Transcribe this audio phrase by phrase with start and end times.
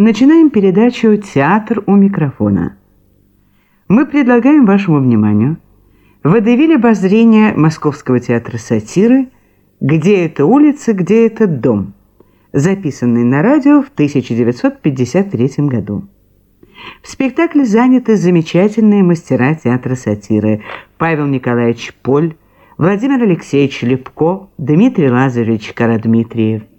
[0.00, 2.76] Начинаем передачу «Театр у микрофона».
[3.88, 5.56] Мы предлагаем вашему вниманию
[6.22, 9.30] водевиль обозрения Московского театра сатиры
[9.80, 11.94] «Где эта улица, где этот дом»,
[12.52, 16.06] записанный на радио в 1953 году.
[17.02, 20.62] В спектакле заняты замечательные мастера театра сатиры
[20.96, 22.36] Павел Николаевич Поль,
[22.76, 26.62] Владимир Алексеевич Лепко, Дмитрий Лазаревич Карадмитриев–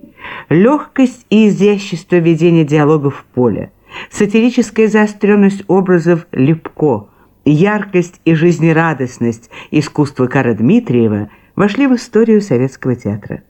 [0.50, 3.72] Легкость и изящество ведения диалогов в поле,
[4.12, 7.08] сатирическая заостренность образов Лепко,
[7.46, 13.44] яркость и жизнерадостность искусства Кара Дмитриева вошли в историю советского театра.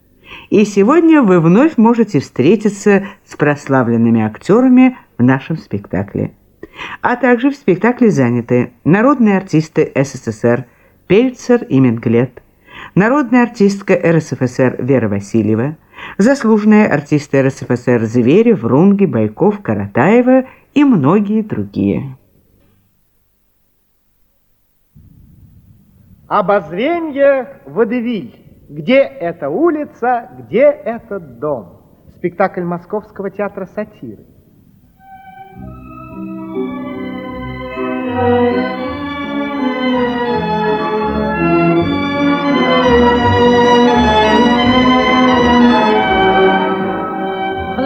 [0.50, 6.34] И сегодня вы вновь можете встретиться с прославленными актерами в нашем спектакле.
[7.02, 10.66] А также в спектакле заняты народные артисты СССР
[11.08, 12.44] Пельцер и Менглет,
[12.96, 15.77] народная артистка РСФСР Вера Васильева,
[16.18, 22.18] заслуженные артисты РСФСР Зверев, Рунги, Байков, Каратаева и многие другие.
[26.27, 28.46] Обозрение Водевиль.
[28.70, 31.82] Где эта улица, где этот дом?
[32.16, 34.26] Спектакль Московского театра сатиры.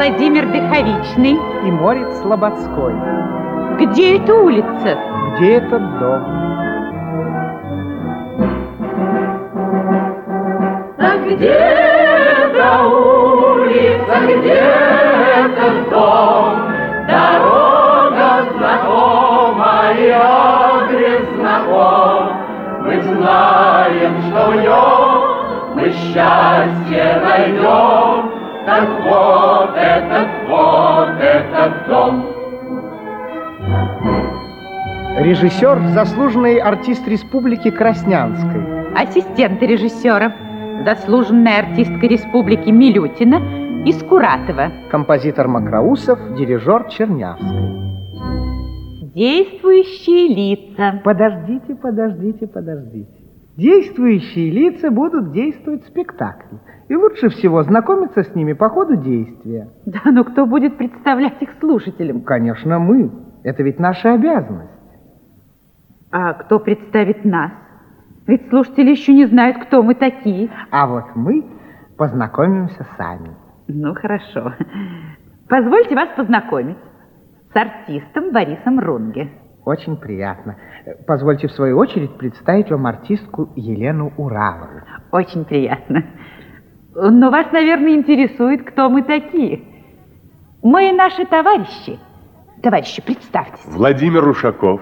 [0.04, 1.40] Владимир Дыховичный.
[1.66, 2.94] И Морец Слободской.
[3.80, 5.00] Где эта улица?
[5.38, 6.24] Где этот дом?
[10.98, 14.60] А где эта улица, где
[15.40, 16.60] этот дом?
[17.08, 22.30] Дорога знакома и адрес знаком.
[22.82, 28.43] Мы знаем, что в нем мы счастье найдем.
[28.66, 32.26] Так вот этот, вот этот дом.
[35.20, 38.94] Режиссер, заслуженный артист республики Краснянской.
[38.96, 40.34] Ассистент режиссера.
[40.86, 44.72] Заслуженная артистка республики Милютина и Скуратова.
[44.90, 47.84] Композитор Макроусов, дирижер Чернявский.
[49.14, 51.02] Действующие лица.
[51.04, 53.23] Подождите, подождите, подождите.
[53.58, 56.60] Действующие лица будут действовать в спектакле.
[56.90, 59.70] И лучше всего знакомиться с ними по ходу действия.
[59.86, 62.22] Да, но кто будет представлять их слушателям?
[62.22, 63.12] Конечно, мы.
[63.44, 64.72] Это ведь наша обязанность.
[66.12, 67.52] А кто представит нас?
[68.26, 70.50] Ведь слушатели еще не знают, кто мы такие.
[70.72, 71.46] А вот мы
[71.98, 73.32] познакомимся сами.
[73.68, 74.54] Ну, хорошо.
[75.50, 76.78] Позвольте вас познакомить
[77.54, 79.30] с артистом Борисом Рунге.
[79.66, 80.58] Очень приятно.
[81.08, 84.82] Позвольте, в свою очередь, представить вам артистку Елену Уралову.
[85.12, 86.04] Очень приятно.
[86.96, 89.62] Но вас, наверное, интересует, кто мы такие.
[90.62, 91.98] Мы наши товарищи.
[92.62, 93.66] Товарищи, представьтесь.
[93.66, 94.82] Владимир Ушаков.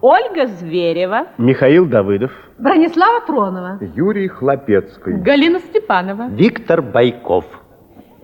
[0.00, 1.28] Ольга Зверева.
[1.38, 2.32] Михаил Давыдов.
[2.58, 3.78] Бронислава Тронова.
[3.94, 5.12] Юрий Хлопецкий.
[5.12, 6.28] Галина Степанова.
[6.28, 7.44] Виктор Байков.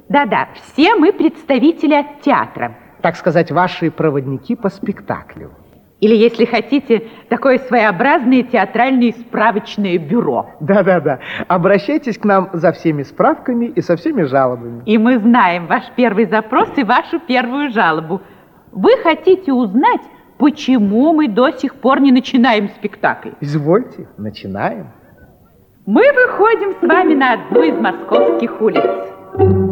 [0.09, 2.77] Да-да, все мы представители от театра.
[3.03, 5.53] Так сказать, ваши проводники по спектаклю.
[6.01, 10.51] Или, если хотите, такое своеобразное театральное справочное бюро.
[10.61, 11.19] Да-да-да.
[11.49, 14.83] Обращайтесь к нам за всеми справками и со всеми жалобами.
[14.87, 18.21] И мы знаем ваш первый запрос и вашу первую жалобу.
[18.71, 20.03] Вы хотите узнать,
[20.39, 23.31] почему мы до сих пор не начинаем спектакль?
[23.41, 24.93] Извольте, начинаем.
[25.85, 29.68] Мы выходим с вами на одну из московских улиц.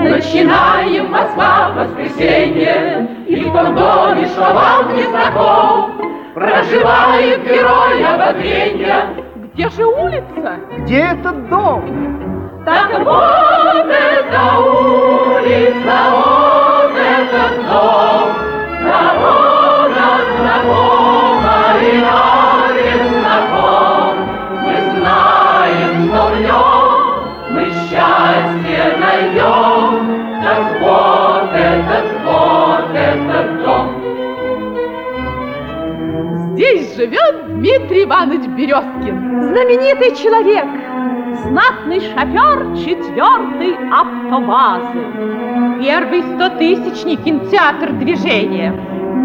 [0.00, 5.92] Начинаем Москва воскресенье, И в том доме, что вам не знаком,
[6.34, 9.06] Проживает герой ободрения.
[9.52, 10.58] Где же улица?
[10.78, 12.62] Где этот дом?
[12.64, 18.49] Так вот эта улица, вот этот дом,
[36.70, 39.42] Здесь живет Дмитрий Иванович Березкин.
[39.42, 40.66] Знаменитый человек.
[41.42, 45.02] Знатный шофер четвертой автобазы.
[45.82, 48.72] Первый стотысячник кинотеатр движения.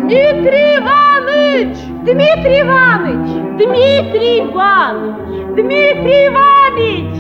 [0.06, 1.78] Дмитрий Иванович!
[2.04, 3.30] Дмитрий Иванович!
[3.60, 5.16] Дмитрий Иванович!
[5.56, 7.16] Дмитрий Иванович!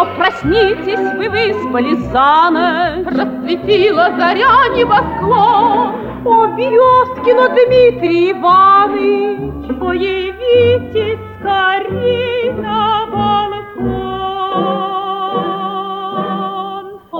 [0.00, 5.88] О, проснитесь вы, выспали за ночь, Расцветила заря небосклон.
[6.24, 14.00] О, Березкина Дмитрий Иванович, Появитесь скорей на балкон.
[17.12, 17.14] О,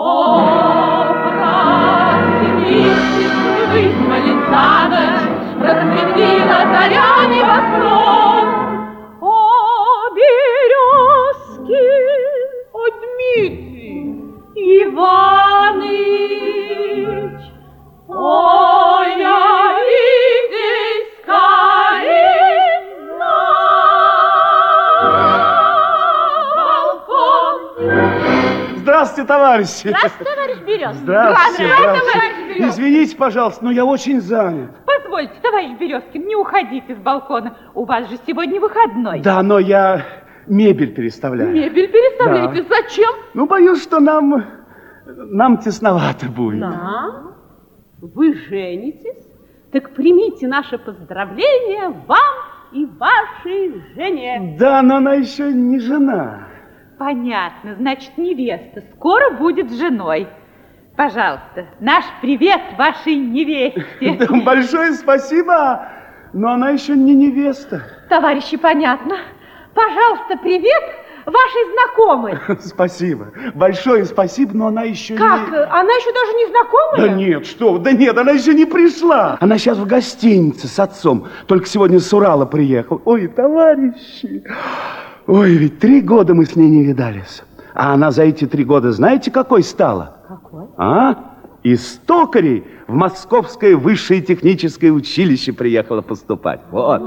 [2.56, 5.24] проснитесь вы, выспали за ночь,
[5.60, 8.39] Расцветила заря небосклон.
[13.30, 13.60] птицы,
[14.54, 15.90] Иваныч,
[18.08, 20.72] ой, я иди
[21.22, 22.68] скорей
[23.18, 23.36] на
[26.56, 27.54] балкон.
[28.76, 29.88] Здравствуйте, товарищи.
[29.88, 30.96] Здравствуйте, товарищ Берез.
[30.96, 32.74] Здравствуйте, здравствуйте, товарищ Берез.
[32.74, 34.70] Извините, пожалуйста, но я очень занят.
[34.84, 37.56] Позвольте, товарищ Березкин, не уходите с балкона.
[37.74, 39.20] У вас же сегодня выходной.
[39.20, 40.04] Да, но я
[40.50, 41.52] мебель переставляю.
[41.52, 42.66] Мебель переставляете.
[42.68, 43.10] Зачем?
[43.34, 44.44] Ну, боюсь, что нам,
[45.06, 46.60] нам тесновато будет.
[46.60, 47.22] Да.
[48.02, 49.26] Вы женитесь?
[49.72, 52.34] Так примите наше поздравление вам
[52.72, 54.56] и вашей жене.
[54.58, 56.48] Да, но она еще не жена.
[56.98, 60.28] Понятно, значит, невеста скоро будет женой.
[60.96, 63.86] Пожалуйста, наш привет вашей невесте.
[64.18, 65.88] Да, большое спасибо,
[66.32, 67.82] но она еще не невеста.
[68.08, 69.16] Товарищи, понятно.
[69.74, 70.82] Пожалуйста, привет
[71.26, 72.38] вашей знакомой.
[72.60, 73.28] Спасибо.
[73.54, 75.50] Большое спасибо, но она еще Как?
[75.50, 75.56] не...
[75.56, 77.08] Она еще даже не знакомая?
[77.08, 79.36] Да нет, что, да нет, она еще не пришла.
[79.40, 81.26] Она сейчас в гостинице с отцом.
[81.46, 83.00] Только сегодня с Урала приехал.
[83.04, 84.42] Ой, товарищи.
[85.26, 87.42] Ой, ведь три года мы с ней не видались.
[87.74, 90.16] А она за эти три года знаете, какой стала?
[90.26, 90.64] Какой?
[90.76, 91.29] А?
[91.62, 96.60] Из токарей в Московское высшее техническое училище приехала поступать.
[96.70, 97.02] Вот.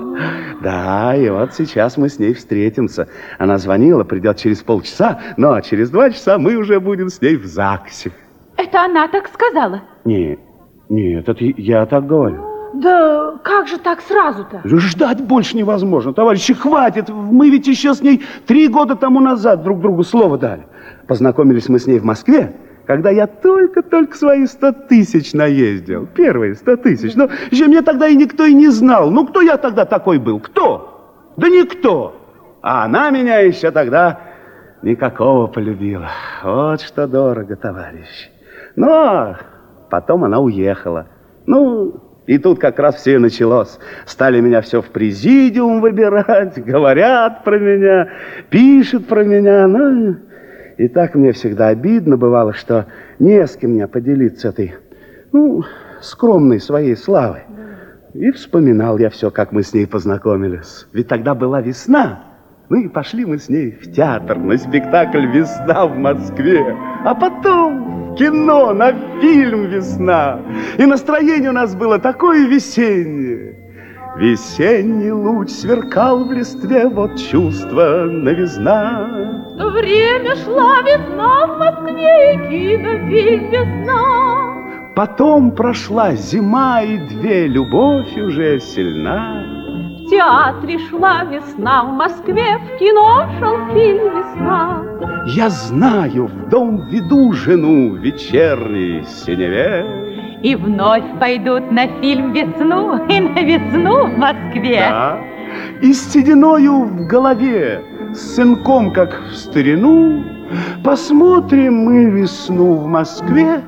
[0.61, 3.07] Да, и вот сейчас мы с ней встретимся.
[3.39, 7.45] Она звонила, придет через полчаса, но через два часа мы уже будем с ней в
[7.45, 8.11] ЗАГСе.
[8.55, 9.81] Это она так сказала.
[10.05, 10.39] Нет,
[10.87, 12.53] нет, это я так говорю.
[12.75, 14.61] Да как же так сразу-то?
[14.63, 17.09] Ждать больше невозможно, товарищи, хватит.
[17.09, 20.65] Мы ведь еще с ней три года тому назад друг другу слово дали.
[21.07, 22.55] Познакомились мы с ней в Москве,
[22.85, 26.07] когда я только-только свои сто тысяч наездил.
[26.07, 27.15] Первые сто тысяч.
[27.15, 29.09] Но еще мне тогда и никто и не знал.
[29.09, 30.39] Ну, кто я тогда такой был?
[30.39, 31.33] Кто?
[31.37, 32.15] Да никто.
[32.61, 34.19] А она меня еще тогда
[34.81, 36.09] никакого полюбила.
[36.43, 38.29] Вот что дорого, товарищ.
[38.75, 39.37] Но
[39.89, 41.07] потом она уехала.
[41.45, 43.79] Ну, и тут как раз все и началось.
[44.05, 48.09] Стали меня все в президиум выбирать, говорят про меня,
[48.49, 49.67] пишут про меня.
[49.67, 50.17] Ну,
[50.77, 52.87] и так мне всегда обидно бывало, что
[53.19, 54.73] не с кем мне поделиться этой,
[55.31, 55.63] ну,
[56.01, 57.41] скромной своей славой.
[58.13, 60.87] И вспоминал я все, как мы с ней познакомились.
[60.93, 62.25] Ведь тогда была весна.
[62.69, 66.75] Ну и пошли мы с ней в театр на спектакль «Весна» в Москве.
[67.03, 70.39] А потом в кино на фильм «Весна».
[70.77, 73.62] И настроение у нас было такое весеннее.
[74.15, 79.09] Весенний луч сверкал в листве, вот чувство новизна.
[79.57, 84.93] Время шла весна в Москве, и кинофильм весна.
[84.95, 89.45] Потом прошла зима, и две любовь уже сильна.
[90.05, 94.83] В театре шла весна, в Москве в кино шел фильм весна.
[95.25, 100.12] Я знаю, в дом веду жену вечерней синеве.
[100.43, 104.79] И вновь пойдут на фильм «Весну» и на «Весну» в Москве.
[104.81, 105.17] Да.
[105.81, 107.81] И с сединою в голове,
[108.11, 110.21] с сынком, как в старину,
[110.83, 113.61] посмотрим мы весну в Москве,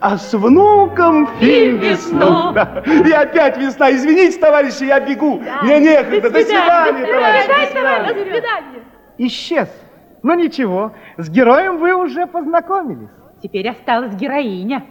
[0.00, 2.52] а с внуком фильм «Весну».
[2.54, 2.82] Да.
[3.06, 3.92] И опять весна.
[3.92, 5.40] Извините, товарищи, я бегу.
[5.62, 6.28] Мне некогда.
[6.28, 7.48] До свидания, товарищи.
[7.48, 8.14] До свидания.
[8.14, 8.82] До свидания.
[9.16, 9.68] Исчез.
[10.24, 13.10] Ну ничего, с героем вы уже познакомились.
[13.40, 14.82] Теперь осталась героиня.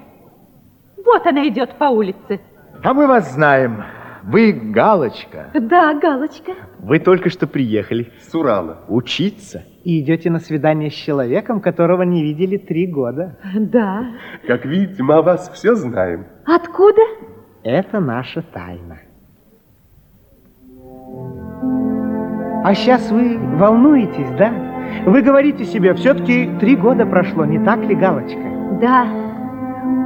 [1.05, 2.39] Вот она идет по улице.
[2.83, 3.83] А мы вас знаем.
[4.23, 5.49] Вы Галочка.
[5.53, 6.53] Да, Галочка.
[6.79, 9.63] Вы только что приехали с Урала учиться.
[9.83, 13.37] И идете на свидание с человеком, которого не видели три года.
[13.55, 14.05] Да.
[14.45, 16.25] Как видите, мы о вас все знаем.
[16.45, 17.01] Откуда?
[17.63, 18.99] Это наша тайна.
[22.63, 24.53] А сейчас вы волнуетесь, да?
[25.05, 28.77] Вы говорите себе, все-таки три года прошло, не так ли, Галочка?
[28.81, 29.28] Да.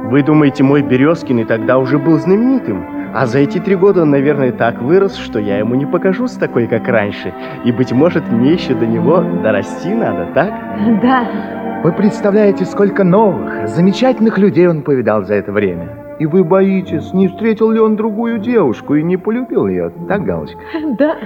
[0.04, 2.84] Вы думаете, мой Березкин и тогда уже был знаменитым?
[3.14, 6.66] А за эти три года он, наверное, так вырос, что я ему не покажусь такой,
[6.66, 7.32] как раньше.
[7.64, 10.52] И, быть может, мне еще до него дорасти надо, так?
[11.00, 11.80] Да.
[11.82, 15.88] Вы представляете, сколько новых, замечательных людей он повидал за это время.
[16.18, 20.58] И вы боитесь, не встретил ли он другую девушку и не полюбил ее, так, Галочка?
[20.98, 21.16] Да.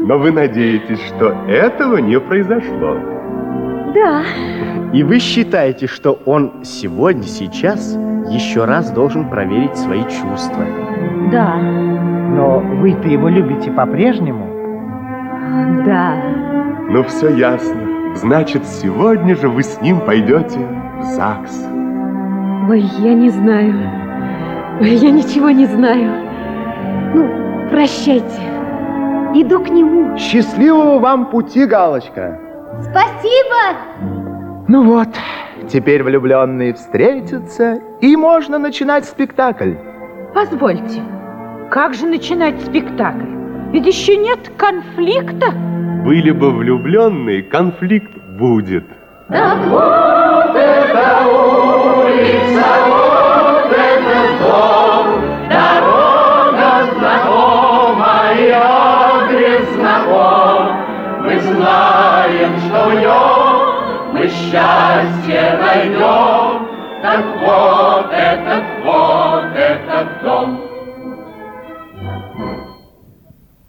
[0.00, 2.96] Но вы надеетесь, что этого не произошло.
[3.94, 4.22] Да.
[4.92, 7.96] И вы считаете, что он сегодня, сейчас
[8.28, 10.64] еще раз должен проверить свои чувства.
[11.30, 11.56] Да.
[11.56, 14.46] Но вы-то его любите по-прежнему?
[15.84, 16.16] Да.
[16.90, 17.80] Ну, все ясно.
[18.16, 20.58] Значит, сегодня же вы с ним пойдете
[21.00, 21.66] в ЗАГС.
[22.68, 23.74] Ой, я не знаю.
[24.80, 26.10] Ой, я ничего не знаю.
[27.14, 28.40] Ну, прощайте.
[29.34, 30.16] Иду к нему.
[30.16, 32.40] Счастливого вам пути, Галочка.
[32.82, 34.64] Спасибо!
[34.68, 35.08] Ну вот,
[35.68, 39.74] теперь влюбленные встретятся, и можно начинать спектакль.
[40.34, 41.02] Позвольте,
[41.70, 43.26] как же начинать спектакль?
[43.72, 45.50] Ведь еще нет конфликта.
[46.04, 48.84] Были бы влюбленные, конфликт будет.
[49.28, 50.23] Так вот
[62.24, 66.74] знаем, что в нем мы счастье найдем.
[67.02, 70.60] Так вот этот, вот этот дом.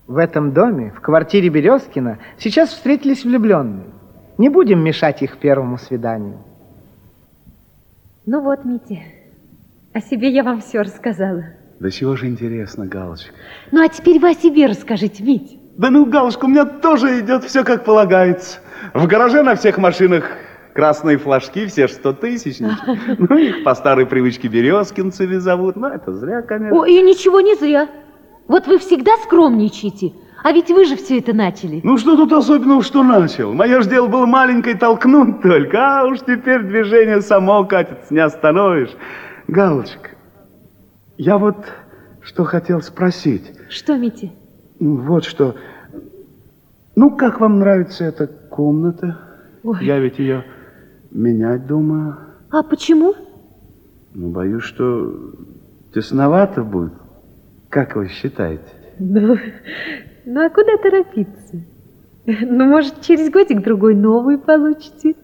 [0.07, 3.87] В этом доме, в квартире Березкина, сейчас встретились влюбленные.
[4.37, 6.37] Не будем мешать их первому свиданию.
[8.25, 9.01] Ну вот, Митя,
[9.93, 11.43] о себе я вам все рассказала.
[11.79, 13.33] Да чего же интересно, Галочка.
[13.71, 15.59] Ну а теперь вы о себе расскажите, Мить.
[15.77, 18.59] Да ну, Галочка, у меня тоже идет все как полагается.
[18.93, 20.23] В гараже на всех машинах
[20.73, 22.75] красные флажки, все ж сто тысячники.
[23.17, 25.75] Ну, их по старой привычке березкинцами зовут.
[25.75, 26.79] Ну, это зря, конечно.
[26.79, 27.89] О, и ничего не зря.
[28.47, 30.13] Вот вы всегда скромничаете,
[30.43, 31.81] а ведь вы же все это начали.
[31.83, 33.53] Ну, что тут особенного, что начал?
[33.53, 38.91] Мое ж дело было маленькое толкнуть только, а уж теперь движение само катится, не остановишь.
[39.47, 40.11] Галочка,
[41.17, 41.57] я вот
[42.21, 43.51] что хотел спросить.
[43.69, 44.29] Что, Митя?
[44.79, 45.55] Вот что.
[46.95, 49.17] Ну, как вам нравится эта комната?
[49.63, 49.85] Ой.
[49.85, 50.45] Я ведь ее
[51.11, 52.17] менять думаю.
[52.51, 53.13] А почему?
[54.13, 55.33] Ну, боюсь, что
[55.93, 56.93] тесновато будет.
[57.69, 58.63] Как вы считаете?
[58.99, 59.37] Ну,
[60.25, 61.61] ну а куда торопиться?
[62.25, 65.15] Ну, может, через годик-другой новую получите.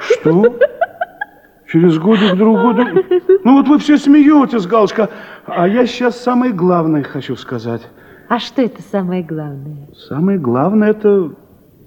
[0.00, 0.58] Что?
[1.68, 2.74] Через годик-другой?
[3.44, 5.08] Ну, вот вы все смеетесь, Галочка.
[5.46, 7.82] А я сейчас самое главное хочу сказать.
[8.28, 9.88] А что это самое главное?
[10.08, 11.34] Самое главное это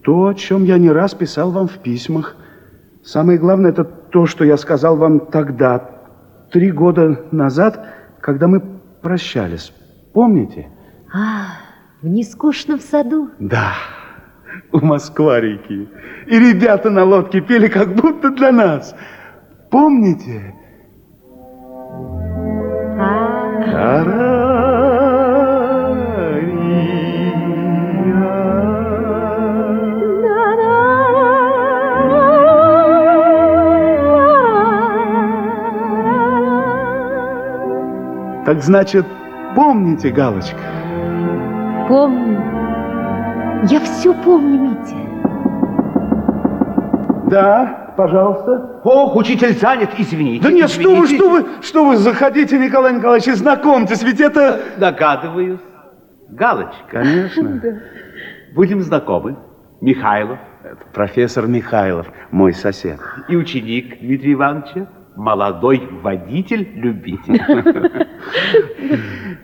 [0.03, 2.35] то, о чем я не раз писал вам в письмах.
[3.03, 5.89] Самое главное это то, что я сказал вам тогда,
[6.51, 7.85] три года назад,
[8.21, 8.61] когда мы
[9.01, 9.73] прощались.
[10.13, 10.67] Помните?
[11.13, 11.47] А,
[12.01, 13.29] в нескучном саду?
[13.39, 13.73] Да,
[14.71, 15.89] у Москва-реки.
[16.27, 18.95] И ребята на лодке пели как будто для нас.
[19.69, 20.53] Помните?
[22.97, 24.54] А,
[38.45, 39.05] Так значит,
[39.55, 40.57] помните, Галочка?
[41.87, 42.41] помню.
[43.69, 44.95] Я все помню, Митя.
[47.29, 48.81] Да, пожалуйста.
[48.83, 50.43] Ох, учитель занят, извините.
[50.43, 54.59] Да нет, что вы, что вы, что вы, заходите, Николай Николаевич, и знакомьтесь, ведь это...
[54.77, 55.59] Догадываюсь.
[56.29, 56.75] Галочка.
[56.91, 57.61] Конечно.
[58.53, 59.37] Будем знакомы.
[59.81, 60.39] Михайлов.
[60.63, 62.99] Это профессор Михайлов, мой сосед.
[63.27, 64.87] И ученик Дмитрия Ивановича.
[65.15, 67.41] Молодой водитель-любитель.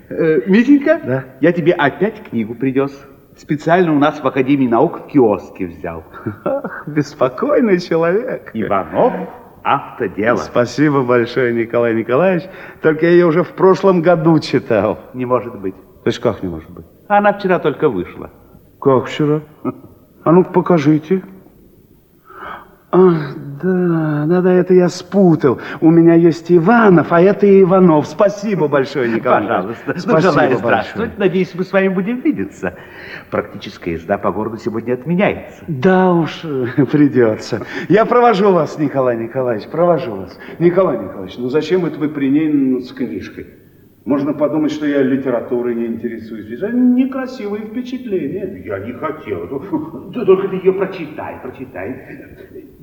[0.09, 1.23] Э, Митенька, Да?
[1.39, 2.91] я тебе опять книгу принес.
[3.37, 6.03] Специально у нас в Академии наук в киоске взял.
[6.43, 8.51] Ах, беспокойный человек.
[8.53, 9.13] Иванов
[9.63, 10.35] «Автодело».
[10.35, 12.43] Спасибо большое, Николай Николаевич.
[12.81, 14.99] Только я ее уже в прошлом году читал.
[15.13, 15.75] Не может быть.
[15.75, 16.85] То есть как не может быть?
[17.07, 18.29] Она вчера только вышла.
[18.81, 19.41] Как вчера?
[20.23, 21.23] А ну покажите.
[22.91, 22.97] А,
[23.63, 25.59] да, да, да, это я спутал.
[25.79, 28.07] У меня есть Иванов, а это и Иванов.
[28.07, 29.43] Спасибо большое, Николай.
[29.43, 29.93] Пожалуйста.
[29.95, 31.09] Ну, желаю Спасибо здравствовать.
[31.09, 31.11] большое.
[31.17, 32.75] Надеюсь, мы с вами будем видеться.
[33.29, 35.63] Практическая езда по городу сегодня отменяется.
[35.67, 37.65] Да уж, э, придется.
[37.87, 40.37] Я провожу вас, Николай Николаевич, провожу вас.
[40.59, 43.60] Николай Николаевич, ну зачем это вы при ней ну, с книжкой?
[44.05, 46.51] Можно подумать, что я литературой не интересуюсь.
[46.51, 48.63] Это некрасивые впечатления.
[48.65, 49.47] Я не хотел.
[49.47, 52.17] Ну, ты Только ты ее прочитай, прочитай.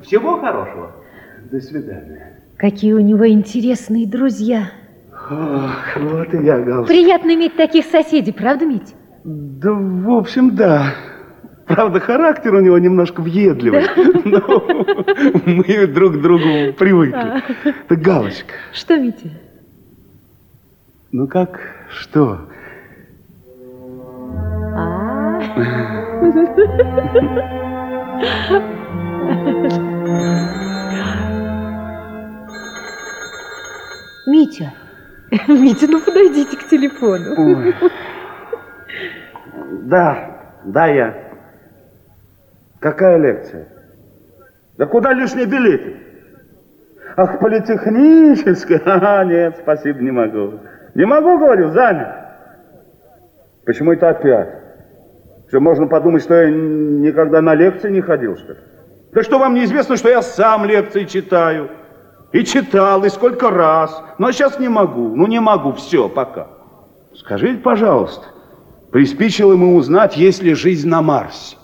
[0.03, 0.93] Всего хорошего.
[1.51, 2.43] До свидания.
[2.57, 4.71] Какие у него интересные друзья.
[5.31, 6.93] Ох, вот и я, Галочка.
[6.93, 8.95] Приятно иметь таких соседей, правда, Мить?
[9.25, 10.95] Да, в общем, да.
[11.67, 13.85] Правда, характер у него немножко въедливый.
[14.25, 14.65] Но
[15.45, 17.43] мы друг к другу привыкли.
[17.89, 19.31] Так, Галочка, Что, Митя?
[21.13, 21.59] Ну как,
[21.91, 22.49] что?
[24.75, 25.41] А,
[34.27, 34.73] Митя.
[35.49, 37.35] Митя, ну подойдите к телефону.
[37.37, 37.75] Ой.
[39.85, 41.15] Да, да, я.
[42.81, 43.69] Какая лекция?
[44.77, 45.97] Да куда лишние билеты?
[47.17, 48.81] Ах, политехническая?
[48.85, 50.61] Ага, нет, спасибо, не могу.
[50.99, 52.09] Не могу, говорю, занят.
[53.65, 54.49] Почему это опять?
[55.47, 58.59] Что, можно подумать, что я никогда на лекции не ходил, что ли?
[59.13, 61.71] Да что вам неизвестно, что я сам лекции читаю?
[62.33, 64.03] И читал, и сколько раз.
[64.19, 66.49] Но сейчас не могу, ну не могу, все, пока.
[67.15, 68.27] Скажите, пожалуйста,
[68.91, 71.58] приспичило ему узнать, есть ли жизнь на Марсе?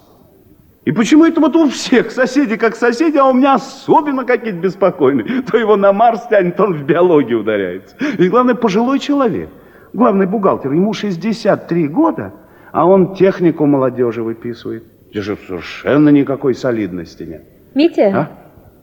[0.84, 5.42] И почему это вот у всех соседи как соседи, а у меня особенно какие-то беспокойные?
[5.42, 7.96] То его на Марс тянет, то он в биологию ударяется.
[8.18, 9.48] И главное, пожилой человек.
[9.94, 12.32] Главный бухгалтер, ему 63 года,
[12.72, 14.84] а он технику молодежи выписывает.
[15.10, 17.44] Здесь же совершенно никакой солидности нет.
[17.74, 18.28] Митя,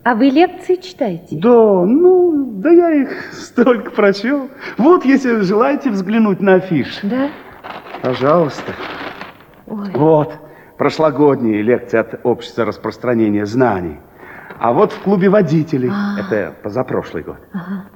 [0.04, 0.10] А?
[0.12, 1.36] а вы лекции читаете?
[1.36, 4.50] Да, ну, да я их столько прочел.
[4.78, 7.00] Вот, если желаете взглянуть на афиш.
[7.04, 7.30] Да?
[8.02, 8.72] Пожалуйста.
[9.68, 10.34] Вот,
[10.82, 14.00] прошлогодние лекции от Общества распространения знаний.
[14.58, 17.38] А вот в клубе водителей, это позапрошлый год.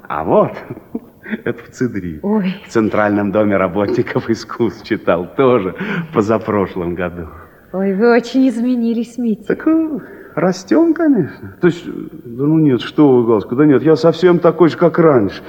[0.07, 0.51] А вот,
[1.45, 2.61] это в ЦИДРИ, Ой.
[2.67, 5.73] в Центральном доме работников искусств читал, тоже
[6.13, 7.29] позапрошлом году.
[7.73, 9.47] Ой, вы очень изменились, Митя.
[9.47, 9.99] Так э,
[10.35, 11.57] растем, конечно.
[11.59, 14.99] То есть, да ну нет, что вы, Галочка, да нет, я совсем такой же, как
[14.99, 15.41] раньше.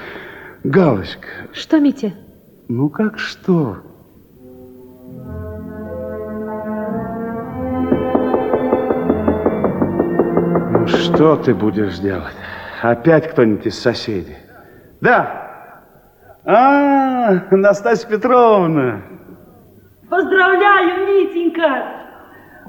[0.65, 2.15] Галочка, Что, Митя?
[2.69, 3.83] ну как что?
[10.89, 12.35] Ну что ты будешь делать?
[12.81, 14.37] Опять кто-нибудь из соседей?
[15.01, 15.83] Да.
[16.45, 19.03] А, Настасья Петровна.
[20.09, 21.87] Поздравляю, Митенька!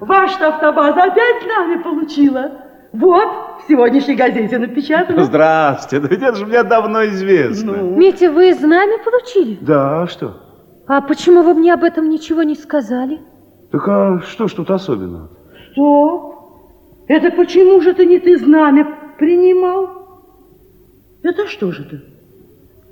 [0.02, 2.52] Ваша автобаза опять знамя получила.
[2.92, 3.28] Вот,
[3.64, 5.24] в сегодняшней газете напечатано.
[5.24, 7.74] Здравствуйте, да ведь это же мне давно известно.
[7.74, 9.60] Митя, вы знамя получили?
[9.62, 10.38] Да, а что?
[10.88, 13.20] А почему вы мне об этом ничего не сказали?
[13.72, 15.30] Так а что ж тут особенного?
[15.74, 16.37] Стоп!
[17.07, 19.89] Это почему же ты не ты знамя принимал?
[21.24, 22.01] Это что же ты?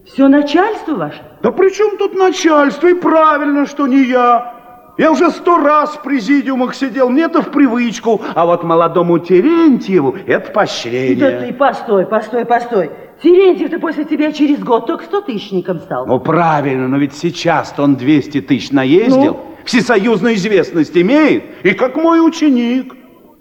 [0.06, 1.22] Все начальство ваше?
[1.42, 2.88] Да при чем тут начальство?
[2.88, 4.54] И правильно, что не я.
[4.98, 8.22] Я уже сто раз в президиумах сидел, мне это в привычку.
[8.34, 11.16] А вот молодому Терентьеву это поощрение.
[11.16, 12.92] Да ты постой, постой, постой.
[13.22, 16.06] Терентьев-то после тебя через год только стотысячником стал.
[16.06, 19.40] Ну правильно, но ведь сейчас-то он 200 тысяч наездил, Ну?
[19.66, 22.94] всесоюзную известность имеет, и как мой ученик.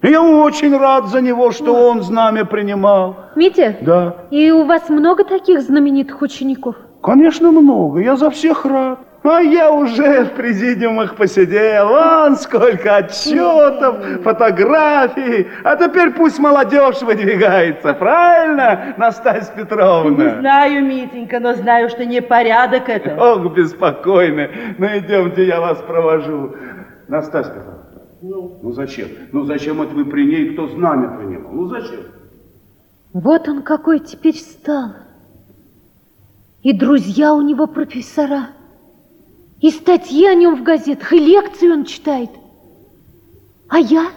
[0.05, 3.17] Я очень рад за него, что он знамя принимал.
[3.37, 3.77] Митя?
[3.81, 4.17] Да.
[4.31, 6.77] И у вас много таких знаменитых учеников?
[7.03, 8.01] Конечно, много.
[8.01, 8.99] Я за всех рад.
[9.23, 11.89] А я уже в президиумах посидел.
[11.89, 15.49] Вон сколько отчетов, фотографий.
[15.65, 17.95] А теперь пусть молодежь выдвигается.
[17.95, 20.41] Правильно, Настасья Не Петровна?
[20.41, 23.17] знаю, Митенька, но знаю, что непорядок это.
[23.19, 24.49] Ох, беспокойно.
[24.77, 26.55] Ну, идемте, я вас провожу.
[27.09, 27.84] Настасья Петровна.
[28.27, 29.09] Ну, зачем?
[29.33, 31.53] Ну, зачем это вы при ней, кто знамя принимал?
[31.53, 32.01] Ну, зачем?
[33.13, 34.93] Вот он какой теперь стал.
[36.63, 38.49] И друзья у него профессора.
[39.61, 42.31] И статьи о нем в газетах, и лекции он читает.
[43.69, 44.09] А я?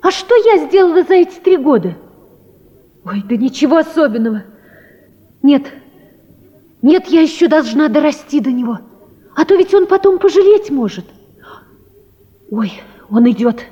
[0.00, 1.96] А что я сделала за эти три года?
[3.04, 4.44] Ой, да ничего особенного.
[5.42, 5.64] Нет,
[6.82, 8.78] нет, я еще должна дорасти до него.
[9.34, 11.04] А то ведь он потом пожалеть может.
[12.50, 12.72] Ой,
[13.10, 13.66] он идет.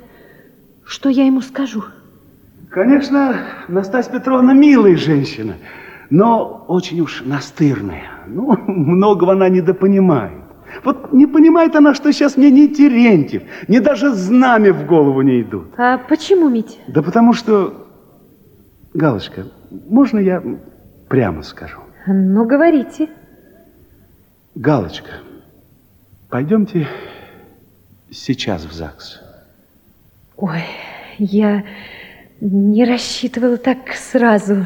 [0.85, 1.85] Что я ему скажу?
[2.71, 3.37] Конечно,
[3.69, 5.55] Настасья Петровна милая женщина,
[6.11, 8.11] но очень уж настырная.
[8.27, 10.43] Ну, многого она недопонимает.
[10.83, 15.43] Вот не понимает она, что сейчас мне ни Терентьев, ни даже знамя в голову не
[15.43, 15.69] идут.
[15.79, 16.79] А почему, Митя?
[16.89, 17.87] Да потому что,
[18.93, 20.43] Галочка, можно я
[21.09, 21.79] прямо скажу?
[22.09, 23.09] Ну, говорите.
[24.57, 25.11] Галочка,
[26.29, 26.89] пойдемте
[28.14, 29.20] сейчас в ЗАГС.
[30.37, 30.64] Ой,
[31.18, 31.64] я
[32.40, 34.64] не рассчитывала так сразу,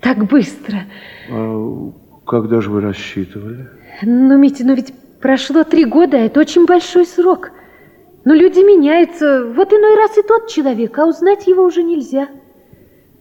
[0.00, 0.84] так быстро.
[1.30, 1.92] А
[2.26, 3.68] когда же вы рассчитывали?
[4.02, 7.50] Ну, Митя, ну ведь прошло три года, а это очень большой срок.
[8.24, 9.46] Ну, люди меняются.
[9.46, 12.28] Вот иной раз и тот человек, а узнать его уже нельзя.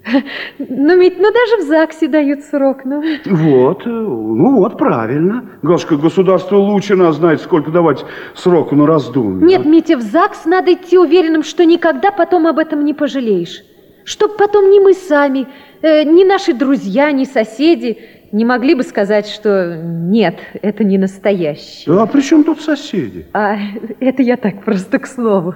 [0.59, 3.03] Ну, Мить, ну даже в ЗАГСе дают срок, ну.
[3.25, 5.45] Вот, э, ну вот, правильно.
[5.61, 8.03] Галочка, государство лучше нас знает, сколько давать
[8.35, 9.45] сроку на раздумье.
[9.45, 13.63] Нет, Митя, в ЗАГС надо идти уверенным, что никогда потом об этом не пожалеешь.
[14.03, 15.47] Чтоб потом ни мы сами,
[15.81, 17.97] э, ни наши друзья, ни соседи
[18.31, 21.99] не могли бы сказать, что нет, это не настоящее.
[21.99, 23.25] А при чем тут соседи?
[23.33, 23.57] А
[23.99, 25.55] это я так просто к слову.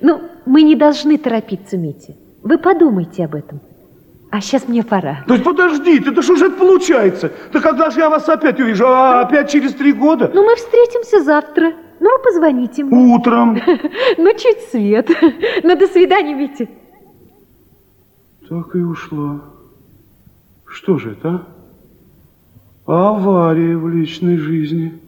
[0.00, 2.14] Ну, мы не должны торопиться, Митя.
[2.42, 3.60] Вы подумайте об этом.
[4.30, 5.24] А сейчас мне пора.
[5.26, 7.32] То есть подождите, да что же это получается?
[7.52, 8.86] Да когда же я вас опять увижу?
[8.86, 10.30] А опять через три года?
[10.32, 11.72] Ну, мы встретимся завтра.
[11.98, 13.14] Ну, вы позвоните мне.
[13.14, 13.60] Утром.
[14.18, 15.10] Ну, чуть свет.
[15.64, 16.68] Ну, до свидания, Витя.
[18.48, 19.40] Так и ушла.
[20.64, 21.46] Что же это,
[22.86, 23.10] а?
[23.10, 25.00] Авария в личной жизни.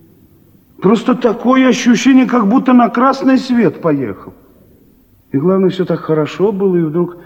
[0.81, 4.35] Просто такое ощущение, как будто на красный свет поехал.
[5.31, 7.17] И главное, все так хорошо было, и вдруг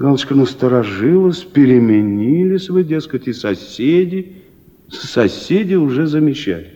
[0.00, 4.32] Галочка насторожилась, переменились вы, дескать, и соседи.
[4.88, 6.70] Соседи уже замечали.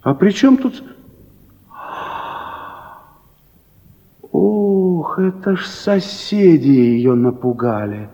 [0.00, 0.82] А при чем тут...
[4.32, 8.08] Ох, это ж соседи ее напугали.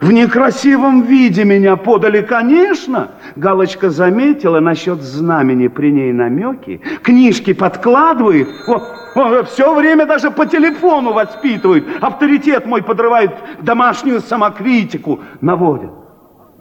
[0.00, 3.12] В некрасивом виде меня подали, конечно.
[3.36, 6.80] Галочка заметила насчет знамени при ней намеки.
[7.02, 8.48] Книжки подкладывает.
[9.14, 11.84] Вот, все время даже по телефону воспитывает.
[12.00, 15.90] Авторитет мой подрывает, домашнюю самокритику наводит.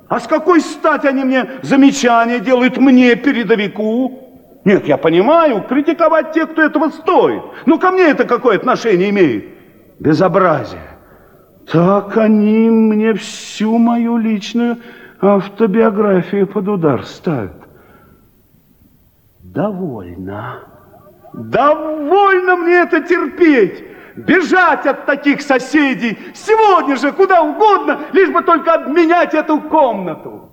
[0.09, 4.11] А с какой стати они мне замечания делают мне, передовику?
[4.65, 7.41] Нет, я понимаю, критиковать тех, кто этого стоит.
[7.65, 9.45] Но ко мне это какое отношение имеет?
[9.99, 10.90] Безобразие.
[11.71, 14.77] Так они мне всю мою личную
[15.21, 17.55] автобиографию под удар ставят.
[19.39, 20.59] Довольно.
[21.31, 23.85] Довольно мне это терпеть.
[24.17, 30.49] Бежать от таких соседей сегодня же куда угодно, лишь бы только обменять эту комнату.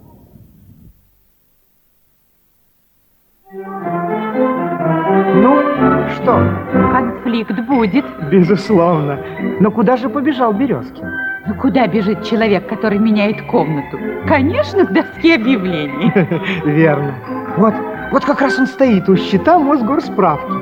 [5.34, 7.07] Ну, что?
[7.28, 8.04] Конфликт будет.
[8.30, 9.18] Безусловно.
[9.60, 11.06] Но куда же побежал Березкин?
[11.46, 13.98] Ну, куда бежит человек, который меняет комнату?
[14.26, 16.10] Конечно, к доске объявлений.
[16.64, 17.14] Верно.
[17.58, 17.74] Вот,
[18.12, 20.52] вот как раз он стоит у счета Мосгорсправки.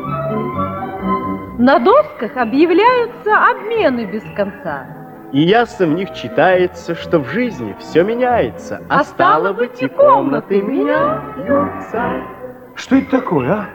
[1.61, 4.87] На досках объявляются обмены без конца.
[5.33, 9.88] И ясно в них читается, что в жизни все меняется, а, а стало быть и
[9.88, 12.22] комнаты меняются.
[12.74, 13.66] Что это такое, а?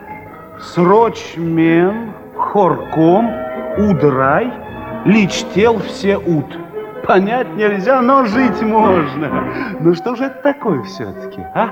[0.59, 3.31] Срочмен, хорком,
[3.77, 4.51] удрай,
[5.05, 6.57] личтел все ут.
[7.07, 9.43] Понять нельзя, но жить можно.
[9.79, 11.69] Ну что же это такое все-таки, а?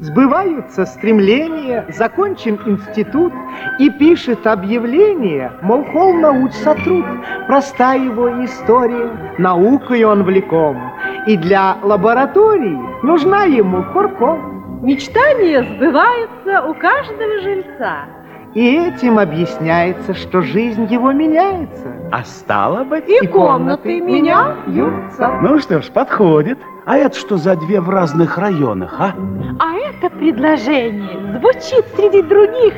[0.00, 3.32] Сбываются стремления, закончим институт
[3.78, 7.06] и пишет объявление, мол, хол науч сотрут.
[7.46, 10.78] Простая его история, наукой он влеком.
[11.26, 14.82] И для лаборатории нужна ему хорком.
[14.82, 18.13] Мечтания сбываются у каждого жильца.
[18.54, 21.92] И этим объясняется, что жизнь его меняется.
[22.12, 25.38] А стало быть, и, и комнаты, комнаты меняются.
[25.42, 26.58] Ну что ж, подходит.
[26.86, 29.14] А это что за две в разных районах, а?
[29.58, 32.74] А это предложение звучит среди других,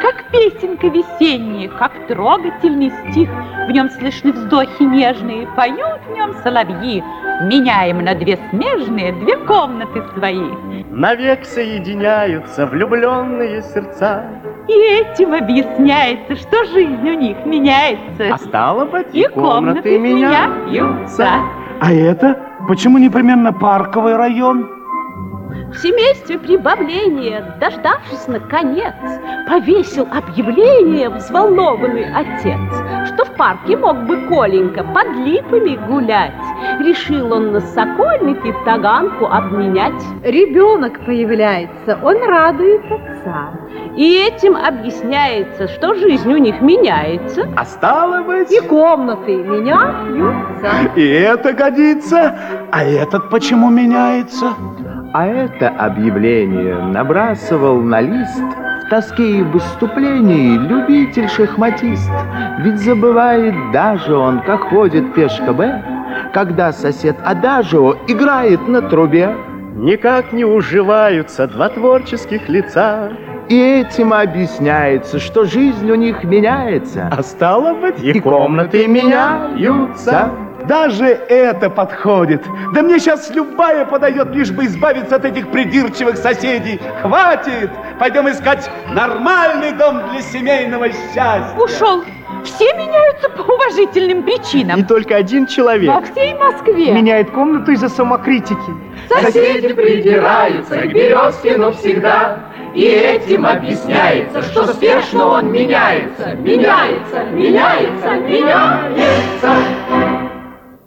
[0.00, 3.28] как песенка весенняя, как трогательный стих.
[3.68, 7.04] В нем слышны вздохи нежные, поют в нем соловьи.
[7.42, 10.50] Меняем на две смежные две комнаты свои.
[10.90, 14.24] Навек соединяются влюбленные сердца.
[14.68, 18.34] И этим объясняется, что жизнь у них меняется.
[18.34, 21.28] А стало быть, и, и комнаты, комнаты меняются.
[21.80, 24.68] А это Почему непременно парковый район?
[25.70, 28.94] В семействе прибавления, дождавшись наконец,
[29.48, 32.60] повесил объявление взволнованный отец,
[33.06, 36.32] что в парке мог бы Коленька под липами гулять.
[36.80, 40.02] Решил он на Сокольнике таганку обменять.
[40.24, 43.52] Ребенок появляется, он радует отца.
[43.96, 47.48] И этим объясняется, что жизнь у них меняется.
[47.56, 48.50] А стало быть...
[48.50, 50.90] И комнаты меняются.
[50.96, 52.36] И это годится.
[52.72, 54.54] А этот почему меняется?
[55.12, 58.44] А это объявление набрасывал на лист
[58.84, 62.08] в тоске и выступлении любитель-шахматист.
[62.60, 65.82] Ведь забывает даже он, как ходит пешка Б,
[66.32, 69.34] когда сосед Адажио играет на трубе.
[69.74, 73.10] Никак не уживаются два творческих лица.
[73.48, 77.08] И этим объясняется, что жизнь у них меняется.
[77.10, 80.30] А стало быть, и, и комнаты меняются.
[80.66, 82.42] Даже это подходит.
[82.72, 86.80] Да мне сейчас любая подойдет, лишь бы избавиться от этих придирчивых соседей.
[87.02, 87.70] Хватит!
[87.98, 91.54] Пойдем искать нормальный дом для семейного счастья.
[91.58, 92.04] Ушел.
[92.44, 94.80] Все меняются по уважительным причинам.
[94.80, 95.92] И только один человек.
[95.92, 96.92] Во всей Москве.
[96.92, 98.56] Меняет комнату из-за самокритики.
[99.08, 102.38] Соседи придираются к Березкину всегда.
[102.74, 109.56] И этим объясняется, что спешно он меняется, меняется, меняется, меняется.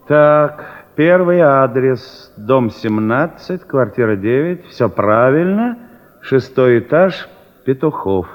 [0.07, 5.77] Так, первый адрес, дом 17, квартира 9, все правильно,
[6.21, 7.29] шестой этаж,
[7.63, 8.27] Петухов.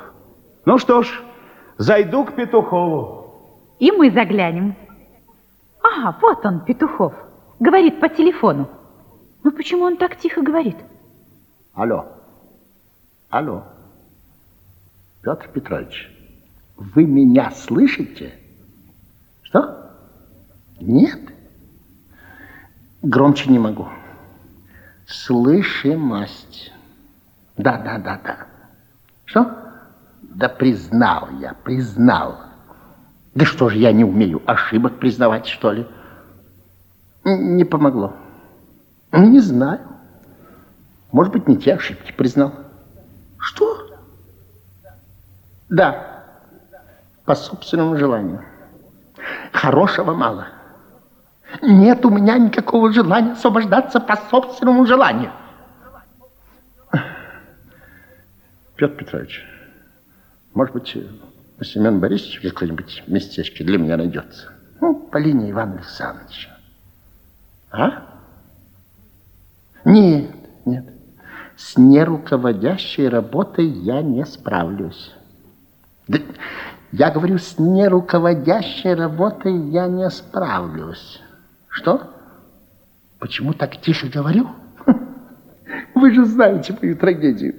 [0.64, 1.22] Ну что ж,
[1.76, 3.35] зайду к Петухову.
[3.78, 4.76] И мы заглянем.
[5.83, 7.12] Ага, вот он, Петухов,
[7.61, 8.68] говорит по телефону.
[9.44, 10.76] Ну почему он так тихо говорит?
[11.74, 12.07] Алло,
[13.28, 13.64] алло,
[15.22, 16.11] Петр Петрович,
[16.76, 18.33] вы меня слышите?
[19.42, 19.92] Что?
[20.81, 21.18] Нет?
[23.03, 23.89] Громче не могу.
[25.07, 26.73] Слышимость.
[27.57, 28.47] Да, да, да, да.
[29.25, 29.51] Что?
[30.23, 32.41] Да признал я, признал.
[33.35, 35.87] Да что же я не умею ошибок признавать, что ли?
[37.25, 38.15] Не помогло.
[39.13, 39.81] Не знаю.
[41.13, 42.53] Может быть, не те ошибки признал.
[43.39, 43.91] Что?
[45.69, 46.25] Да,
[47.25, 48.43] по собственному желанию.
[49.53, 50.49] Хорошего мало.
[51.63, 55.33] Нет у меня никакого желания освобождаться по собственному желанию.
[58.77, 59.45] Петр Петрович,
[60.55, 60.97] может быть,
[61.59, 64.53] у Семена Борисовича какое-нибудь местечко для меня найдется?
[64.81, 66.57] Ну, по линии Ивана Александровича.
[67.73, 68.05] А?
[69.85, 70.31] Нет,
[70.65, 70.85] нет.
[71.57, 75.13] С неруководящей работой я не справлюсь.
[76.07, 76.19] Да,
[76.93, 81.21] я говорю, с неруководящей работой я не справлюсь.
[81.79, 82.12] Что?
[83.21, 84.49] Почему так тихо говорю?
[85.95, 87.55] Вы же знаете мою трагедию.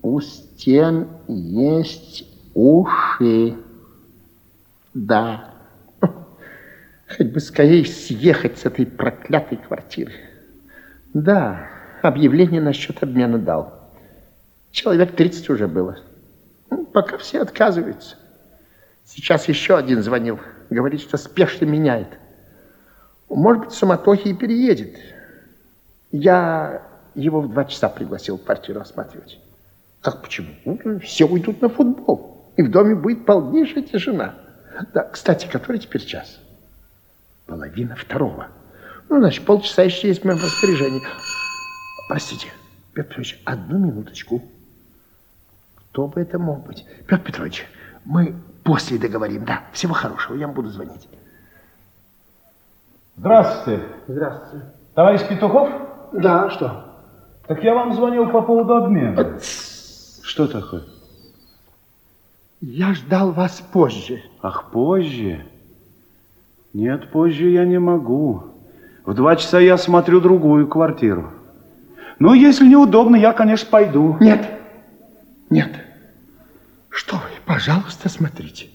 [0.00, 3.54] У стен есть уши.
[4.94, 5.50] Да.
[6.00, 10.14] Хоть бы скорее съехать с этой проклятой квартиры.
[11.12, 11.68] Да,
[12.00, 13.90] объявление насчет обмена дал.
[14.70, 15.98] Человек 30 уже было.
[16.70, 18.16] Ну, пока все отказываются.
[19.04, 20.40] Сейчас еще один звонил.
[20.70, 22.08] Говорит, что спешно меняет.
[23.28, 24.96] Может быть, суматохи и переедет.
[26.12, 26.82] Я
[27.14, 29.38] его в два часа пригласил квартиру осматривать.
[30.00, 30.54] Как почему?
[30.64, 32.52] Ну, все уйдут на футбол.
[32.56, 34.34] И в доме будет полнейшая тишина.
[34.94, 36.38] Да, кстати, который теперь час?
[37.46, 38.48] Половина второго.
[39.08, 41.02] Ну, значит, полчаса еще есть в моем распоряжении.
[42.08, 42.48] Простите,
[42.92, 44.42] Петр Петрович, одну минуточку.
[45.76, 46.84] Кто бы это мог быть?
[47.06, 47.66] Петр Петрович,
[48.04, 48.34] мы
[48.64, 49.44] после договорим.
[49.44, 51.08] Да, всего хорошего, я вам буду звонить.
[53.16, 53.82] Здравствуйте.
[54.08, 54.66] Здравствуйте.
[54.94, 55.70] Товарищ Петухов?
[56.12, 56.84] Да, что?
[57.46, 59.38] Так я вам звонил по поводу обмена.
[60.22, 60.82] Что такое?
[62.60, 64.22] Я ждал вас позже.
[64.42, 65.46] Ах, позже?
[66.72, 68.44] Нет, позже я не могу.
[69.04, 71.30] В два часа я смотрю другую квартиру.
[72.18, 74.16] Ну, если неудобно, я, конечно, пойду.
[74.20, 74.46] Нет,
[75.48, 75.70] нет.
[76.88, 78.68] Что вы, пожалуйста, смотрите.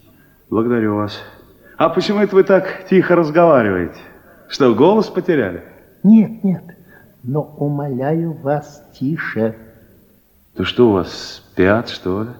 [0.48, 1.20] Благодарю вас.
[1.76, 3.98] А почему это вы так тихо разговариваете?
[4.52, 5.64] Что, голос потеряли?
[6.02, 6.62] Нет, нет.
[7.22, 9.56] Но умоляю вас тише.
[10.54, 12.30] Да что у вас, спят, что ли?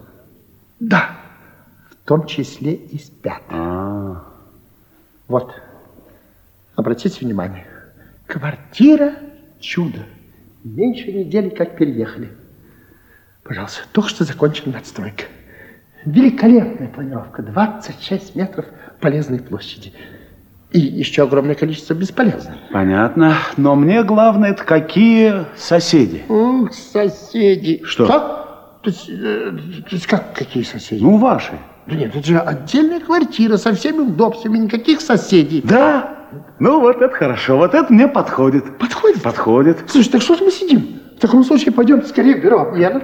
[0.79, 1.09] Да,
[1.89, 3.41] в том числе и спят.
[3.49, 4.19] А, -а, -а.
[5.27, 5.59] Вот,
[6.75, 7.65] обратите внимание.
[8.27, 9.15] Квартира
[9.59, 10.05] чудо.
[10.63, 12.29] Меньше недели как переехали.
[13.41, 15.23] Пожалуйста, только что закончена надстройка.
[16.05, 17.41] Великолепная планировка.
[17.41, 18.67] 26 метров
[18.99, 19.93] полезной площади.
[20.73, 22.55] И еще огромное количество бесполезной.
[22.71, 23.35] Понятно.
[23.57, 26.23] Но мне главное, это какие соседи?
[26.27, 27.81] Ух, соседи.
[27.85, 28.05] Что?
[28.05, 28.19] Что?
[28.81, 29.51] То есть, э,
[29.87, 31.01] то есть как какие соседи?
[31.01, 31.53] Ну, ваши.
[31.85, 35.61] Да нет, это же отдельная квартира со всеми удобствами, никаких соседей.
[35.63, 36.15] Да?
[36.59, 38.77] Ну, вот это хорошо, вот это мне подходит.
[38.79, 39.21] Подходит?
[39.21, 39.77] Подходит.
[39.87, 40.99] Слушай, так что же мы сидим?
[41.17, 43.03] В таком случае пойдем скорее в бюро обмена.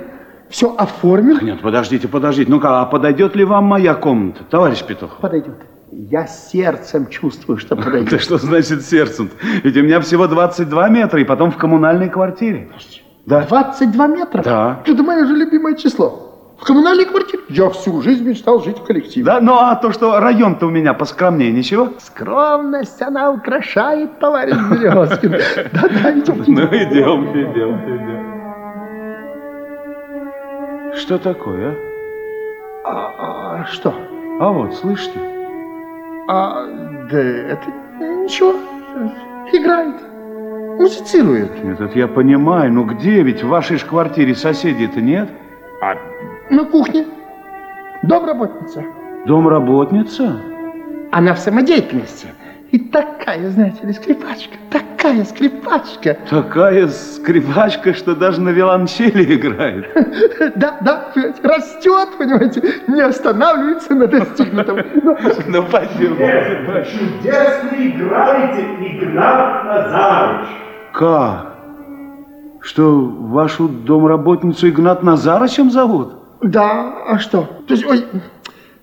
[0.49, 1.37] Все оформим.
[1.45, 2.49] Нет, подождите, подождите.
[2.49, 5.17] Ну-ка, а подойдет ли вам моя комната, товарищ Петух?
[5.17, 5.55] Подойдет.
[5.91, 8.09] Я сердцем чувствую, что подойдет.
[8.11, 9.31] Да что значит сердцем?
[9.63, 12.69] Ведь у меня всего 22 метра, и потом в коммунальной квартире.
[13.25, 13.41] Да.
[13.47, 14.43] 22 метра?
[14.43, 14.83] Да.
[14.85, 16.25] Это мое же любимое число.
[16.59, 17.43] В коммунальной квартире?
[17.49, 19.25] Я всю жизнь мечтал жить в коллективе.
[19.25, 21.93] Да, ну а то, что район-то у меня поскромнее, ничего?
[21.99, 25.31] Скромность, она украшает, товарищ Березкин.
[25.73, 26.51] Да-да, идемте.
[26.51, 28.29] Ну, идемте, идемте, идемте.
[30.97, 31.75] Что такое,
[32.83, 32.89] а?
[32.91, 33.93] А, а что?
[34.39, 35.38] А вот, слышите?
[36.31, 36.63] А,
[37.09, 37.65] да это
[37.99, 38.53] ничего,
[39.51, 39.95] играет,
[40.79, 41.63] музицирует.
[41.63, 45.27] Нет, это я понимаю, но где ведь в вашей же квартире соседей-то нет?
[45.81, 45.95] А
[46.51, 47.07] на кухне.
[48.03, 48.85] Домработница.
[49.25, 50.39] Домработница?
[51.11, 52.27] Она в самодеятельности.
[52.71, 54.55] И такая, знаете ли, скрипачка.
[54.69, 56.17] Такая скрипачка.
[56.29, 59.87] Такая скрипачка, что даже на виолончели играет.
[60.55, 61.11] Да, да,
[61.43, 64.79] растет, понимаете, не останавливается на достигнутом.
[65.47, 66.15] Ну, пойдем.
[66.85, 70.47] Чудесно играете, Игнат Назарович.
[70.93, 71.55] Как?
[72.61, 76.13] Что, вашу домработницу Игнат Назарычем зовут?
[76.41, 77.47] Да, а что?
[77.67, 78.05] То есть, ой,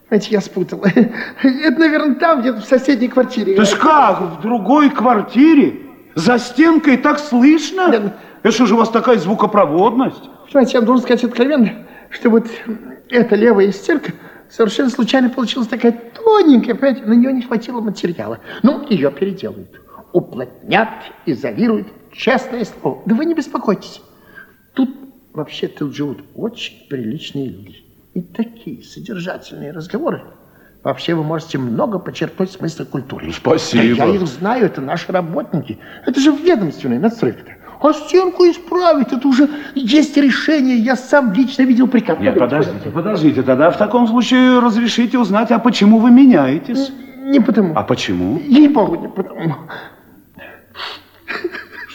[0.08, 0.84] знаете, я спутал.
[1.42, 3.56] Это, наверное, там, где-то в соседней квартире.
[3.56, 5.80] То есть как, в другой квартире?
[6.14, 7.88] За стенкой так слышно?
[7.88, 8.16] Да.
[8.42, 10.22] Это что же у вас такая звукопроводность?
[10.50, 12.46] Знаете, я должен сказать откровенно, что вот
[13.10, 14.12] эта левая стенка
[14.48, 18.38] совершенно случайно получилась такая тоненькая, понимаете, на нее не хватило материала.
[18.62, 19.80] Ну, ее переделают,
[20.12, 20.88] уплотнят,
[21.26, 23.02] изолируют, честное слово.
[23.04, 24.00] Да вы не беспокойтесь.
[24.74, 24.90] Тут
[25.32, 27.85] вообще тут живут очень приличные люди.
[28.16, 30.22] И такие содержательные разговоры.
[30.82, 33.30] Вообще вы можете много почерпнуть смысла культуры.
[33.30, 33.94] Спасибо.
[33.94, 35.78] Да я их знаю, это наши работники.
[36.06, 37.58] Это же ведомственная надстройка.
[37.78, 40.78] А стенку исправить, это уже есть решение.
[40.78, 42.18] Я сам лично видел приказ.
[42.18, 43.42] Нет, подождите, подождите.
[43.42, 46.90] Тогда в таком случае разрешите узнать, а почему вы меняетесь?
[47.18, 47.76] Не потому.
[47.76, 48.38] А почему?
[48.38, 49.56] Ей-богу, не потому.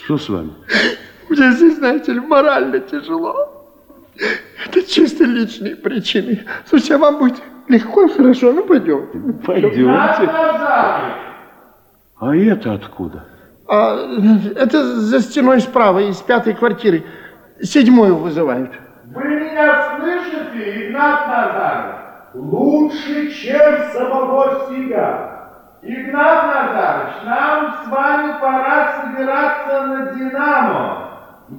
[0.04, 0.52] Что с вами?
[1.30, 3.61] Мне здесь, знаете ли, морально тяжело.
[4.16, 6.46] Это чисто личные причины.
[6.66, 9.20] Слушайте, а вам будет легко и хорошо, ну пойдемте.
[9.46, 10.30] Пойдемте.
[12.20, 13.26] А это откуда?
[13.68, 13.98] А,
[14.56, 17.04] это за стеной справа, из пятой квартиры.
[17.62, 18.72] Седьмую вызывают.
[19.06, 21.96] Вы меня слышите, Игнат Назарович?
[22.34, 25.32] Лучше, чем самого себя.
[25.82, 31.08] Игнат Назарович, нам с вами пора собираться на «Динамо».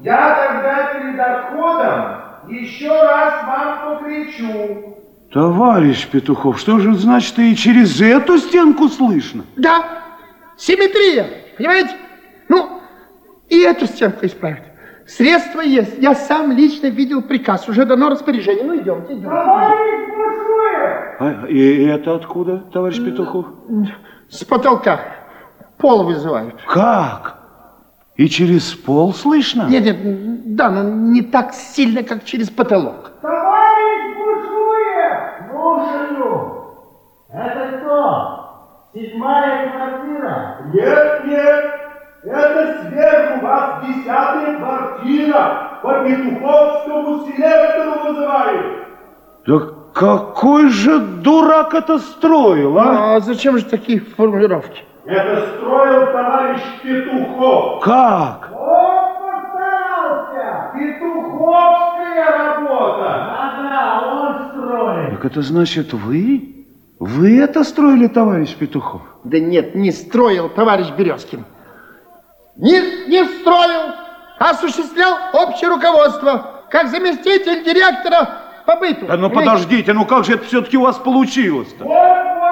[0.02, 4.96] Я тогда перед отходом еще раз вам покричу.
[5.32, 9.44] Товарищ Петухов, что же значит и через эту стенку слышно?
[9.56, 10.02] Да,
[10.56, 11.26] симметрия,
[11.56, 11.96] понимаете?
[12.48, 12.80] Ну,
[13.48, 14.64] и эту стенку исправят.
[15.06, 15.98] Средства есть.
[15.98, 17.68] Я сам лично видел приказ.
[17.68, 18.64] Уже дано распоряжение.
[18.64, 19.28] Ну, идемте, идемте.
[21.18, 23.46] А, и это откуда, товарищ Петухов?
[24.28, 25.00] С потолка.
[25.78, 26.60] Пол вызывают.
[26.66, 27.41] Как?
[28.22, 29.66] И через пол слышно?
[29.68, 33.10] Нет, нет, да, но не так сильно, как через потолок.
[33.20, 35.50] Товарищ Бушуев!
[35.50, 36.54] Слушаю.
[37.32, 38.90] Это кто?
[38.94, 40.56] Седьмая квартира?
[40.72, 41.64] Нет, нет.
[42.22, 45.80] Это сверху вас десятая квартира.
[45.82, 48.86] По Петуховскому селектору вызывают.
[49.48, 49.58] Да
[49.92, 53.16] какой же дурак это строил, а?
[53.16, 54.84] А зачем же такие формулировки?
[55.04, 57.82] Это строил товарищ Петухов.
[57.82, 58.50] Как?
[58.52, 60.70] Он постарался.
[60.74, 63.02] Петуховская работа.
[63.02, 65.10] Да-да, он строил.
[65.10, 66.66] Так это значит вы?
[67.00, 69.02] Вы это строили, товарищ Петухов?
[69.24, 71.44] Да нет, не строил товарищ Березкин.
[72.56, 73.94] Не, не строил,
[74.38, 78.28] а осуществлял общее руководство, как заместитель директора
[78.66, 79.06] по быту.
[79.06, 81.84] Да ну подождите, ну как же это все-таки у вас получилось-то?
[81.84, 82.51] Вот, вот.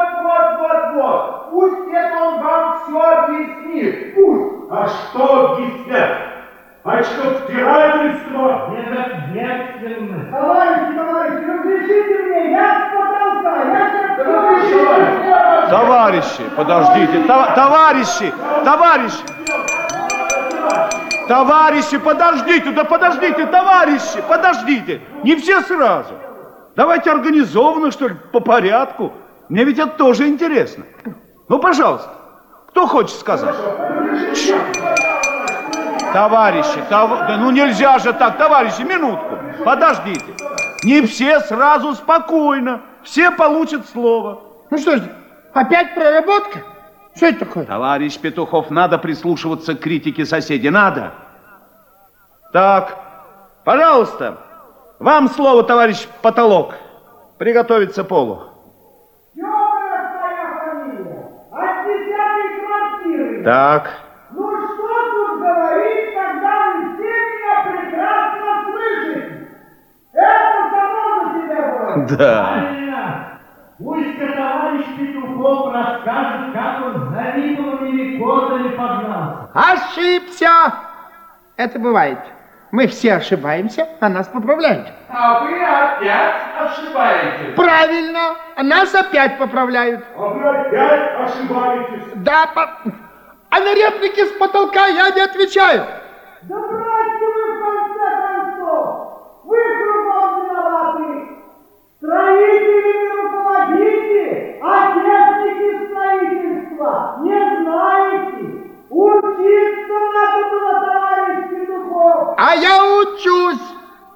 [1.60, 4.14] Пусть это он вам все объяснит.
[4.14, 4.70] Пусть.
[4.70, 6.16] А что объяснять?
[6.84, 8.70] А что втирательство?
[8.70, 10.30] Недответственность.
[10.30, 15.68] Товарищи, товарищи, разрешите мне, я с потолка, я сейчас...
[15.68, 18.32] Товарищи, подождите, тов- товарищи,
[18.64, 19.24] товарищи.
[21.28, 25.02] Товарищи, подождите, да подождите, товарищи, подождите.
[25.24, 26.14] Не все сразу.
[26.74, 29.12] Давайте организованно, что ли, по порядку.
[29.50, 30.84] Мне ведь это тоже интересно.
[31.50, 32.08] Ну, пожалуйста,
[32.68, 33.56] кто хочет сказать?
[36.12, 40.36] Товарищи, тов- да ну нельзя же так, товарищи, минутку, подождите.
[40.84, 44.42] Не все сразу спокойно, все получат слово.
[44.70, 45.02] Ну что ж,
[45.52, 46.60] опять проработка?
[47.16, 47.64] Что это такое?
[47.64, 51.14] Товарищ Петухов, надо прислушиваться к критике соседей, надо.
[52.52, 52.96] Так,
[53.64, 54.38] пожалуйста,
[55.00, 56.74] вам слово, товарищ потолок.
[57.38, 58.50] Приготовиться полу.
[61.52, 63.29] От десятой квартиры.
[63.44, 63.90] Так,
[64.30, 69.48] Ну что тут говорить, когда вы все меня прекрасно слышите?
[70.12, 72.18] Это само за себя говорит.
[72.18, 73.26] да.
[73.78, 79.48] Пусть-ка товарищ Петухов расскажет, как он с Давидовыми кодами погнался.
[79.54, 80.74] Ошибся!
[81.56, 82.18] Это бывает.
[82.72, 84.86] Мы все ошибаемся, а нас поправляют.
[85.08, 87.54] А вы опять ошибаетесь.
[87.56, 90.04] Правильно, а нас опять поправляют.
[90.16, 92.12] А вы опять ошибаетесь.
[92.16, 92.68] Да, по-
[93.50, 95.84] а на реплики с потолка я не отвечаю.
[96.42, 98.86] Да бросьте вы в конце концов.
[99.44, 101.28] Вы кругом виноваты.
[101.98, 108.60] Строителями руководите, а техники строительства не знаете.
[108.88, 112.34] Учиться надо было, товарищ Петухов.
[112.38, 113.66] А я учусь.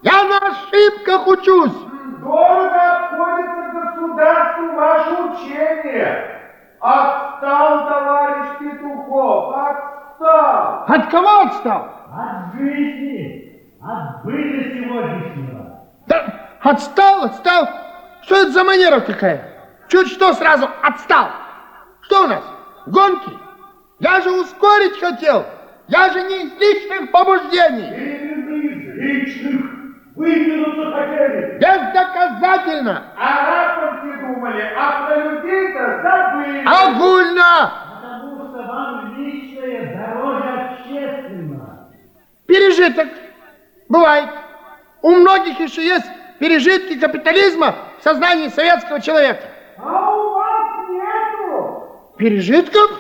[0.02, 1.72] Я на ошибках учусь.
[2.20, 6.30] Дорого обходится государству ваше учение.
[6.80, 10.84] Отстал, товарищ Петухов, отстал.
[11.04, 11.90] От кого отстал?
[12.12, 15.80] От жизни, от быта сегодняшнего.
[16.06, 17.68] Да, отстал, отстал.
[18.22, 19.52] Что это за манера такая?
[19.88, 21.28] Чуть что сразу отстал.
[22.02, 22.42] Что у нас?
[22.86, 23.30] Гонки?
[23.98, 25.44] Я же ускорить хотел.
[25.88, 27.90] Я же не из личных побуждений.
[27.90, 29.60] Из личных
[30.16, 31.58] выкинуться хотели.
[31.58, 33.02] Бездоказательно.
[33.18, 36.64] О рапорте думали, а про людей-то забыли.
[36.66, 37.72] Огульно.
[38.00, 39.13] Потому что вам
[42.54, 43.08] Пережиток.
[43.88, 44.30] Бывает.
[45.02, 46.06] У многих еще есть
[46.38, 49.42] пережитки капитализма в сознании советского человека.
[49.76, 52.14] А у вас нету.
[52.16, 52.90] Пережитков?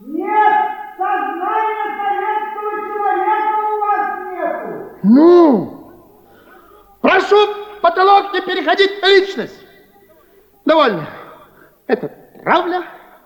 [0.00, 0.66] Нет,
[0.98, 4.98] сознания советского человека у вас нету.
[5.04, 5.92] Ну,
[7.00, 7.36] прошу
[7.82, 9.66] потолок не переходить на личность.
[10.64, 11.06] Довольно.
[11.86, 12.08] Это
[12.42, 12.82] травля,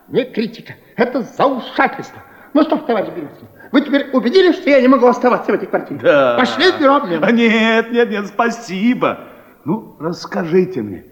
[0.08, 2.20] не критика, это заушательство.
[2.52, 5.66] Ну что ж, товарищ Березкин, вы теперь убедились, что я не могу оставаться в этой
[5.66, 5.98] квартире?
[6.00, 6.36] Да.
[6.38, 7.26] Пошли в бюро обмена.
[7.26, 9.18] А Нет, нет, нет, спасибо.
[9.64, 11.04] Ну, расскажите мне,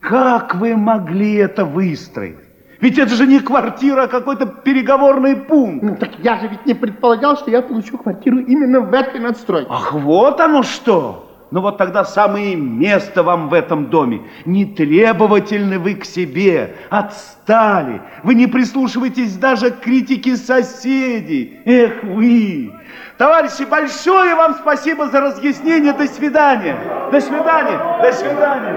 [0.00, 2.38] как вы могли это выстроить?
[2.80, 5.84] Ведь это же не квартира, а какой-то переговорный пункт.
[5.84, 9.68] Ну, так я же ведь не предполагал, что я получу квартиру именно в этой надстройке.
[9.70, 11.29] Ах, вот оно что!
[11.50, 14.22] Ну вот тогда самое место вам в этом доме.
[14.44, 18.00] Не требовательны вы к себе, отстали.
[18.22, 21.60] Вы не прислушиваетесь даже к критике соседей.
[21.64, 22.72] Эх вы!
[23.18, 25.92] Товарищи, большое вам спасибо за разъяснение.
[25.92, 26.76] До свидания.
[27.10, 27.78] До свидания.
[28.00, 28.74] До свидания.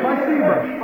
[0.00, 0.74] Спасибо.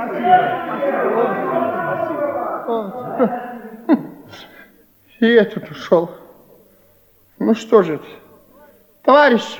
[5.21, 6.11] И этот ушел.
[7.39, 7.99] Ну что же?
[9.03, 9.59] Товарищи,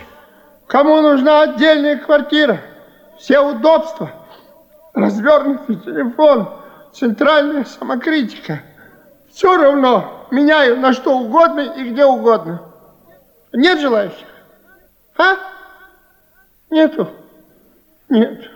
[0.71, 2.61] кому нужна отдельная квартира?
[3.19, 4.09] Все удобства,
[4.93, 6.49] развернутый телефон,
[6.93, 8.63] центральная самокритика.
[9.29, 12.61] Все равно меняю на что угодно и где угодно.
[13.51, 14.27] Нет желающих?
[15.17, 15.35] А?
[16.69, 17.09] Нету?
[18.07, 18.49] Нет.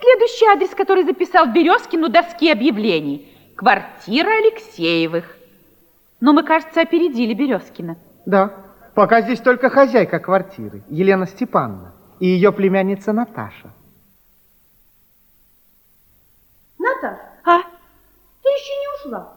[0.00, 3.28] Следующий адрес, который записал Березкин на доске объявлений.
[3.56, 5.36] Квартира Алексеевых.
[6.20, 7.96] Но мы, кажется, опередили Березкина.
[8.24, 8.54] Да,
[8.94, 13.72] пока здесь только хозяйка квартиры, Елена Степановна, и ее племянница Наташа.
[16.78, 17.58] Наташ, А?
[17.62, 19.32] ты еще не ушла?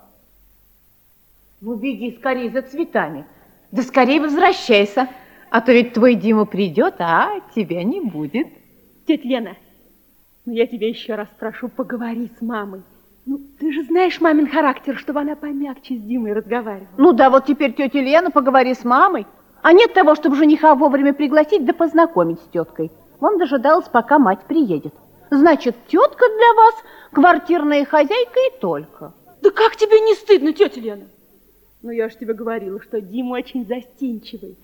[1.61, 3.25] Ну, беги скорее за цветами.
[3.71, 5.07] Да скорее возвращайся.
[5.49, 8.47] А то ведь твой Дима придет, а тебя не будет.
[9.07, 9.55] Тетя Лена,
[10.45, 12.81] ну я тебя еще раз прошу, поговори с мамой.
[13.25, 16.87] Ну, ты же знаешь мамин характер, чтобы она помягче с Димой разговаривала.
[16.97, 19.25] Ну да, вот теперь тетя Лена, поговори с мамой.
[19.65, 22.91] А нет того, чтобы жениха вовремя пригласить да познакомить с теткой.
[23.19, 24.93] Он дожидалась, пока мать приедет.
[25.31, 26.75] Значит, тетка для вас
[27.11, 29.13] квартирная хозяйка и только.
[29.41, 31.07] Да как тебе не стыдно, тетя Лена?
[31.81, 34.55] Ну, я же тебе говорила, что Дима очень застенчивый.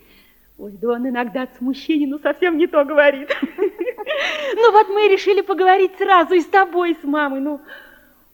[0.60, 3.36] Ой, да он иногда от смущения, ну, совсем не то говорит.
[3.58, 7.40] Ну, вот мы и решили поговорить сразу и с тобой, и с мамой.
[7.40, 7.60] Ну,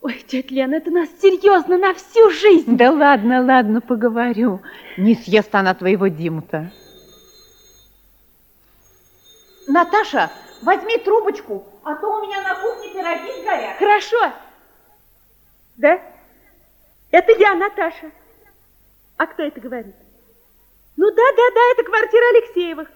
[0.08, 2.78] ой, тетя Лена, это нас серьезно на всю жизнь.
[2.78, 4.62] Да ладно, ладно, поговорю.
[4.98, 6.72] Не съест она твоего Диму-то.
[9.68, 10.32] Наташа,
[10.62, 13.78] возьми трубочку, а то у меня на кухне пироги горят.
[13.78, 14.34] Хорошо.
[15.76, 16.02] Да?
[17.12, 18.10] Это я, Наташа.
[19.18, 19.96] А кто это говорит?
[20.96, 22.88] Ну да, да, да, это квартира Алексеевых.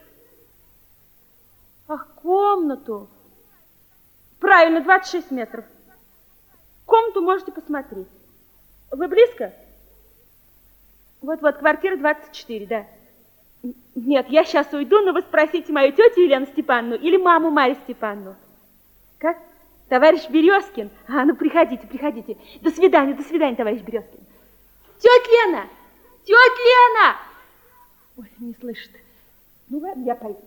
[1.90, 3.10] Ах, комнату.
[4.40, 5.66] Правильно, 26 метров.
[6.86, 8.08] Комнату можете посмотреть.
[8.92, 9.54] Вы близко?
[11.22, 12.86] Вот-вот, квартира 24, да.
[13.96, 18.36] Нет, я сейчас уйду, но вы спросите мою тетю Елену Степановну или маму Марию Степановну.
[19.20, 19.38] Как?
[19.88, 20.90] Товарищ Березкин?
[21.08, 22.38] А, ну приходите, приходите.
[22.62, 24.20] До свидания, до свидания, товарищ Березкин.
[24.98, 25.68] Тетя Лена!
[26.24, 27.18] Тетя Лена!
[28.18, 28.92] Ой, не слышит.
[29.70, 30.40] Ну ладно, я пойду.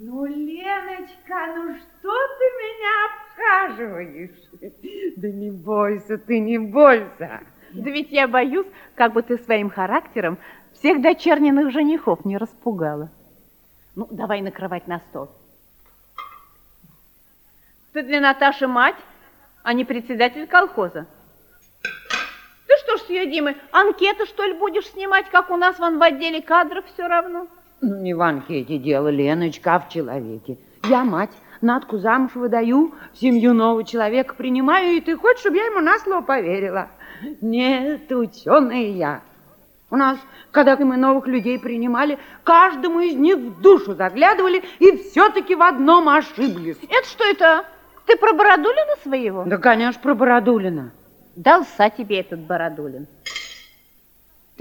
[0.00, 4.30] Ну, Леночка, ну что ты меня обхаживаешь?
[5.16, 7.40] Да не бойся, ты не бойся.
[7.72, 10.38] Да ведь я боюсь, как бы ты своим характером
[10.74, 13.10] всех дочерниных женихов не распугала.
[13.94, 15.28] Ну, давай накрывать на стол.
[17.92, 18.96] Ты для Наташи мать,
[19.62, 21.06] а не председатель колхоза.
[22.66, 25.98] Ты что ж с ее Димой, анкеты, что ли, будешь снимать, как у нас вон
[25.98, 27.46] в отделе кадров все равно?
[27.82, 30.56] Ну, анкете дело, Леночка, а в человеке.
[30.84, 35.66] Я мать, Натку замуж выдаю, в семью нового человека принимаю, и ты хочешь, чтобы я
[35.66, 36.88] ему на слово поверила?
[37.40, 39.20] Нет, ученая я.
[39.90, 40.16] У нас,
[40.52, 46.08] когда мы новых людей принимали, каждому из них в душу заглядывали и все-таки в одном
[46.08, 46.78] ошиблись.
[46.88, 47.64] Это что это?
[48.06, 49.42] Ты про Бородулина своего?
[49.44, 50.92] Да, конечно, про Бородулина.
[51.34, 53.06] Дался тебе этот Бородулин.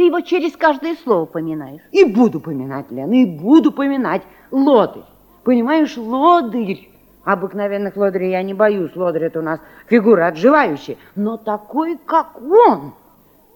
[0.01, 1.83] Ты его через каждое слово поминаешь.
[1.91, 4.23] И буду поминать, Лена, и буду поминать.
[4.49, 5.03] Лодырь.
[5.43, 6.89] Понимаешь, лодырь.
[7.23, 8.95] Обыкновенных лодырей я не боюсь.
[8.95, 10.97] Лодырь это у нас фигура отживающая.
[11.15, 12.95] Но такой, как он.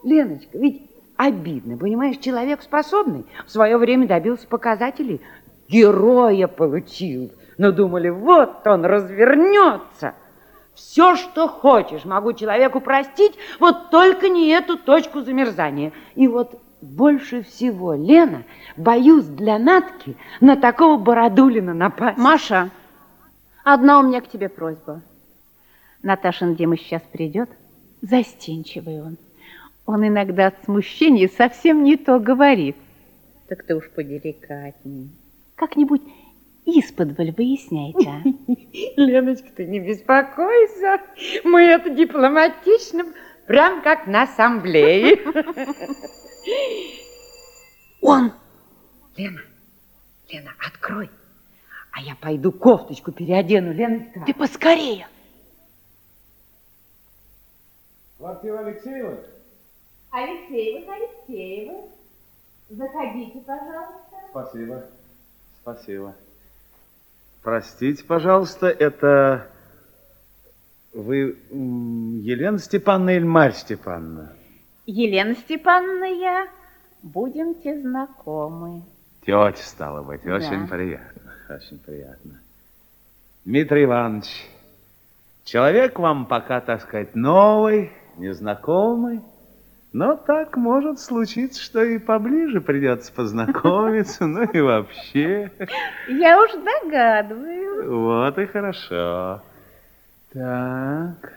[0.04, 3.26] Леночка, ведь обидно, понимаешь, человек способный.
[3.44, 5.20] В свое время добился показателей.
[5.68, 7.32] Героя получил.
[7.58, 10.14] Но думали, вот он развернется.
[10.76, 15.92] Все, что хочешь, могу человеку простить, вот только не эту точку замерзания.
[16.14, 18.44] И вот больше всего, Лена,
[18.76, 22.18] боюсь для Натки на такого Бородулина напасть.
[22.18, 22.68] Маша,
[23.64, 25.00] одна у меня к тебе просьба.
[26.02, 27.48] Наташин Дима сейчас придет,
[28.02, 29.16] застенчивый он.
[29.86, 32.76] Он иногда от смущения совсем не то говорит.
[33.48, 35.08] Так ты уж поделикатней.
[35.54, 36.02] Как-нибудь
[36.66, 38.22] исподволь выясняйте, а?
[38.96, 41.00] Леночка, ты не беспокойся.
[41.44, 43.04] Мы это дипломатично
[43.46, 45.18] Прям как на ассамблее.
[48.00, 48.32] Он!
[49.16, 49.40] Лена,
[50.28, 51.10] Лена, открой.
[51.92, 54.24] А я пойду кофточку переодену, Леночка.
[54.26, 55.06] Ты поскорее.
[58.18, 59.24] Квартира Алексеева?
[60.10, 61.88] Алексеева, Алексеева.
[62.68, 64.16] Заходите, пожалуйста.
[64.30, 64.84] Спасибо.
[65.62, 66.14] Спасибо.
[67.46, 69.46] Простите, пожалуйста, это
[70.92, 74.32] вы Елена Степановна или Марья Степановна?
[74.84, 76.48] Елена Степановна, я
[77.04, 78.82] будемте знакомы.
[79.24, 80.34] Тетя, стала быть, Да.
[80.34, 82.40] очень приятно, очень приятно.
[83.44, 84.26] Дмитрий Иванович,
[85.44, 89.20] человек вам пока, так сказать, новый, незнакомый,
[89.92, 95.50] но так может случиться, что и поближе придется познакомиться, ну и вообще.
[96.08, 97.86] Я уж догадываюсь.
[97.86, 99.42] Вот и хорошо.
[100.32, 101.32] Так.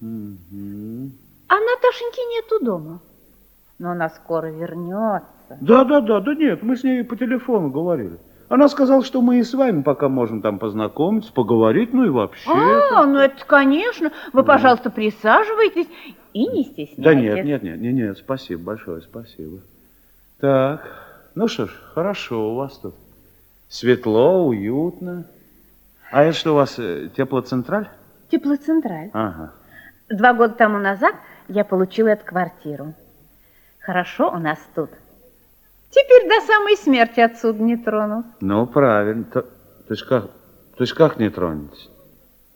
[0.00, 3.00] А Наташеньки нету дома.
[3.78, 5.28] Но она скоро вернется.
[5.60, 8.18] Да, да, да, да нет, мы с ней по телефону говорили.
[8.48, 12.48] Она сказала, что мы и с вами пока можем там познакомиться, поговорить, ну и вообще.
[12.50, 14.10] А, ну это, конечно.
[14.32, 15.86] Вы, пожалуйста, присаживайтесь
[16.32, 16.96] и не стесняйтесь.
[17.04, 19.58] Да нет, нет, нет, нет, нет, спасибо большое, спасибо.
[20.40, 20.80] Так,
[21.34, 22.94] ну что ж, хорошо у вас тут.
[23.68, 25.26] Светло, уютно.
[26.10, 27.88] А это что у вас, э, теплоцентраль?
[28.30, 29.10] Теплоцентраль.
[29.12, 29.52] Ага.
[30.08, 31.14] Два года тому назад
[31.48, 32.94] я получила эту квартиру.
[33.80, 34.88] Хорошо у нас тут.
[35.90, 38.26] Теперь до самой смерти отсюда не тронусь.
[38.40, 39.24] Ну, правильно.
[39.24, 39.48] То, то
[39.90, 41.88] есть как, то есть как не тронетесь?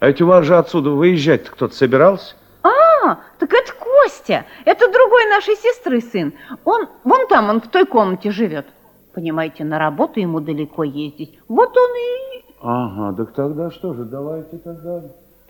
[0.00, 2.34] А ведь у вас же отсюда выезжать кто-то собирался?
[2.62, 4.44] А, так это Костя.
[4.64, 6.34] Это другой нашей сестры сын.
[6.64, 8.66] Он вон там, он в той комнате живет.
[9.14, 11.38] Понимаете, на работу ему далеко ездить.
[11.48, 12.44] Вот он и...
[12.62, 15.02] Ага, так тогда что же, давайте тогда...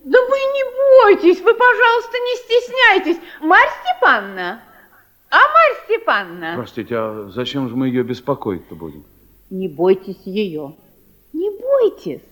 [0.05, 0.65] Да вы не
[1.05, 3.23] бойтесь, вы, пожалуйста, не стесняйтесь.
[3.41, 4.61] Марья Степановна,
[5.33, 9.03] а Марья Степановна, Простите, а зачем же мы ее беспокоить-то будем?
[9.51, 10.75] не бойтесь ее.
[11.33, 12.23] Не бойтесь.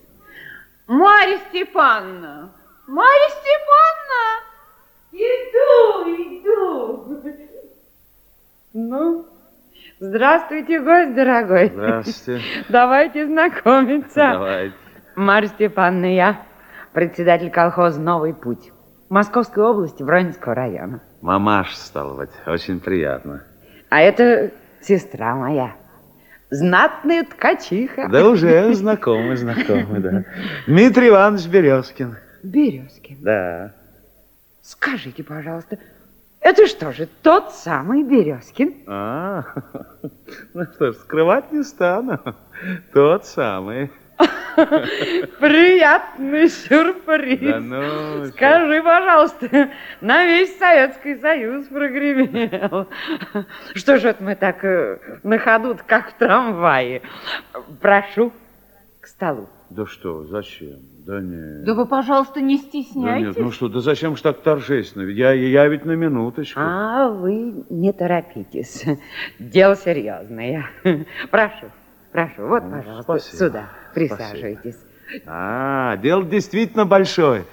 [0.87, 2.51] Марья Степановна,
[2.87, 4.43] Марья Степановна,
[5.11, 7.21] иду, иду.
[8.73, 9.25] Ну,
[9.99, 11.69] здравствуйте, гость дорогой.
[11.69, 12.41] Здравствуйте.
[12.69, 14.29] Давайте знакомиться.
[14.33, 14.75] Давайте.
[15.15, 16.45] Марья Степановна, я
[16.93, 18.71] председатель колхоза «Новый путь»
[19.09, 21.01] Московской области, Воронежского района.
[21.21, 23.43] Мамаш, стало быть, очень приятно.
[23.89, 24.51] А это
[24.81, 25.75] сестра моя,
[26.49, 28.07] знатная ткачиха.
[28.09, 30.25] Да уже знакомы, знакомы, да.
[30.65, 32.17] Дмитрий Иванович Березкин.
[32.43, 33.17] Березкин.
[33.21, 33.73] Да.
[34.63, 35.77] Скажите, пожалуйста,
[36.39, 38.73] это что же, тот самый Березкин?
[38.87, 39.45] А,
[40.55, 42.19] ну что ж, скрывать не стану.
[42.93, 43.91] Тот самый.
[45.39, 47.39] Приятный сюрприз.
[47.39, 49.69] Да ну, Скажи, пожалуйста,
[50.01, 52.87] на весь Советский Союз прогремел.
[53.75, 57.01] Что же это мы так э, на ходу как в трамвае?
[57.81, 58.31] Прошу
[58.99, 59.47] к столу.
[59.69, 60.79] Да что, зачем?
[61.05, 61.63] Да нет.
[61.63, 63.27] Да вы, пожалуйста, не Да стесняйтесь.
[63.27, 65.03] нет, ну что, да зачем же так торжественно?
[65.03, 66.59] Ведь Я, я ведь на минуточку.
[66.61, 68.83] А вы не торопитесь.
[69.39, 70.65] Дело серьезное.
[71.31, 71.67] Прошу,
[72.11, 74.77] прошу, вот, пожалуйста, спасибо, сюда присаживайтесь.
[75.25, 77.43] А, дело действительно большое.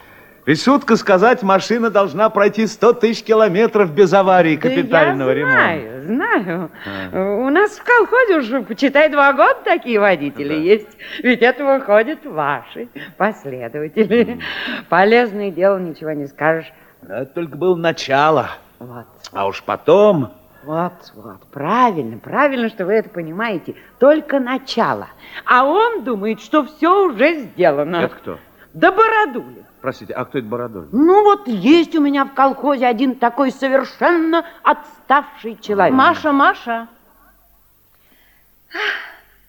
[0.47, 5.59] Ведь шутка сказать, машина должна пройти 100 тысяч километров без аварии Да капитального я ремонта.
[5.59, 6.71] знаю, знаю.
[7.13, 7.35] А.
[7.47, 10.89] У нас в колхозе уже, почитай, два года такие водители есть.
[11.23, 12.89] Ведь это выходят ваши
[13.19, 14.41] последователи.
[14.89, 16.73] Полезное дело, ничего не скажешь.
[17.03, 18.49] Это только было начало.
[18.79, 19.05] Вот.
[19.33, 20.33] А уж потом...
[20.69, 23.75] Вот, вот, правильно, правильно, что вы это понимаете.
[23.99, 25.09] Только начало.
[25.47, 27.97] А он думает, что все уже сделано.
[27.97, 28.39] Это кто?
[28.75, 29.65] Да Бородуля.
[29.81, 30.89] Простите, а кто это Бородуль?
[30.93, 35.95] Ну вот есть у меня в колхозе один такой совершенно отставший человек.
[35.95, 36.89] Маша, Маша.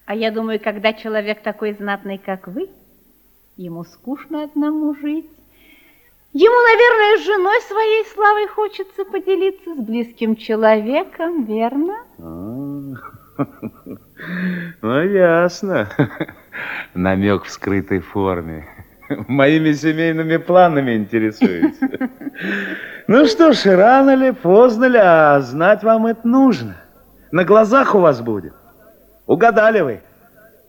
[0.05, 2.70] А я думаю, когда человек такой знатный, как вы,
[3.57, 5.30] ему скучно одному жить.
[6.32, 11.95] Ему, наверное, с женой своей славой хочется поделиться с близким человеком, верно?
[12.19, 13.43] А,
[14.82, 15.89] Ну, ясно.
[16.93, 18.67] Намек в скрытой форме.
[19.27, 21.88] Моими семейными планами интересуется.
[23.07, 26.75] Ну что ж, рано ли, поздно ли, а знать вам это нужно.
[27.32, 28.53] На глазах у вас будет.
[29.25, 30.01] Угадали вы.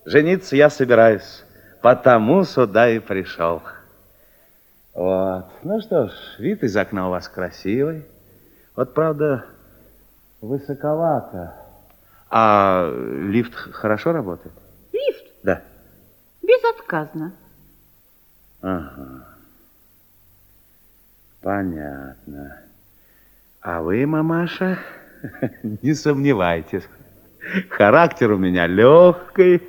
[0.07, 1.45] Жениться я собираюсь.
[1.83, 3.61] Потому сюда и пришел.
[5.01, 5.47] Вот.
[5.63, 8.05] Ну что ж, вид из окна у вас красивый.
[8.77, 9.47] Вот, правда,
[10.43, 11.55] высоковато.
[12.29, 14.53] А лифт хорошо работает?
[14.93, 15.63] Лифт Да.
[16.43, 17.33] безотказно.
[18.61, 19.27] Ага.
[21.41, 22.61] Понятно.
[23.63, 24.79] А вы, мамаша,
[25.63, 26.85] не сомневайтесь.
[27.71, 29.63] Характер у меня легкий,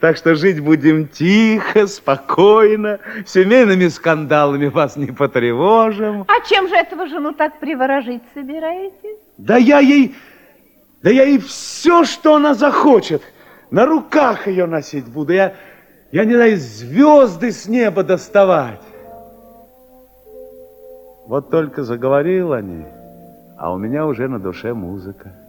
[0.00, 6.24] так что жить будем тихо, спокойно, семейными скандалами вас не потревожим.
[6.26, 9.18] А чем же этого жену так приворожить собираетесь?
[9.36, 10.14] Да я ей,
[11.02, 13.22] да я ей все, что она захочет,
[13.70, 15.32] на руках ее носить буду.
[15.32, 15.54] Я,
[16.12, 18.80] я не знаю, звезды с неба доставать.
[21.26, 22.86] Вот только заговорил о ней,
[23.58, 25.41] а у меня уже на душе музыка.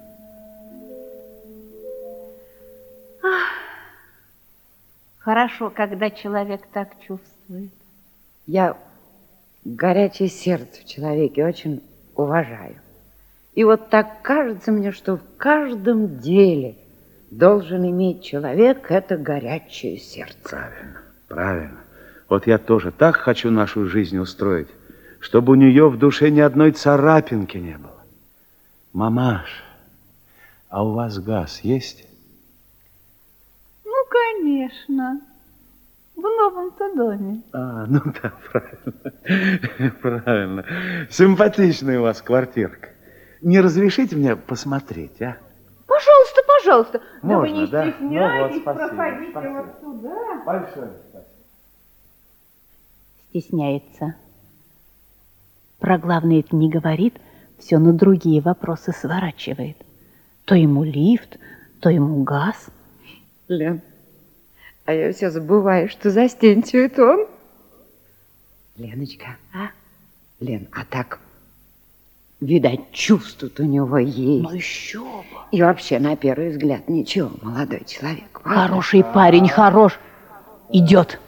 [5.23, 7.71] Хорошо, когда человек так чувствует.
[8.45, 8.77] Я
[9.63, 11.81] горячее сердце в человеке очень
[12.13, 12.75] уважаю.
[13.55, 16.75] И вот так кажется мне, что в каждом деле
[17.31, 20.35] должен иметь человек это горячее сердце.
[20.43, 21.79] Правильно, правильно.
[22.27, 24.67] Вот я тоже так хочу нашу жизнь устроить,
[25.21, 28.03] чтобы у нее в душе ни одной царапинки не было.
[28.91, 29.63] Мамаш,
[30.67, 32.05] а у вас газ есть?
[34.13, 35.21] Конечно.
[36.15, 37.41] В новом-то доме.
[37.53, 39.91] А, ну да, правильно.
[40.01, 40.65] Правильно.
[41.09, 42.89] Симпатичная у вас квартирка.
[43.41, 45.37] Не разрешите мне посмотреть, а?
[45.87, 47.01] Пожалуйста, пожалуйста.
[47.23, 47.91] да вы Можно, не да?
[47.91, 49.53] стесняйтесь, Ну вот, спасибо, проходите спасибо.
[49.53, 50.43] вот сюда.
[50.45, 51.25] Большое спасибо.
[53.29, 54.15] Стесняется.
[55.79, 57.15] Про главное это не говорит,
[57.57, 59.77] все на другие вопросы сворачивает.
[60.45, 61.37] То ему лифт,
[61.81, 62.67] то ему газ.
[63.47, 63.81] Лен,
[64.85, 67.27] а я все забываю, что застенчивый он.
[68.77, 69.67] Леночка, а?
[70.39, 71.19] Лен, а так,
[72.41, 74.43] видать, чувств у него есть.
[74.43, 75.23] Ну еще бы.
[75.51, 78.23] И вообще, на первый взгляд, ничего, молодой человек.
[78.43, 79.99] Хороший парень, хорош.
[80.69, 81.19] Идет.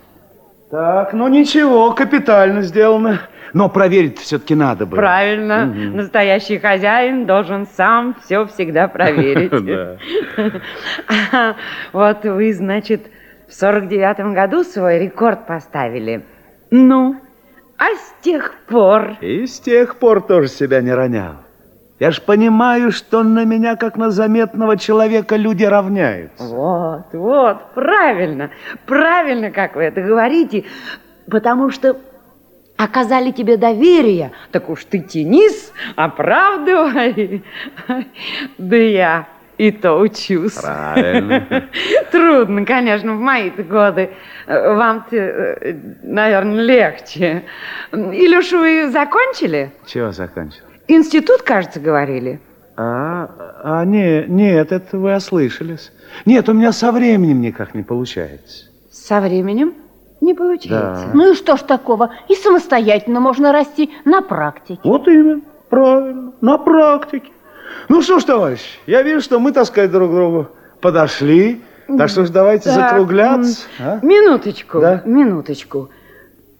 [0.72, 3.22] Так, ну ничего, капитально сделано.
[3.54, 4.98] Но проверить все-таки надо было.
[4.98, 5.96] Правильно, Мгм.
[5.98, 9.52] настоящий хозяин должен сам все всегда проверить.
[9.66, 9.98] Да.
[11.32, 11.56] А,
[11.94, 13.08] Вот вы, значит,
[13.48, 16.24] в сорок девятом году свой рекорд поставили.
[16.72, 17.16] Ну,
[17.78, 19.18] а с тех пор...
[19.22, 21.36] И с тех пор тоже себя не ронял.
[22.00, 26.44] Я ж понимаю, что на меня, как на заметного человека, люди равняются.
[26.44, 28.50] Вот, вот, правильно,
[28.86, 30.66] правильно, как вы это говорите,
[31.30, 31.98] потому что
[32.76, 37.44] оказали тебе доверие, так уж ты тянись, оправдывай.
[38.58, 39.28] Да я
[39.58, 40.54] и то учусь.
[40.54, 41.68] Правильно.
[42.12, 44.12] Трудно, конечно, в мои-то годы.
[44.48, 47.44] Вам-то, э, наверное, легче.
[47.92, 49.72] Уж вы закончили?
[49.86, 50.64] Чего закончил?
[50.88, 52.40] Институт, кажется, говорили.
[52.78, 53.30] А,
[53.64, 55.92] а не, нет, это вы ослышались.
[56.26, 58.66] Нет, у меня со временем никак не получается.
[58.92, 59.74] Со временем
[60.20, 61.06] не получается.
[61.06, 61.12] Да.
[61.14, 62.12] Ну и что ж такого?
[62.28, 64.82] И самостоятельно можно расти на практике.
[64.84, 67.32] Вот именно, правильно, на практике.
[67.90, 70.48] Ну что ж, товарищ, я вижу, что мы, так сказать, друг к другу
[70.82, 71.62] подошли.
[71.98, 73.68] Так что ж давайте Так, закругляться.
[73.80, 74.00] а?
[74.02, 75.02] Минуточку, Да?
[75.06, 75.90] минуточку.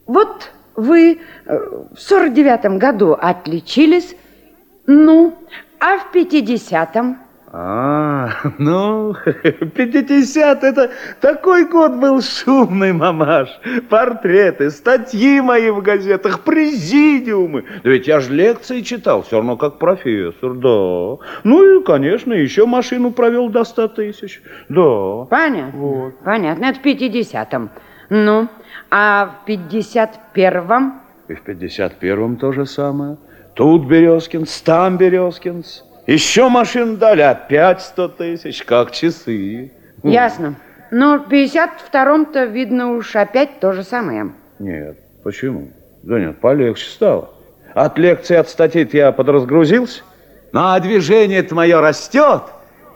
[0.06, 1.58] Вот вы э,
[1.96, 4.16] в сорок девятом году отличились,
[4.86, 5.34] ну,
[5.80, 7.18] а в пятидесятом?
[7.58, 9.16] А, ну,
[9.76, 10.92] 50 это
[11.22, 13.48] такой год был шумный, мамаш.
[13.90, 17.64] Портреты, статьи мои в газетах, президиумы.
[17.82, 21.24] Да ведь я же лекции читал, все равно как профессор, да.
[21.46, 25.24] Ну и, конечно, еще машину провел до 100 тысяч, да.
[25.30, 27.70] Понятно, понятно, это в пятидесятом.
[28.10, 28.50] Ну,
[28.92, 31.00] а в пятьдесят первом?
[31.30, 33.16] И в 51-м то же самое.
[33.54, 35.86] Тут Березкинс, там Березкинс.
[36.08, 39.72] Еще машин дали, опять 100 тысяч, как часы.
[40.04, 40.56] Ясно.
[40.92, 44.32] Но в пятьдесят втором-то, видно, уж опять то же самое.
[44.60, 45.72] Нет, почему?
[46.04, 47.32] Да нет, полегче стало.
[47.74, 50.04] От лекций, от статей я подразгрузился.
[50.54, 52.44] А движение-то мое растет.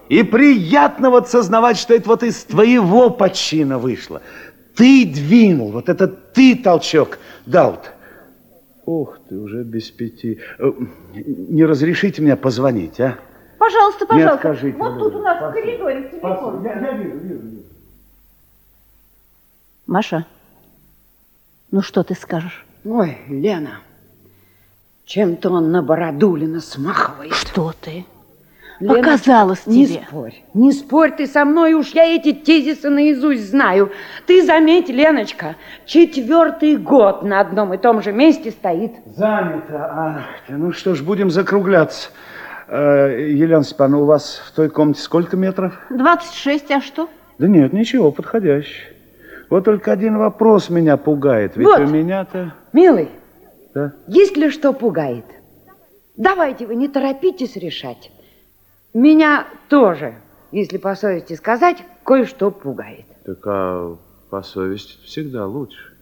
[0.07, 4.21] И приятно вот сознавать, что это вот из твоего подчина вышло.
[4.75, 7.89] Ты двинул, вот это ты толчок дал-то.
[8.89, 10.39] Ух ты, уже без пяти.
[10.57, 10.71] Э,
[11.13, 13.19] Не разрешите мне позвонить, а?
[13.59, 14.33] Пожалуйста, Не пожалуйста.
[14.49, 17.61] откажите, вот тут у нас в коридоре телефон.
[19.85, 20.25] Маша,
[21.69, 22.65] ну что ты скажешь?
[22.83, 23.81] Ой, Лена,
[25.05, 27.33] чем-то он на Бородулина смахивает.
[27.33, 28.05] Что ты?
[28.79, 30.01] Показалось не тебе.
[30.07, 33.91] спорь, не спорь ты со мной, уж я эти тезисы наизусть знаю.
[34.25, 35.55] Ты заметь, Леночка,
[35.85, 38.93] четвертый год на одном и том же месте стоит.
[39.15, 39.89] Занято.
[39.91, 42.09] Ах ты, ну что ж, будем закругляться.
[42.69, 45.77] Э, Елена Степановна, у вас в той комнате сколько метров?
[45.89, 47.09] 26, а что?
[47.37, 48.83] Да нет, ничего, подходящий.
[49.49, 51.57] Вот только один вопрос меня пугает.
[51.57, 51.79] Ведь Вот.
[51.79, 52.53] у меня-то...
[52.71, 53.09] Милый,
[53.73, 53.93] Да?
[54.07, 55.25] есть ли что пугает?
[56.15, 58.11] давайте вы не торопитесь решать.
[58.93, 60.15] Меня тоже,
[60.51, 63.05] если по совести сказать, кое-что пугает.
[63.25, 63.97] Так а
[64.29, 65.93] по совести всегда лучше.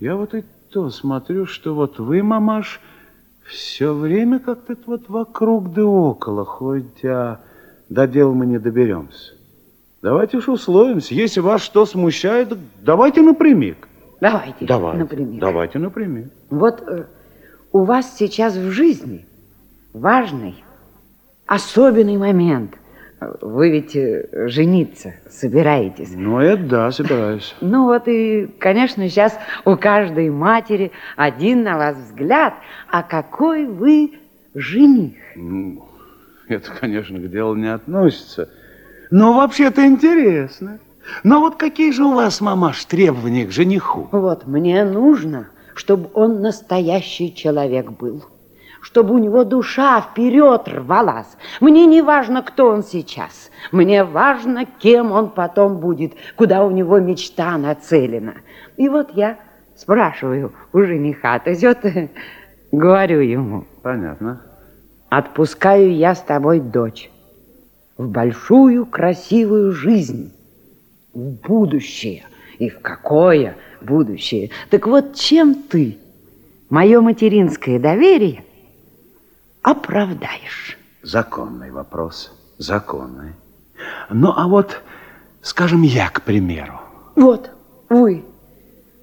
[0.00, 2.80] Я вот и то смотрю, что вот вы, мамаш,
[3.44, 7.40] все время как-то вот вокруг да около ходите, а
[7.88, 9.34] до дела мы не доберемся.
[10.02, 11.14] Давайте уж условимся.
[11.14, 13.88] Если вас что смущает, давайте напрямик.
[14.20, 15.40] Давайте, Давайте, например.
[15.40, 16.32] давайте напрямик.
[16.50, 17.06] Вот э,
[17.72, 19.26] у вас сейчас в жизни
[19.92, 20.56] важный,
[21.48, 22.76] особенный момент.
[23.40, 26.10] Вы ведь э, жениться собираетесь.
[26.14, 27.56] Ну, это да, собираюсь.
[27.60, 32.54] Ну вот и, конечно, сейчас у каждой матери один на вас взгляд.
[32.88, 34.12] А какой вы
[34.54, 35.16] жених?
[35.34, 35.84] Ну,
[36.46, 38.50] это, конечно, к делу не относится.
[39.10, 40.78] Но вообще-то интересно.
[41.24, 44.08] Но вот какие же у вас, мамаш, требования к жениху?
[44.12, 48.26] Вот, мне нужно, чтобы он настоящий человек был.
[48.80, 51.36] Чтобы у него душа вперед рвалась.
[51.60, 53.50] Мне не важно, кто он сейчас.
[53.72, 58.34] Мне важно, кем он потом будет, куда у него мечта нацелена.
[58.76, 59.36] И вот я
[59.76, 61.78] спрашиваю у жениха, то идет,
[62.72, 63.64] говорю ему.
[63.82, 64.42] Понятно.
[65.08, 67.10] Отпускаю я с тобой дочь
[67.96, 70.32] в большую красивую жизнь,
[71.12, 72.24] в будущее.
[72.58, 74.50] И в какое будущее?
[74.70, 75.98] Так вот, чем ты
[76.70, 78.44] мое материнское доверие
[79.62, 80.78] оправдаешь?
[81.02, 83.34] Законный вопрос, законный.
[84.10, 84.80] Ну, а вот,
[85.42, 86.80] скажем, я, к примеру.
[87.14, 87.50] Вот,
[87.88, 88.24] вы,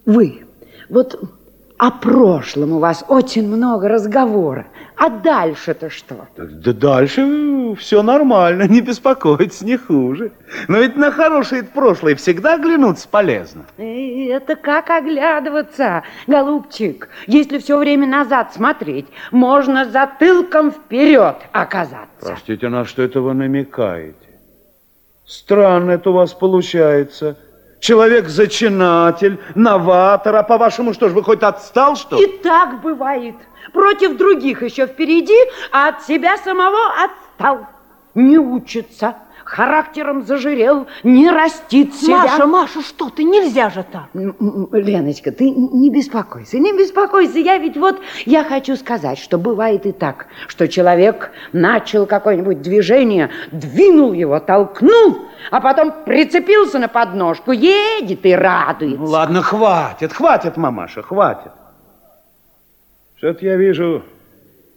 [0.06, 0.46] вы,
[0.90, 1.20] вот
[1.78, 4.66] о прошлом у вас очень много разговора.
[4.96, 6.28] А дальше-то что?
[6.38, 10.32] Да дальше все нормально, не беспокойтесь, не хуже.
[10.70, 13.66] Но ведь на хорошее прошлое всегда глянуться полезно.
[13.78, 17.10] Это как оглядываться, голубчик.
[17.28, 22.08] Если все время назад смотреть, можно затылком вперед оказаться.
[22.22, 24.16] Простите, на что это вы намекаете?
[25.26, 27.38] Странно это у вас получается.
[27.86, 32.20] Человек-зачинатель, новатор, а по-вашему что ж, вы хоть отстал, что?
[32.20, 33.36] И так бывает.
[33.74, 35.38] Против других еще впереди,
[35.72, 37.68] а от себя самого отстал.
[38.16, 42.24] Не учится, характером зажирел, не растит себя.
[42.24, 44.10] Маша, Маша, что ты, нельзя же так.
[44.14, 47.40] Леночка, ты не беспокойся, не беспокойся.
[47.40, 53.30] Я ведь вот, я хочу сказать, что бывает и так, что человек начал какое-нибудь движение,
[53.52, 55.20] двинул его, толкнул,
[55.52, 59.00] а потом прицепился на подножку, едет и радуется.
[59.00, 61.52] Ну ладно, хватит, хватит, мамаша, хватит.
[63.18, 64.04] Что-то я вижу,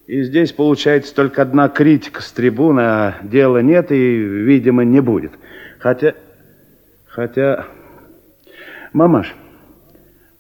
[0.09, 5.33] и здесь получается только одна критика с трибуны, а дела нет и, видимо, не будет.
[5.79, 6.15] Хотя,
[7.07, 7.67] хотя,
[8.95, 9.35] мамаш,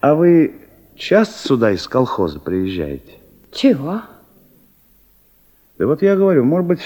[0.00, 0.54] а вы
[0.96, 3.18] часто сюда из колхоза приезжаете?
[3.52, 4.00] Чего?
[5.76, 6.80] Да вот я говорю, может быть,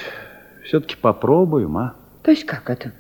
[0.65, 1.95] все-таки попробуем, а?
[2.25, 2.91] То есть как это?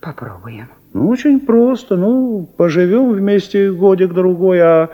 [0.00, 0.68] Попробуем.
[0.92, 1.96] Ну, очень просто.
[1.96, 4.90] Ну, поживем вместе годик-другой, а,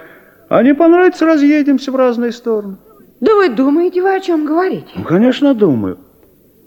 [0.48, 2.78] а не понравится, разъедемся в разные стороны.
[3.20, 4.88] Да вы думаете, вы о чем говорите?
[4.94, 5.98] Ну, конечно, думаю.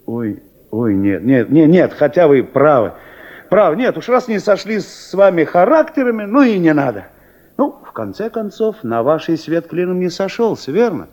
[0.06, 2.94] Ой, ой, нет, нет, нет, нет, хотя вы правы.
[3.50, 7.08] Правы, нет, уж раз не сошли с вами характерами, ну и не надо.
[7.58, 11.08] Ну, в конце концов, на вашей свет клином не сошелся, верно?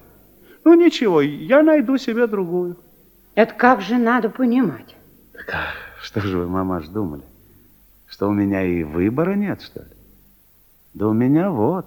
[0.64, 2.76] Ну, ничего, я найду себе другую.
[3.34, 4.96] Это как же надо понимать?
[5.32, 7.22] Так, а что же вы, мамаш, думали?
[8.06, 9.90] Что у меня и выбора нет, что ли?
[10.94, 11.86] Да у меня вот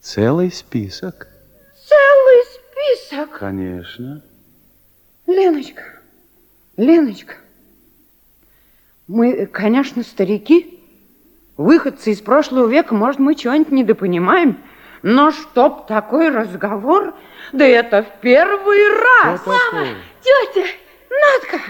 [0.00, 1.28] целый список.
[1.86, 2.44] Целый
[2.78, 3.38] список?
[3.38, 4.22] Конечно.
[5.26, 5.82] Леночка,
[6.76, 7.34] Леночка,
[9.06, 10.82] мы, конечно, старики,
[11.56, 14.58] выходцы из прошлого века, может, мы чего-нибудь недопонимаем,
[15.02, 17.14] но чтоб такой разговор,
[17.52, 19.40] да это в первый раз.
[19.44, 19.88] Мама,
[20.22, 20.66] тетя,
[21.10, 21.60] Надка,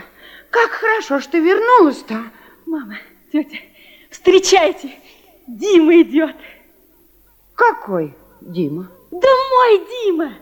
[0.51, 2.23] как хорошо, что вернулась-то.
[2.67, 2.99] Мама,
[3.33, 3.59] тетя,
[4.09, 4.93] встречайте,
[5.49, 6.37] Дима идет.
[7.57, 8.89] Какой Дима?
[9.11, 10.33] Да мой Дима.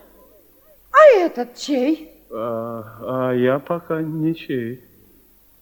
[0.97, 2.11] А этот чей?
[2.31, 4.81] А, а я пока ничей.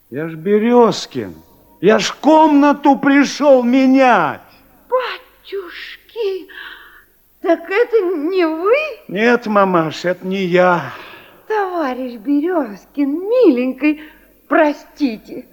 [0.10, 1.34] Я ж Березкин.
[1.82, 4.42] Я ж комнату пришел менять.
[4.90, 6.48] Батюшки,
[7.42, 8.76] так это не вы?
[9.08, 10.94] Нет, мамаш, это не я.
[11.48, 14.02] Товарищ Березкин, миленький,
[14.48, 15.46] простите,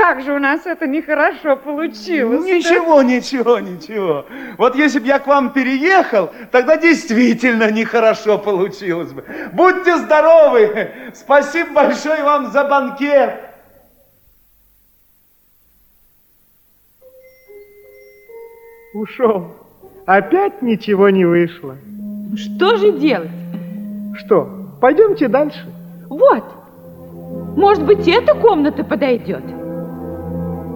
[0.00, 2.46] как же у нас это нехорошо получилось.
[2.46, 4.24] Ничего, ничего, ничего.
[4.56, 9.22] Вот если бы я к вам переехал, тогда действительно нехорошо получилось бы.
[9.52, 10.90] Будьте здоровы.
[11.12, 13.40] Спасибо большое вам за банкет.
[18.94, 19.54] Ушел.
[20.06, 21.76] Опять ничего не вышло.
[22.36, 23.28] Что же делать?
[24.16, 24.48] Что?
[24.80, 25.62] Пойдемте дальше.
[26.08, 26.44] Вот.
[27.54, 29.59] Может быть, эта комната подойдет?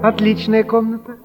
[0.05, 1.17] Отличная комната.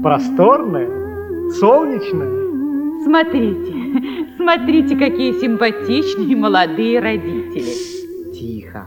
[0.00, 3.02] Просторная, солнечная.
[3.02, 8.32] Смотрите, смотрите, какие симпатичные молодые родители.
[8.32, 8.86] Тихо.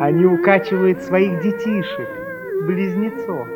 [0.00, 2.08] Они укачивают своих детишек,
[2.66, 3.46] близнецов.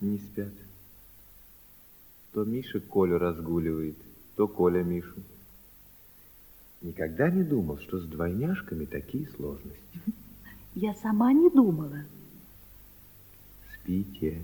[0.00, 0.52] Не спят.
[2.32, 3.96] То Миша Колю разгуливает,
[4.36, 5.20] то Коля Мишу.
[6.80, 10.00] Никогда не думал, что с двойняшками такие сложности.
[10.74, 12.04] Я сама не думала.
[13.74, 14.40] Спите,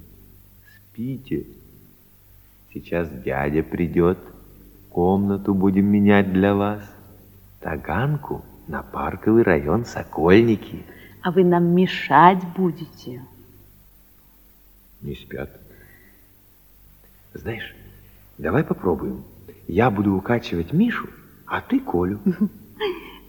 [0.91, 1.47] спите.
[2.75, 4.19] Сейчас дядя придет,
[4.91, 6.83] комнату будем менять для вас.
[7.61, 10.85] Таганку на парковый район Сокольники.
[11.23, 13.23] А вы нам мешать будете.
[15.03, 15.51] Не спят.
[17.35, 17.75] Знаешь,
[18.39, 19.25] давай попробуем.
[19.69, 21.09] Я буду укачивать Мишу,
[21.47, 22.21] а ты Колю.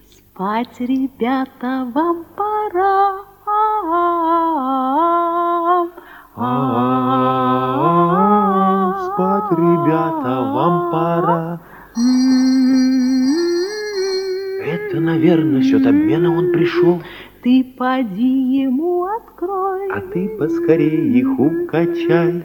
[0.10, 3.24] Спать, ребята, вам пора.
[9.08, 11.60] Спать, ребята, вам пора.
[14.64, 17.02] Это, наверное, счет обмена он пришел.
[17.48, 19.90] Ты поди ему открой.
[19.94, 22.44] А ты поскорее их укачай.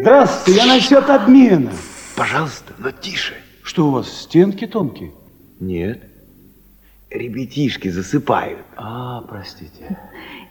[0.00, 1.70] Здравствуйте, я насчет обмена.
[2.16, 3.34] Пожалуйста, но тише.
[3.62, 5.12] Что у вас, стенки тонкие?
[5.60, 6.02] Нет.
[7.10, 8.64] Ребятишки засыпают.
[8.78, 9.98] А, простите.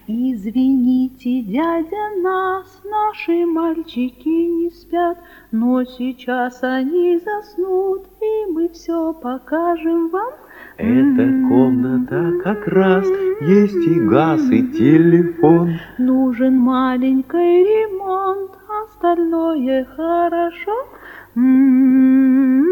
[0.06, 5.18] Извините, дядя, нас наши мальчики не спят,
[5.52, 10.34] но сейчас они заснут, и мы все покажем вам.
[10.78, 13.08] Эта комната как раз
[13.42, 15.72] есть и газ, и телефон.
[15.98, 18.52] Нужен маленький ремонт,
[18.86, 20.88] остальное хорошо.
[21.36, 22.64] М-м-м.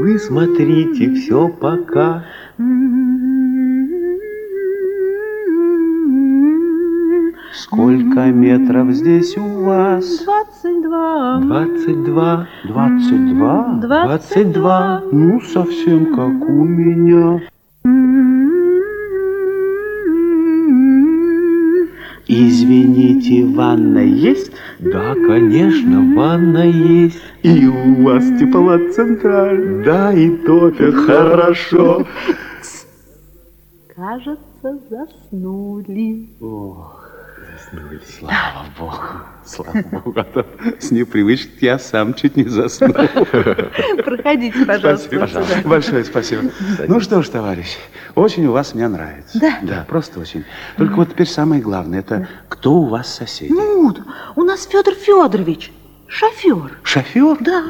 [0.00, 2.24] Вы смотрите все пока.
[7.72, 10.24] Сколько метров здесь у вас?
[10.24, 11.40] Двадцать два.
[11.40, 12.48] Двадцать два.
[12.64, 13.78] Двадцать два?
[13.80, 15.02] Двадцать два.
[15.12, 17.40] Ну, совсем как у меня.
[22.26, 24.50] Извините, ванна есть?
[24.80, 27.22] Да, конечно, ванна есть.
[27.44, 29.84] И у вас теплоцентраль.
[29.84, 32.04] Да, и то-то хорошо.
[33.94, 36.30] Кажется, заснули.
[36.40, 36.99] Ох,
[37.60, 38.00] заснули.
[38.18, 38.96] Слава Богу.
[39.44, 40.14] Слава Богу.
[40.16, 40.46] А то
[40.78, 42.92] с непривычки я сам чуть не заснул.
[42.92, 45.08] Проходите, пожалуйста.
[45.08, 45.26] Спасибо.
[45.28, 45.68] сюда.
[45.68, 46.42] Большое спасибо.
[46.88, 47.76] Ну что ж, товарищ,
[48.14, 49.38] очень у вас мне нравится.
[49.38, 49.58] Да?
[49.62, 50.44] Да, просто очень.
[50.76, 53.52] Только вот теперь самое главное, это кто у вас соседи?
[53.52, 53.94] Ну,
[54.36, 55.72] у нас Федор Федорович,
[56.06, 56.78] шофер.
[56.82, 57.36] Шофер?
[57.40, 57.64] Да.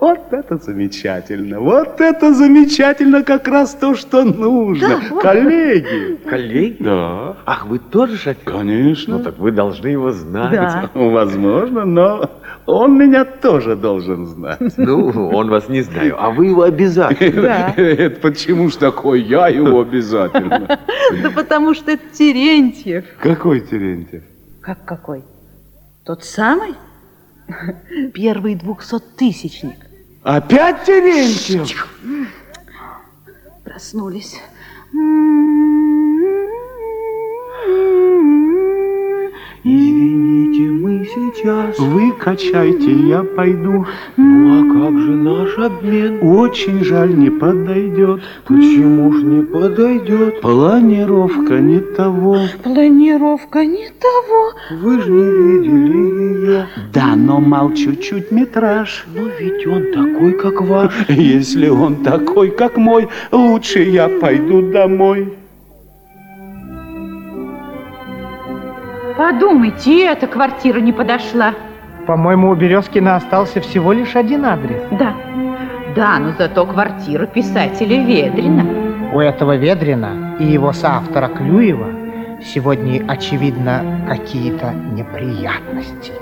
[0.00, 4.98] Вот это замечательно, вот это замечательно, как раз то, что нужно.
[5.10, 5.20] Да.
[5.20, 6.16] Коллеги.
[6.26, 6.82] Коллеги?
[6.82, 7.36] Да.
[7.44, 8.50] Ах, вы тоже шофер?
[8.50, 9.18] Конечно.
[9.18, 10.52] Ну так вы должны его знать.
[10.52, 10.90] Да.
[10.94, 12.30] Возможно, но
[12.64, 14.58] он меня тоже должен знать.
[14.78, 17.42] Ну, он вас не знаю, а вы его обязательно.
[17.42, 17.74] Да.
[17.76, 20.78] Это почему ж такой я его обязательно?
[21.22, 23.04] Да потому что это Терентьев.
[23.18, 24.22] Какой Терентьев?
[24.60, 25.24] Как какой?
[26.04, 26.74] Тот самый?
[28.14, 29.89] Первый двухсоттысячник.
[30.22, 31.88] Опять Терентьев?
[33.64, 34.36] Проснулись.
[39.62, 41.78] Извините, мы сейчас...
[41.78, 43.84] Вы качайте, я пойду.
[44.16, 46.18] Ну, а как же наш обмен?
[46.22, 48.22] Очень жаль, не подойдет.
[48.46, 50.40] Почему ж не подойдет?
[50.40, 52.38] Планировка не того.
[52.62, 54.52] Планировка не того.
[54.80, 56.66] Вы же не видели ее.
[56.94, 59.04] Да, но мал чуть-чуть метраж.
[59.14, 60.94] Но ведь он такой, как ваш.
[61.08, 65.34] Если он такой, как мой, лучше я пойду домой.
[69.20, 71.52] Подумайте, и эта квартира не подошла.
[72.06, 74.82] По-моему, у Березкина остался всего лишь один адрес.
[74.92, 75.14] Да.
[75.94, 78.64] Да, но зато квартира писателя Ведрина.
[79.12, 81.88] У этого Ведрина и его соавтора Клюева
[82.42, 86.12] сегодня, очевидно, какие-то неприятности.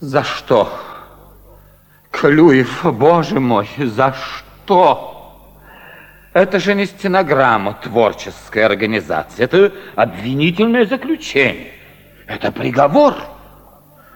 [0.00, 0.72] За что?
[2.10, 5.19] Клюев, боже мой, за что?
[6.32, 11.72] Это же не стенограмма творческой организации, это обвинительное заключение.
[12.26, 13.14] Это приговор.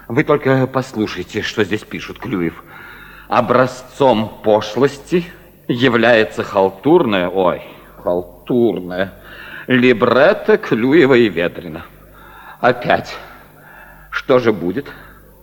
[0.06, 2.62] Вы только послушайте, что здесь пишут Клюев.
[3.28, 5.24] Образцом пошлости
[5.66, 7.62] является халтурное, ой,
[7.96, 9.14] халтурное,
[9.66, 11.84] либретто Клюева и Ведрина.
[12.60, 13.16] Опять.
[14.10, 14.86] Что же будет?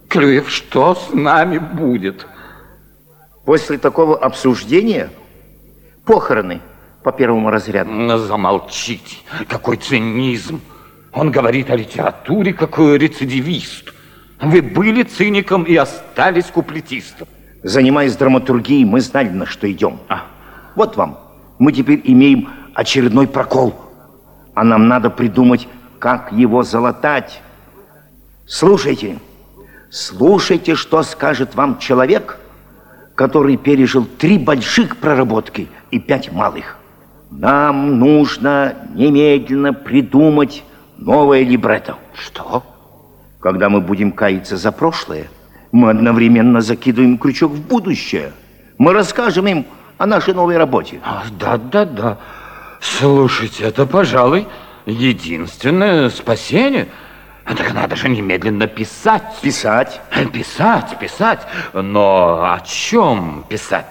[0.07, 2.26] Клюев, что с нами будет?
[3.43, 5.09] После такого обсуждения
[6.06, 6.62] похороны
[7.04, 7.91] по первому разряду.
[7.91, 9.18] Ну, замолчите.
[9.47, 10.62] Какой цинизм.
[11.14, 13.93] Он говорит о литературе, какой рецидивист.
[14.41, 17.28] Вы были циником и остались куплетистом.
[17.64, 19.99] Занимаясь драматургией, мы знали, на что идем.
[20.08, 20.24] А,
[20.76, 21.20] вот вам.
[21.60, 23.76] Мы теперь имеем очередной прокол.
[24.56, 25.68] А нам надо придумать,
[25.99, 27.41] как его залатать.
[28.47, 29.20] Слушайте.
[29.91, 32.38] Слушайте, что скажет вам человек,
[33.16, 36.78] который пережил три больших проработки и пять малых.
[37.30, 40.64] Нам нужно немедленно придумать
[40.98, 41.96] новое либретто.
[42.14, 42.64] Что?
[43.39, 45.28] Когда мы будем каяться за прошлое,
[45.72, 48.34] мы одновременно закидываем крючок в будущее.
[48.78, 49.66] Мы расскажем им
[49.98, 51.00] о нашей новой работе.
[51.39, 52.18] Да-да-да.
[52.80, 54.48] Слушайте, это, пожалуй,
[54.86, 56.88] единственное спасение.
[57.46, 59.24] Так надо же немедленно писать.
[59.42, 60.02] Писать?
[60.34, 61.42] Писать, писать.
[61.74, 63.88] Но о чем писать?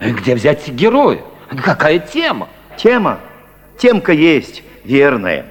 [0.00, 1.20] Где взять героя?
[1.56, 2.48] Какая тема?
[2.76, 3.20] Тема?
[3.78, 5.46] Темка есть, верная.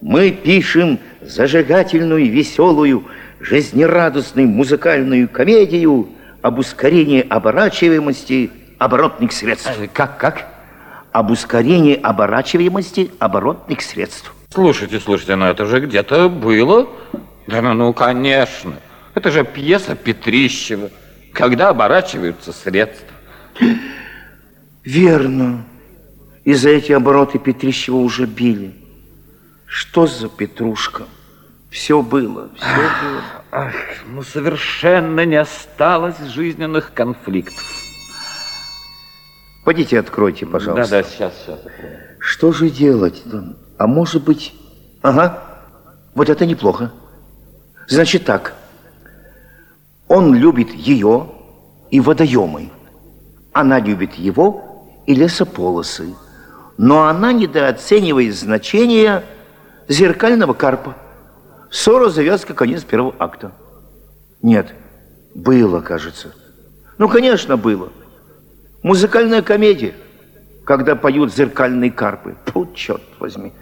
[0.00, 3.04] Мы пишем зажигательную, веселую,
[3.40, 6.08] жизнерадостную музыкальную комедию
[6.42, 9.72] об ускорении оборачиваемости оборотных средств.
[9.92, 10.46] Как, как?
[11.12, 14.32] Об ускорении оборачиваемости оборотных средств.
[14.52, 16.88] Слушайте, слушайте, но это же где-то было.
[17.46, 18.74] Да ну, ну, конечно.
[19.14, 20.90] Это же пьеса Петрищева.
[21.32, 23.06] Когда оборачиваются средства.
[24.86, 25.64] Верно.
[26.44, 28.72] И за эти обороты Петрищева уже били.
[29.66, 31.02] Что за Петрушка?
[31.70, 33.22] Все было, все ах, было.
[33.50, 33.74] Ах,
[34.06, 37.64] ну совершенно не осталось жизненных конфликтов.
[39.64, 40.88] Пойдите, откройте, пожалуйста.
[40.88, 41.58] Да-да, сейчас, сейчас.
[41.58, 41.98] Открою.
[42.20, 43.24] Что же делать?
[43.78, 44.54] А может быть...
[45.02, 45.42] Ага,
[46.14, 46.92] вот это неплохо.
[47.88, 48.54] Значит так,
[50.06, 51.28] он любит ее
[51.90, 52.70] и водоемы.
[53.52, 54.65] Она любит его
[55.06, 56.14] и лесополосы.
[56.78, 59.24] Но она недооценивает значение
[59.88, 60.96] зеркального карпа.
[61.70, 63.52] Ссора, завязка, конец первого акта.
[64.42, 64.74] Нет,
[65.34, 66.34] было, кажется.
[66.98, 67.90] Ну, конечно, было.
[68.82, 69.94] Музыкальная комедия,
[70.64, 72.36] когда поют зеркальные карпы.
[72.46, 73.52] Фу, черт возьми.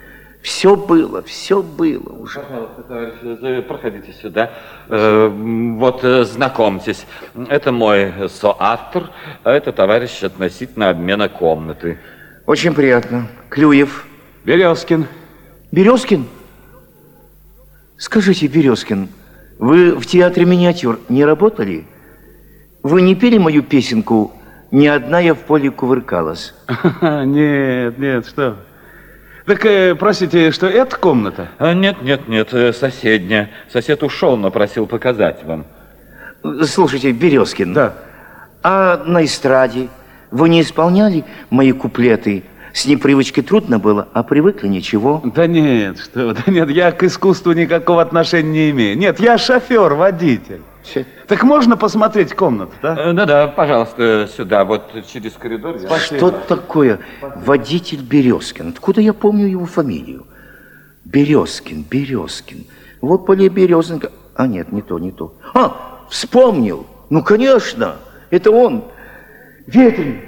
[0.45, 2.41] Все было, все было уже.
[2.41, 4.51] Пожалуйста, товарищ, проходите сюда.
[4.91, 7.07] Э, вот, э, знакомьтесь.
[7.49, 9.09] Это мой соавтор,
[9.43, 11.99] а это товарищ относительно обмена комнаты.
[12.45, 13.27] Очень приятно.
[13.49, 14.05] Клюев.
[14.45, 15.07] Березкин.
[15.73, 16.27] Березкин?
[17.97, 19.09] Скажите, Березкин,
[19.59, 21.87] вы в театре миниатюр не работали?
[22.83, 24.35] Вы не пели мою песенку
[24.71, 26.53] «Ни одна я в поле кувыркалась»?
[27.01, 28.59] Нет, нет, что?
[29.47, 31.49] Так, э, простите, что это комната?
[31.59, 33.51] А, нет, нет, нет, э, соседняя.
[33.71, 35.67] Сосед ушел, но просил показать вам.
[36.63, 37.75] Слушайте, Березкин.
[37.75, 37.95] Да.
[38.63, 39.89] А на эстраде
[40.31, 42.45] вы не исполняли мои куплеты?
[42.73, 45.23] С непривычкой трудно было, а привыкли ничего.
[45.25, 48.99] Да нет, что, да нет, я к искусству никакого отношения не имею.
[48.99, 50.63] Нет, я шофер, водитель.
[51.27, 52.95] Так можно посмотреть комнату, да?
[53.11, 55.77] Э, Да-да, пожалуйста, сюда, вот через коридор.
[55.77, 58.69] я- Что такое водитель Березкин?
[58.69, 60.27] Откуда я помню его фамилию?
[61.05, 62.67] Березкин, Березкин.
[63.01, 64.11] Вот поле Березенко.
[64.35, 65.35] А нет, не то, не то.
[65.55, 66.87] А, вспомнил.
[67.11, 67.97] Ну, конечно,
[68.31, 68.85] это он.
[69.67, 70.21] Ветрин,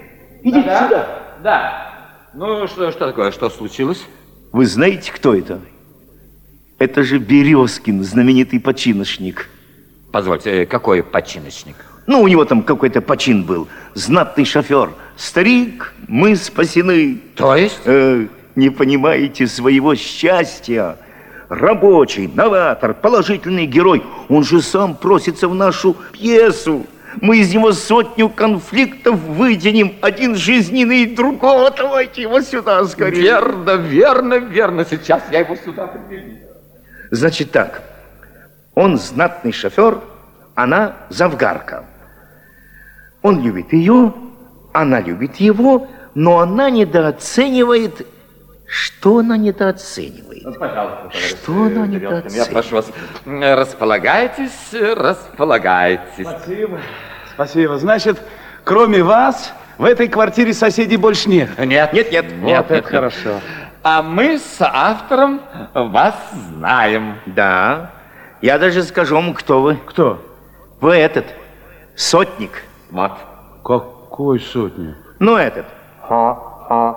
[0.43, 1.09] идите Да-да, сюда.
[1.43, 1.93] Да.
[2.35, 3.31] Ну, что, что такое?
[3.31, 4.03] Что случилось?
[4.53, 5.61] Вы знаете, кто это?
[6.79, 9.49] Это же Березкин, знаменитый починочник.
[10.17, 11.77] Позвольте, э, какой починочник?
[12.07, 13.69] Ну, у него там какой-то почин был.
[13.93, 14.89] Знатный шофер.
[15.19, 17.21] Старик, мы спасены.
[17.35, 17.83] То есть?
[17.85, 20.97] Э, не понимаете своего счастья.
[21.51, 24.03] Рабочий, новатор, положительный герой.
[24.31, 26.87] Он же сам просится в нашу пьесу.
[27.21, 29.97] Мы из него сотню конфликтов вытянем.
[30.01, 31.71] Один жизненный, другого.
[31.71, 33.21] Давайте его сюда скорее.
[33.21, 34.87] Верно, верно, верно.
[34.89, 36.39] Сейчас я его сюда приведу.
[37.11, 37.96] Значит так.
[38.77, 40.01] Он знатный шофер,
[40.55, 41.87] она завгарка.
[43.23, 44.13] Он любит ее,
[44.73, 48.07] она любит его, но она недооценивает...
[48.69, 50.43] Что она недооценивает?
[50.45, 52.33] Ну, Пожалуйста, Что она недооценивает?
[52.33, 52.91] Я прошу вас,
[53.25, 56.27] э, располагайтесь, э, располагайтесь.
[56.27, 56.81] Спасибо.
[57.33, 57.79] Спасибо.
[57.79, 58.21] Значит,
[58.65, 61.49] кроме вас, в этой квартире соседей больше нет?
[61.59, 61.93] Нет.
[61.93, 62.25] Нет, нет.
[62.27, 62.91] Вот Нет, это нет, нет.
[62.91, 63.41] хорошо.
[63.83, 65.41] А мы с автором
[65.73, 66.15] вас
[66.53, 67.15] знаем.
[67.27, 67.93] Да.
[68.43, 69.77] Я даже скажу вам, кто вы.
[69.87, 70.21] Кто?
[70.81, 71.25] Вы этот,
[71.95, 72.63] сотник.
[72.91, 73.13] Вот.
[73.65, 74.97] Какой сотник?
[75.19, 75.67] Ну, этот.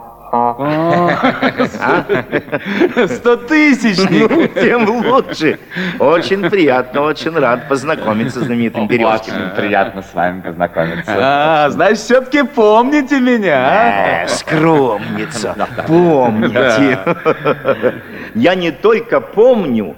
[3.08, 4.30] Стотысячник.
[4.30, 5.60] Ну, тем лучше.
[5.98, 9.46] Очень приятно, очень рад познакомиться с знаменитым Березкиным.
[9.48, 11.16] Очень приятно с вами познакомиться.
[11.18, 15.56] А, значит, все-таки помните меня, Э, Скромница,
[15.88, 17.00] помните.
[18.36, 19.96] Я не только помню,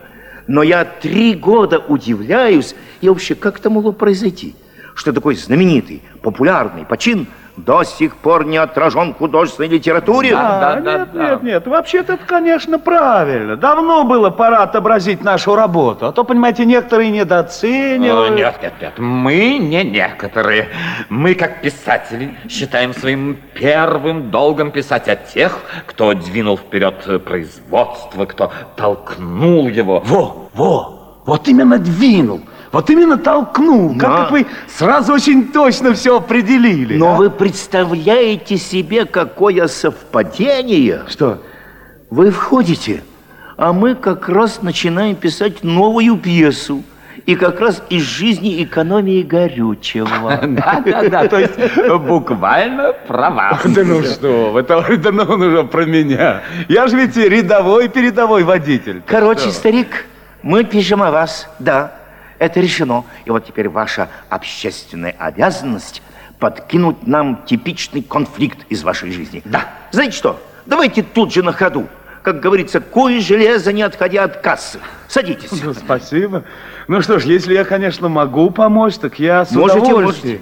[0.52, 4.54] но я три года удивляюсь, и вообще, как это могло произойти,
[4.96, 7.28] что такой знаменитый, популярный почин
[7.58, 10.34] до сих пор не отражен в художественной литературе.
[10.36, 13.56] А, нет, нет, нет, вообще-то это, конечно, правильно.
[13.56, 18.36] Давно было пора отобразить нашу работу, а то, понимаете, некоторые О, недооценивают.
[18.36, 20.70] Нет, нет, нет, мы не некоторые.
[21.10, 28.52] Мы, как писатели, считаем своим первым долгом писать о тех, кто двинул вперед производство, кто
[28.76, 30.02] толкнул его.
[30.06, 32.42] Во, во, вот именно двинул,
[32.72, 33.94] вот именно толкнул.
[33.96, 34.08] Да.
[34.08, 36.98] как вы сразу очень точно все определили.
[36.98, 37.18] Но а?
[37.18, 41.04] вы представляете себе, какое совпадение?
[41.08, 41.42] Что?
[42.10, 43.04] Вы входите,
[43.58, 46.84] а мы как раз начинаем писать новую пьесу.
[47.28, 50.40] И как раз из жизни экономии горючего.
[50.48, 51.54] Да, да, да, то есть
[52.08, 53.62] буквально про вас.
[53.66, 56.42] Да ну что вы, товарищ, да ну он уже про меня.
[56.68, 59.04] Я же ведь рядовой передовой водитель.
[59.06, 60.06] Короче, старик,
[60.42, 62.01] мы пишем о вас, да,
[62.42, 63.06] это решено.
[63.26, 66.02] И вот теперь ваша общественная обязанность
[66.40, 69.44] подкинуть нам типичный конфликт из вашей жизни.
[69.46, 69.70] Да.
[69.92, 71.88] Знаете что, давайте тут же на ходу.
[72.24, 74.80] Как говорится, кое железо, не отходя от кассы.
[75.08, 75.52] Садитесь.
[75.64, 76.44] Ну, спасибо.
[76.88, 80.36] Ну что ж, если я, конечно, могу помочь, так я с Можете, удовольствием.
[80.38, 80.42] можете.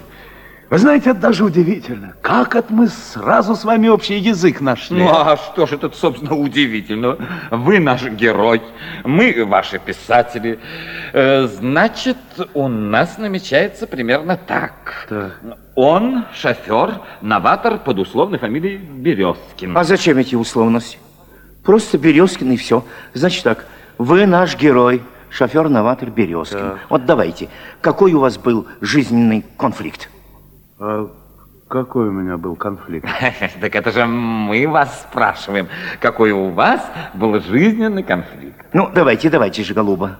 [0.70, 2.14] Вы знаете, это даже удивительно.
[2.22, 5.02] Как это мы сразу с вами общий язык нашли?
[5.02, 7.18] Ну а что ж это, собственно, удивительного?
[7.50, 8.62] Вы наш герой,
[9.04, 10.60] мы ваши писатели.
[11.12, 12.18] Э, Значит,
[12.54, 15.08] у нас намечается примерно так.
[15.74, 19.76] Он шофер, новатор под условной фамилией Березкин.
[19.76, 20.98] А зачем эти условности?
[21.64, 22.84] Просто Березкин и все.
[23.12, 23.66] Значит так,
[23.98, 26.78] вы наш герой, шофер-новатор Березкин.
[26.88, 27.48] Вот давайте,
[27.80, 30.08] какой у вас был жизненный конфликт?
[30.80, 31.10] А
[31.68, 33.06] какой у меня был конфликт?
[33.60, 35.68] Так это же мы вас спрашиваем,
[36.00, 36.80] какой у вас
[37.12, 38.66] был жизненный конфликт.
[38.72, 40.18] Ну, давайте, давайте же, голуба.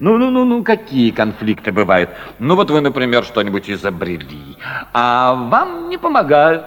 [0.00, 2.10] Ну, ну, ну, ну, какие конфликты бывают?
[2.40, 4.56] Ну, вот вы, например, что-нибудь изобрели,
[4.92, 6.64] а вам не помогают.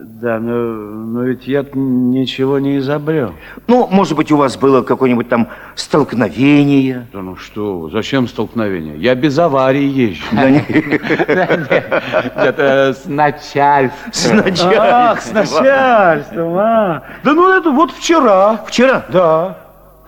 [0.00, 3.34] Да, но, но ведь я ничего не изобрел.
[3.68, 7.06] Ну, может быть, у вас было какое-нибудь там столкновение?
[7.12, 8.96] Да ну что, вы, зачем столкновение?
[8.96, 10.24] Я без аварии езжу.
[12.34, 14.12] Это с начальством.
[14.12, 14.72] С начальством.
[14.80, 17.02] Ах, с начальством, а.
[17.22, 18.64] Да ну это вот вчера.
[18.66, 19.04] Вчера?
[19.10, 19.58] Да.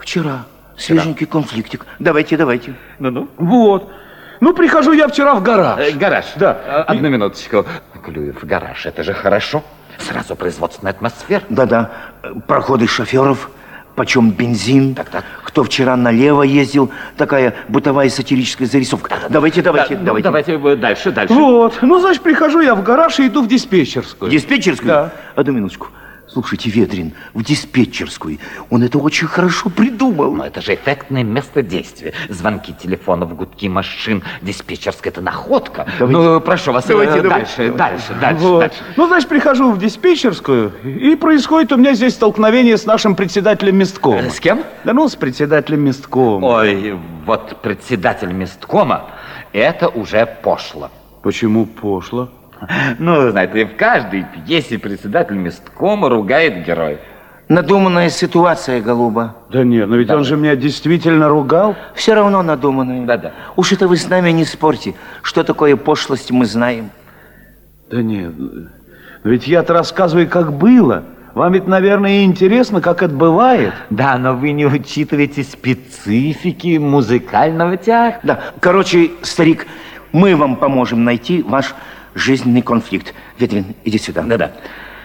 [0.00, 0.46] Вчера.
[0.76, 1.86] Свеженький конфликтик.
[1.98, 2.74] Давайте, давайте.
[2.98, 3.28] Ну-ну.
[3.38, 3.88] Вот.
[4.40, 5.78] Ну, прихожу я вчера в гараж.
[5.80, 6.26] Э, Гараж.
[6.36, 6.58] Да.
[6.66, 7.64] Э, Одну минуточку.
[8.04, 9.62] Клюев, гараж, это же хорошо.
[9.98, 11.42] Сразу производственная атмосфера.
[11.48, 11.90] Да-да.
[12.46, 13.50] Проходы шоферов,
[13.94, 14.94] почем бензин.
[14.94, 15.24] Так, так.
[15.42, 19.14] Кто вчера налево ездил, такая бытовая сатирическая зарисовка.
[19.30, 20.58] Давайте, давайте, Да, ну, давайте.
[20.58, 21.32] давайте дальше, дальше.
[21.34, 21.78] Вот.
[21.80, 24.30] Ну, значит, прихожу я в гараж и иду в диспетчерскую.
[24.30, 24.88] Диспетчерскую?
[24.88, 25.10] Да.
[25.34, 25.88] Одну минуточку.
[26.36, 28.38] Слушайте, Ведрин, в диспетчерскую.
[28.68, 30.34] Он это очень хорошо придумал.
[30.34, 32.12] Но это же эффектное место действия.
[32.28, 35.86] Звонки телефонов, гудки машин, диспетчерская это находка.
[35.98, 36.20] Давайте.
[36.20, 37.70] Ну, прошу вас, Давайте, э, давайте.
[37.72, 38.58] дальше, дальше, дальше, Вот.
[38.60, 38.76] дальше.
[38.96, 44.28] Ну, значит, прихожу в диспетчерскую, и происходит у меня здесь столкновение с нашим председателем месткома.
[44.28, 44.62] С кем?
[44.84, 46.44] Да ну, с председателем месткома.
[46.44, 49.06] Ой, вот председатель месткома,
[49.54, 50.90] это уже пошло.
[51.22, 52.28] Почему пошло?
[52.98, 56.98] Ну, знаете, в каждой пьесе председатель месткома ругает героя.
[57.48, 59.36] Надуманная ситуация, голуба.
[59.50, 61.76] Да нет, но ведь он же меня действительно ругал.
[61.94, 63.06] Все равно надуманная.
[63.06, 63.32] Да-да.
[63.54, 64.94] Уж это вы с нами не спорьте.
[65.22, 66.90] Что такое пошлость, мы знаем.
[67.88, 68.32] Да нет,
[69.26, 71.04] но ведь я-то рассказываю, как было.
[71.34, 73.74] Вам ведь, наверное, и интересно, как это бывает.
[73.90, 78.20] Да, но вы не учитываете специфики музыкального театра.
[78.22, 79.66] Да, короче, старик,
[80.12, 81.74] мы вам поможем найти ваш
[82.16, 83.14] жизненный конфликт.
[83.38, 84.22] Ветрин, иди сюда.
[84.22, 84.52] Да-да.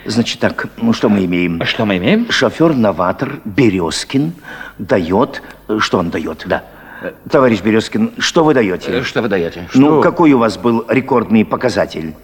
[0.06, 1.64] Значит так, ну что мы имеем?
[1.66, 2.26] Что мы имеем?
[2.32, 4.34] Шофер-новатор Березкин
[4.80, 5.44] дает...
[5.68, 6.44] э, Что он дает?
[6.48, 6.64] Да.
[7.30, 8.92] Товарищ Березкин, что вы даете?
[9.00, 9.68] Э, Что вы даете?
[9.76, 12.16] Ну, какой у вас был рекордный показатель?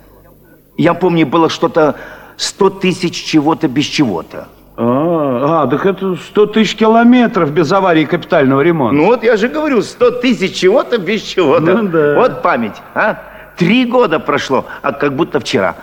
[0.77, 1.95] Я помню, было что-то
[2.37, 4.47] 100 тысяч чего-то без чего-то.
[4.75, 8.95] А, а, так это 100 тысяч километров без аварии и капитального ремонта.
[8.95, 11.73] Ну вот я же говорю, 100 тысяч чего-то без чего-то.
[11.75, 12.15] Ну да.
[12.15, 13.21] Вот память, а?
[13.57, 15.75] Три года прошло, а как будто вчера.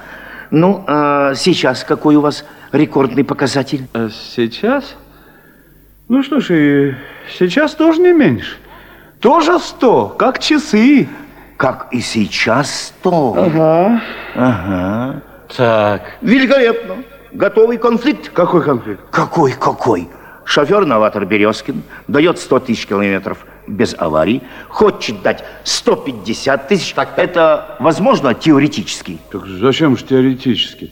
[0.51, 3.89] Ну, а сейчас какой у вас рекордный показатель?
[3.93, 4.95] А сейчас?
[6.09, 6.95] Ну что ж, и
[7.37, 8.57] сейчас тоже не меньше.
[9.21, 11.09] Тоже сто, как часы.
[11.57, 13.35] Как и сейчас сто.
[13.37, 14.03] Ага.
[14.35, 15.23] Ага.
[15.57, 16.03] Так.
[16.21, 16.97] Великолепно.
[17.33, 18.31] Готовый конфликт.
[18.31, 19.01] Какой конфликт?
[19.11, 20.09] Какой, какой?
[20.45, 26.93] Шофер-новатор Березкин дает 100 тысяч километров без аварий, хочет дать 150 тысяч.
[26.95, 29.19] Так, это возможно теоретически?
[29.31, 30.91] Так зачем же теоретически?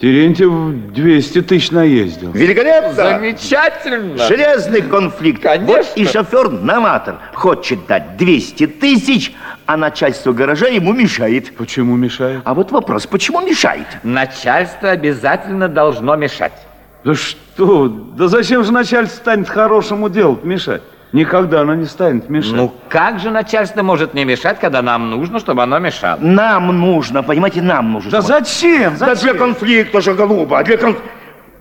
[0.00, 2.32] Терентьев 200 тысяч наездил.
[2.32, 2.92] Великолепно!
[2.92, 4.18] Замечательно!
[4.26, 5.42] Железный конфликт.
[5.42, 5.76] Конечно.
[5.76, 9.32] Вот и шофер-новатор хочет дать 200 тысяч,
[9.64, 11.54] а начальство гаража ему мешает.
[11.56, 12.40] Почему мешает?
[12.44, 13.86] А вот вопрос, почему мешает?
[14.02, 16.66] Начальство обязательно должно мешать.
[17.04, 17.86] Да что?
[17.86, 20.82] Да зачем же начальство станет хорошему делу мешать?
[21.12, 22.52] Никогда оно не станет мешать.
[22.54, 26.18] Ну как же начальство может не мешать, когда нам нужно, чтобы оно мешало?
[26.20, 28.10] Нам нужно, понимаете, нам нужно.
[28.10, 28.26] Да Вот.
[28.28, 28.94] зачем?
[28.98, 29.32] Да Зачем?
[29.32, 31.10] для конфликта же, голуба, для конфликта.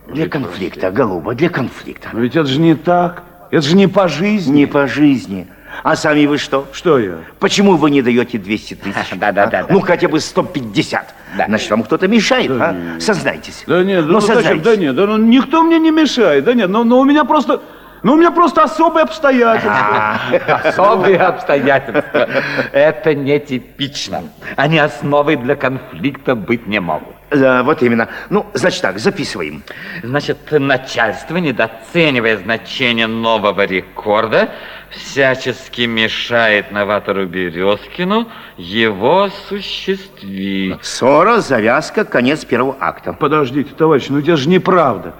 [0.08, 2.10] Для конфликта, голуба, для конфликта.
[2.14, 3.24] Но ведь это же не так.
[3.50, 4.60] Это же не по жизни.
[4.60, 5.48] Не по жизни.
[5.84, 6.68] А сами вы что?
[6.74, 7.16] Что я?
[7.40, 8.96] Почему вы не даете 200 тысяч?
[9.16, 9.66] Да-да-да.
[9.70, 11.14] Ну, хотя бы 150.
[11.48, 12.76] Значит, вам кто-то мешает, а?
[13.00, 13.64] Сознайтесь.
[13.68, 14.36] Да нет, Ну, ну, зачем?
[14.36, 14.64] сознайтесь.
[14.64, 16.44] Да нет, да, ну, никто мне не мешает.
[16.46, 17.62] Да нет, но, но у меня просто...
[18.04, 20.20] Ну, у меня просто особые обстоятельства.
[20.64, 22.28] Особые обстоятельства.
[22.72, 24.24] Это нетипично.
[24.56, 27.16] Они основой для конфликта быть не могут.
[27.30, 28.10] Да, вот именно.
[28.30, 29.64] Ну, значит так, записываем.
[30.04, 34.50] Значит, начальство, недооценивая значение нового рекорда,
[34.90, 40.84] всячески мешает новатору Березкину его осуществить.
[40.84, 43.14] Ссора, завязка, конец первого акта.
[43.14, 45.14] Подождите, товарищ, ну это же неправда.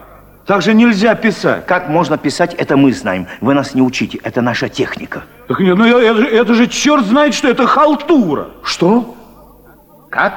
[0.46, 1.66] Так же нельзя писать.
[1.66, 3.28] Как можно писать, это мы знаем.
[3.42, 5.24] Вы нас не учите, это наша техника.
[5.48, 8.50] Так нет, ну это, это же черт знает, что это халтура.
[8.64, 9.16] Что?
[10.10, 10.34] Как?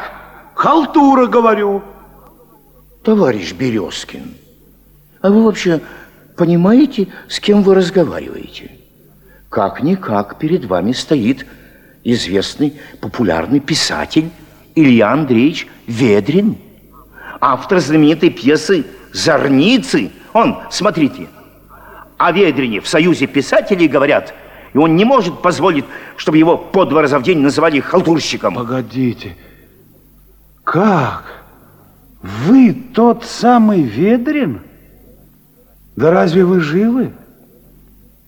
[0.55, 1.83] Халтура, говорю.
[3.03, 4.35] Товарищ Березкин,
[5.21, 5.81] а вы вообще
[6.37, 8.79] понимаете, с кем вы разговариваете?
[9.51, 11.47] Как-никак перед вами стоит
[12.03, 14.31] известный популярный писатель
[14.75, 16.57] Илья Андреевич Ведрин,
[17.41, 20.11] автор знаменитой пьесы «Зорницы».
[20.35, 21.29] Он, смотрите,
[22.19, 24.35] о Ведрине в Союзе писателей говорят,
[24.73, 25.85] и он не может позволить,
[26.17, 28.57] чтобы его по два раза в день называли халтурщиком.
[28.57, 29.37] Погодите.
[30.65, 31.45] Как?
[32.23, 34.63] Вы тот самый Ведрин?
[35.95, 37.13] Да разве вы живы?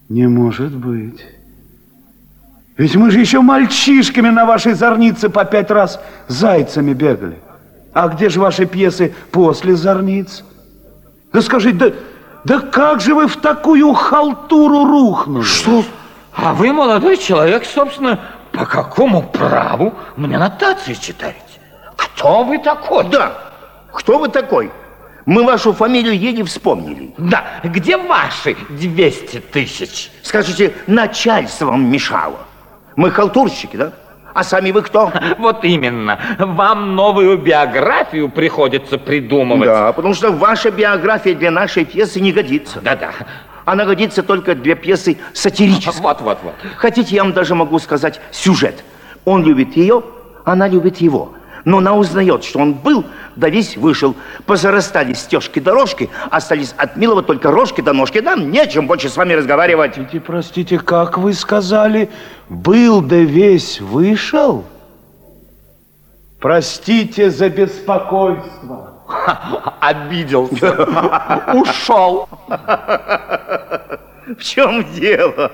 [0.08, 1.26] Не может быть.
[2.76, 7.38] Ведь мы же еще мальчишками на вашей зорнице по пять раз зайцами бегали.
[7.92, 10.44] А где же ваши пьесы после зорниц?
[11.36, 11.92] Да скажите, да,
[12.44, 15.42] да как же вы в такую халтуру рухнули?
[15.42, 15.84] Что?
[16.34, 18.18] А вы, молодой человек, собственно,
[18.52, 21.38] по какому праву мне нотации читаете?
[21.94, 23.04] Кто вы такой?
[23.10, 23.34] Да,
[23.92, 24.72] кто вы такой?
[25.26, 27.12] Мы вашу фамилию еле вспомнили.
[27.18, 30.10] Да, где ваши 200 тысяч?
[30.22, 32.38] Скажите, начальство вам мешало.
[32.96, 33.92] Мы халтурщики, да?
[34.36, 35.10] А сами вы кто?
[35.38, 36.18] Вот именно.
[36.38, 39.66] Вам новую биографию приходится придумывать.
[39.66, 42.82] Да, потому что ваша биография для нашей пьесы не годится.
[42.82, 43.12] Да-да.
[43.64, 46.02] Она годится только для пьесы сатирической.
[46.02, 46.52] Вот-вот-вот.
[46.76, 48.84] Хотите, я вам даже могу сказать сюжет.
[49.24, 50.02] Он любит ее,
[50.44, 51.32] она любит его.
[51.66, 54.14] Но она узнает, что он был, да весь вышел.
[54.46, 58.18] Позарастали стежки-дорожки, остались от милого только рожки до ножки.
[58.20, 59.94] Нам нечем больше с вами разговаривать.
[59.94, 62.08] Простите, простите, как вы сказали,
[62.48, 64.64] был да весь вышел?
[66.40, 68.92] Простите за беспокойство.
[69.80, 70.72] Обиделся.
[71.52, 72.28] Ушел.
[74.38, 75.50] В чем дело?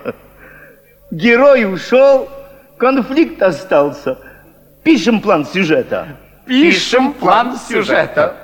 [1.10, 2.28] Герой ушел,
[2.76, 4.18] конфликт остался.
[4.82, 6.08] Пишем план сюжета.
[6.44, 8.36] Пишем план сюжета.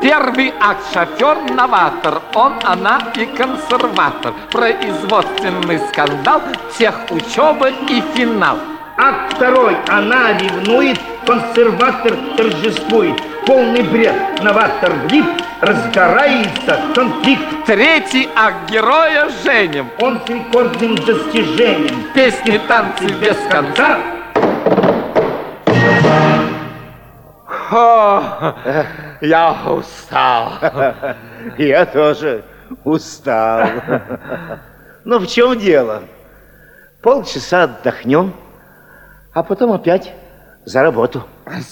[0.00, 4.32] Первый акт шофер-новатор, он, она и консерватор.
[4.50, 6.42] Производственный скандал,
[6.78, 8.58] тех учеба и финал.
[8.96, 9.76] Акт второй.
[9.88, 13.20] Она ревнует, консерватор торжествует.
[13.46, 14.14] Полный бред.
[14.42, 15.26] Новатор влип,
[15.60, 17.64] разгорается конфликт.
[17.66, 19.88] Третий акт героя женим.
[20.00, 22.12] Он с рекордным достижением.
[22.14, 23.98] Песни, танцы без конца.
[27.70, 28.54] О,
[29.22, 30.52] я устал.
[31.58, 32.44] Я тоже
[32.84, 33.66] устал.
[35.04, 36.02] Но в чем дело?
[37.00, 38.32] Полчаса отдохнем,
[39.32, 40.12] а потом опять
[40.64, 41.24] за работу.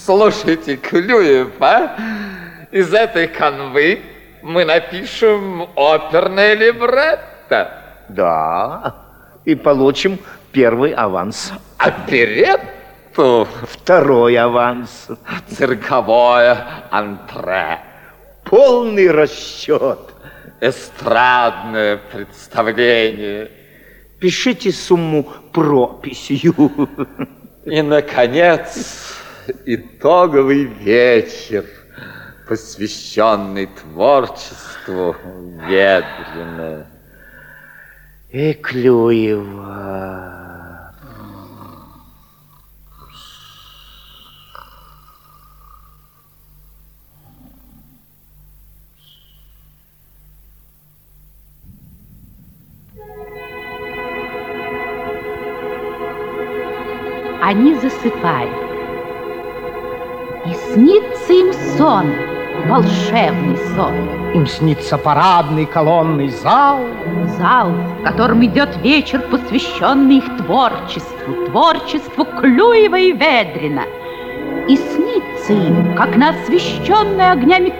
[0.05, 1.95] Слушайте, Клюев, а?
[2.71, 4.01] Из этой канвы
[4.41, 7.71] мы напишем оперное либретто.
[8.09, 8.95] Да,
[9.45, 10.19] и получим
[10.51, 11.53] первый аванс.
[11.77, 13.47] Оперетту?
[13.63, 15.07] Второй аванс.
[15.49, 16.57] Цирковое
[16.89, 17.79] антре.
[18.43, 19.99] Полный расчет.
[20.59, 23.49] эстрадное представление.
[24.19, 26.53] Пишите сумму прописью.
[27.65, 29.15] И, наконец,
[29.65, 31.65] итоговый вечер,
[32.47, 35.15] посвященный творчеству
[35.67, 36.87] Ведрина.
[38.31, 40.40] И Клюева.
[57.51, 58.55] Они засыпают.
[60.45, 62.05] И снится им сон,
[62.69, 63.93] волшебный сон.
[64.33, 66.79] Им снится парадный колонный зал.
[67.37, 73.83] Зал, в котором идет вечер, посвященный их творчеству, творчеству Клюева и Ведрина.
[74.69, 77.73] И снится им, как на освещенной огнями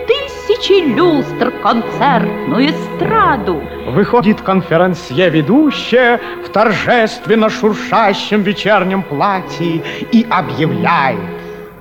[0.48, 3.62] тысячи люстр концертную эстраду.
[3.88, 11.20] Выходит конферансье ведущая в торжественно шуршащем вечернем платье и объявляет.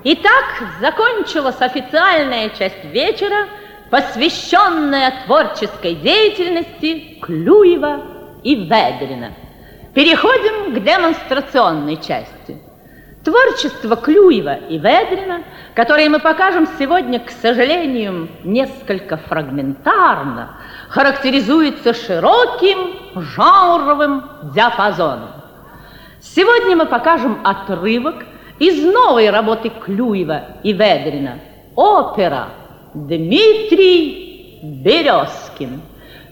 [0.05, 0.45] Итак,
[0.81, 3.47] закончилась официальная часть вечера,
[3.91, 8.01] посвященная творческой деятельности Клюева
[8.43, 9.33] и Ведрина.
[9.95, 12.70] Переходим к демонстрационной части.
[13.25, 15.43] Творчество Клюева и Ведрина,
[15.75, 20.57] которое мы покажем сегодня, к сожалению, несколько фрагментарно,
[20.89, 24.25] характеризуется широким жанровым
[24.55, 25.31] диапазоном.
[26.23, 28.25] Сегодня мы покажем отрывок
[28.59, 31.41] из новой работы Клюева и Ведрина
[31.77, 32.49] «Опера
[32.95, 35.83] Дмитрий Березкин».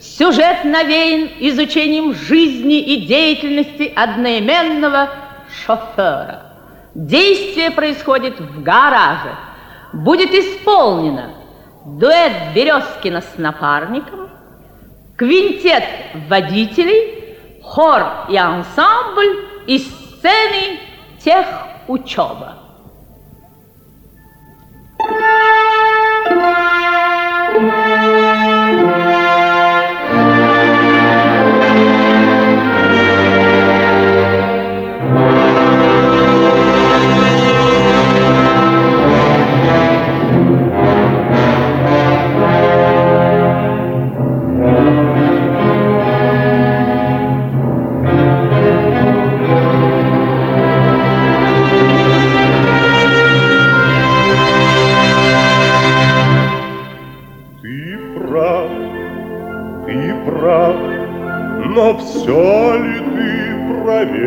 [0.00, 5.10] Сюжет навеян изучением жизни и деятельности одноименного
[5.66, 6.47] шофера.
[6.98, 9.36] Действие происходит в гараже.
[9.92, 11.30] Будет исполнено.
[11.86, 14.28] Дуэт Березкина с напарником,
[15.16, 15.84] квинтет
[16.28, 20.80] водителей, хор и ансамбль из сцены
[21.22, 21.46] тех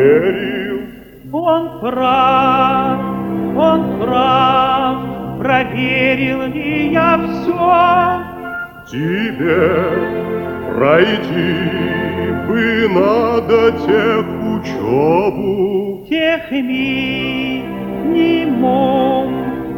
[0.02, 0.80] ты проверил?
[1.32, 3.00] Он прав,
[3.56, 4.98] он прав,
[5.38, 8.20] проверил ли я все?
[8.90, 9.80] Тебе
[10.74, 11.54] пройти
[12.46, 14.26] бы надо тех
[14.56, 16.06] учебу.
[16.08, 17.62] Тех минимум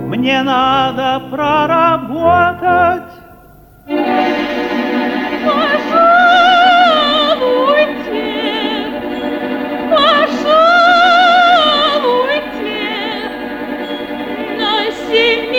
[0.08, 3.13] мне надо проработать.
[15.14, 15.53] Акселераторы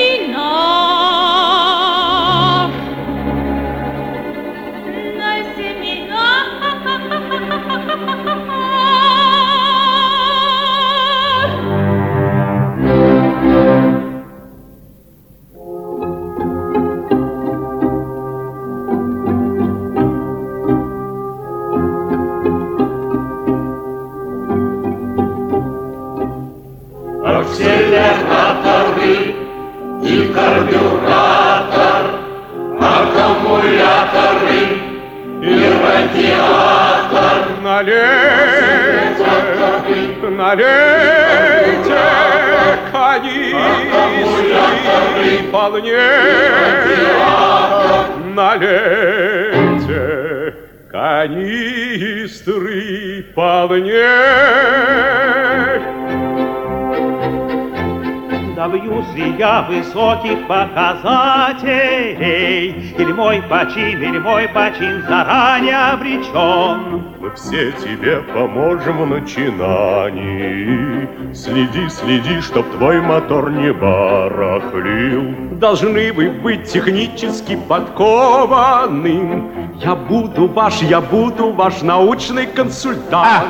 [59.95, 67.03] высоких показателей, Или мой почин, или мой почин заранее обречен.
[67.19, 71.07] Мы все тебе поможем в начинании.
[71.33, 75.57] Следи, следи, чтоб твой мотор не барахлил.
[75.57, 79.49] Должны вы быть технически подкованным.
[79.81, 83.45] Я буду ваш, я буду ваш научный консультант.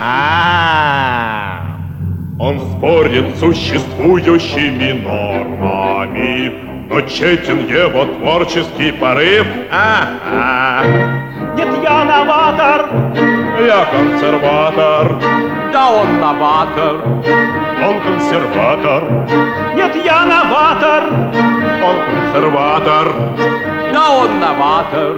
[2.37, 6.53] Он спорит с существующими нормами,
[6.89, 9.47] но тщетен его творческий порыв.
[9.71, 10.83] А-а.
[11.55, 12.89] Нет, я новатор.
[13.65, 15.17] Я консерватор.
[15.71, 17.05] Да он новатор.
[17.81, 19.03] Он консерватор.
[19.73, 21.03] Нет, я новатор.
[21.85, 23.13] Он консерватор.
[23.93, 25.15] Да он новатор.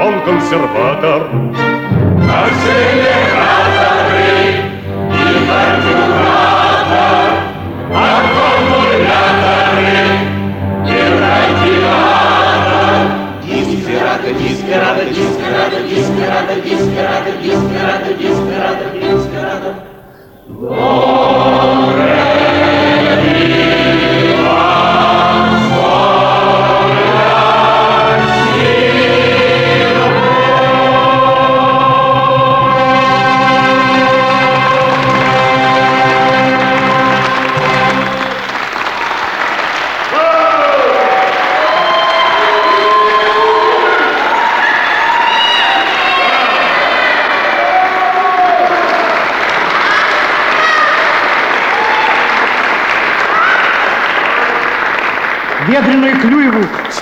[0.00, 1.22] Он консерватор.
[2.28, 3.61] Акселераторы
[14.22, 19.74] Дисператор, дисператор, дисператор, дисператор, дисператор, дисператор, дисператор, дисператор.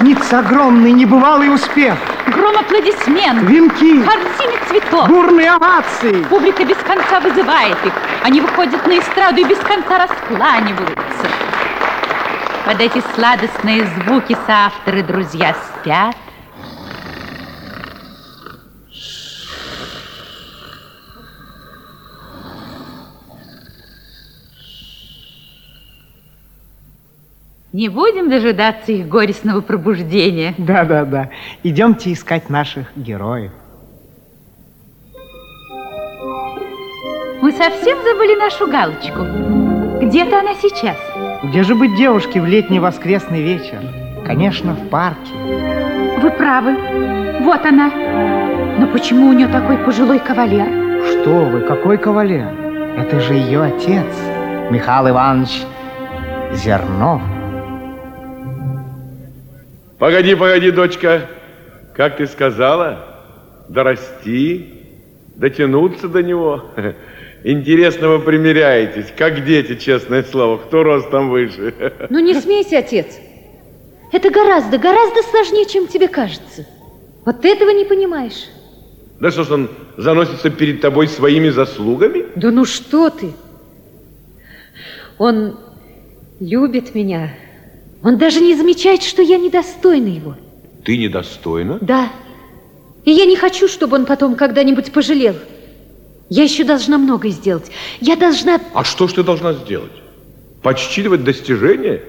[0.01, 1.97] Снится огромный небывалый успех.
[2.27, 3.43] Гром аплодисмент.
[3.43, 4.03] Венки.
[4.03, 5.09] Корзины цветов.
[5.09, 6.23] Бурные овации.
[6.25, 7.93] Публика без конца вызывает их.
[8.25, 11.27] Они выходят на эстраду и без конца раскланиваются.
[12.65, 16.17] Под эти сладостные звуки соавторы друзья спят.
[27.73, 30.55] Не будем дожидаться их горестного пробуждения.
[30.59, 31.31] Да, да, да.
[31.63, 33.53] Идемте искать наших героев.
[37.41, 40.05] Мы совсем забыли нашу галочку.
[40.05, 40.97] Где-то она сейчас.
[41.45, 43.81] Где же быть девушке в летний воскресный вечер?
[44.27, 45.33] Конечно, в парке.
[46.21, 46.77] Вы правы.
[47.43, 47.89] Вот она.
[48.79, 51.03] Но почему у нее такой пожилой кавалер?
[51.07, 52.49] Что вы, какой кавалер?
[52.99, 54.07] Это же ее отец,
[54.71, 55.63] Михаил Иванович
[56.53, 57.23] Зернов.
[60.01, 61.29] Погоди, погоди, дочка.
[61.95, 63.05] Как ты сказала?
[63.69, 64.67] Дорасти,
[65.37, 66.65] дотянуться до него.
[67.45, 70.57] Интересно вы примеряетесь, как дети, честное слово.
[70.57, 71.75] Кто ростом выше?
[72.09, 73.19] Ну не смейся, отец.
[74.11, 76.65] Это гораздо, гораздо сложнее, чем тебе кажется.
[77.27, 78.49] Вот этого не понимаешь.
[79.21, 82.25] Да что ж он заносится перед тобой своими заслугами?
[82.37, 83.33] Да ну что ты?
[85.19, 85.59] Он
[86.41, 87.35] любит меня.
[88.03, 90.37] Он даже не замечает, что я недостойна его.
[90.85, 91.79] Ты недостойна?
[91.81, 92.11] Да.
[93.05, 95.35] И я не хочу, чтобы он потом когда-нибудь пожалел.
[96.29, 97.71] Я еще должна многое сделать.
[98.01, 98.61] Я должна...
[98.73, 99.93] А что ж ты должна сделать?
[100.63, 102.03] Подсчитывать достижения?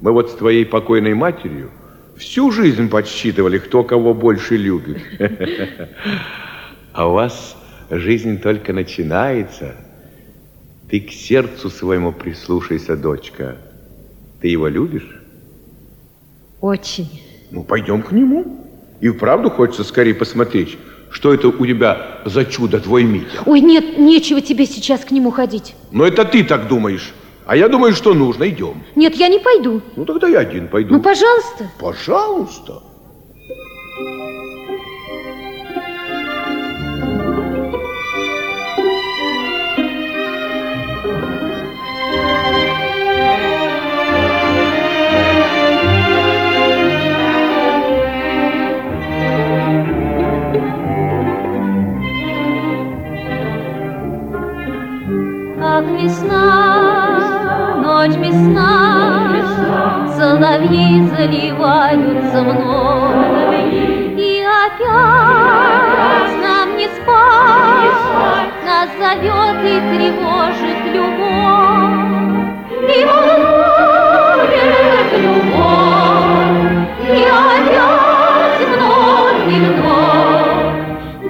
[0.00, 1.70] Мы вот с твоей покойной матерью
[2.16, 4.98] всю жизнь подсчитывали, кто кого больше любит.
[6.94, 7.56] А у вас
[7.88, 9.74] жизнь только начинается.
[10.90, 13.56] Ты к сердцу своему прислушайся, дочка.
[14.42, 15.08] Ты его любишь?
[16.60, 17.22] Очень.
[17.52, 18.66] Ну, пойдем к нему.
[19.00, 20.76] И вправду хочется скорее посмотреть,
[21.10, 23.42] что это у тебя за чудо, твой Митя.
[23.46, 25.76] Ой, нет, нечего тебе сейчас к нему ходить.
[25.92, 27.12] Но это ты так думаешь.
[27.46, 28.48] А я думаю, что нужно.
[28.48, 28.82] Идем.
[28.96, 29.80] Нет, я не пойду.
[29.94, 30.94] Ну, тогда я один пойду.
[30.94, 31.70] Ну, пожалуйста.
[31.78, 32.82] Пожалуйста.
[56.02, 59.30] Весна, ночь весна,
[60.16, 63.70] соловьи заливаются мной.
[64.18, 68.00] И опять нам не спать,
[68.66, 72.00] нас зовет и тревожит любовь.
[72.94, 74.52] И волнует
[75.24, 76.66] любовь,
[77.08, 80.72] и опять вновь и вновь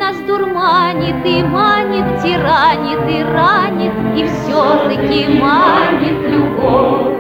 [0.00, 1.81] нас дурманит и манит,
[2.22, 7.12] тиранит и ранит, и все-таки манит любовь.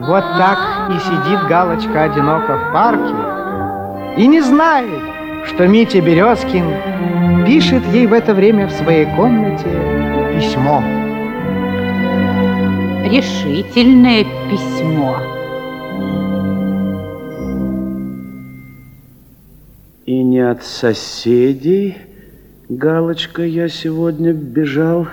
[0.00, 0.58] Вот так
[0.90, 3.14] и сидит Галочка одиноко в парке
[4.16, 5.00] и не знает,
[5.46, 9.70] что Митя Березкин пишет ей в это время в своей комнате
[10.34, 11.01] письмо.
[13.12, 15.18] Решительное письмо.
[20.06, 21.98] И не от соседей,
[22.70, 25.08] Галочка, я сегодня бежал.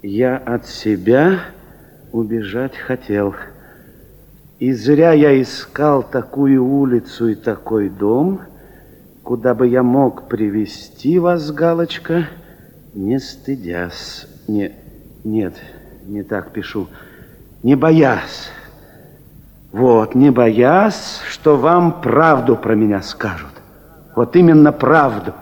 [0.00, 1.40] Я от себя
[2.12, 3.34] убежать хотел.
[4.60, 8.42] И зря я искал такую улицу и такой дом,
[9.24, 12.28] куда бы я мог привести вас, Галочка,
[12.94, 14.28] не стыдясь.
[14.46, 14.70] Не,
[15.24, 15.54] нет,
[16.06, 16.88] не так пишу.
[17.62, 18.50] Не боясь.
[19.72, 23.50] Вот, не боясь, что вам правду про меня скажут.
[24.14, 25.34] Вот именно правду.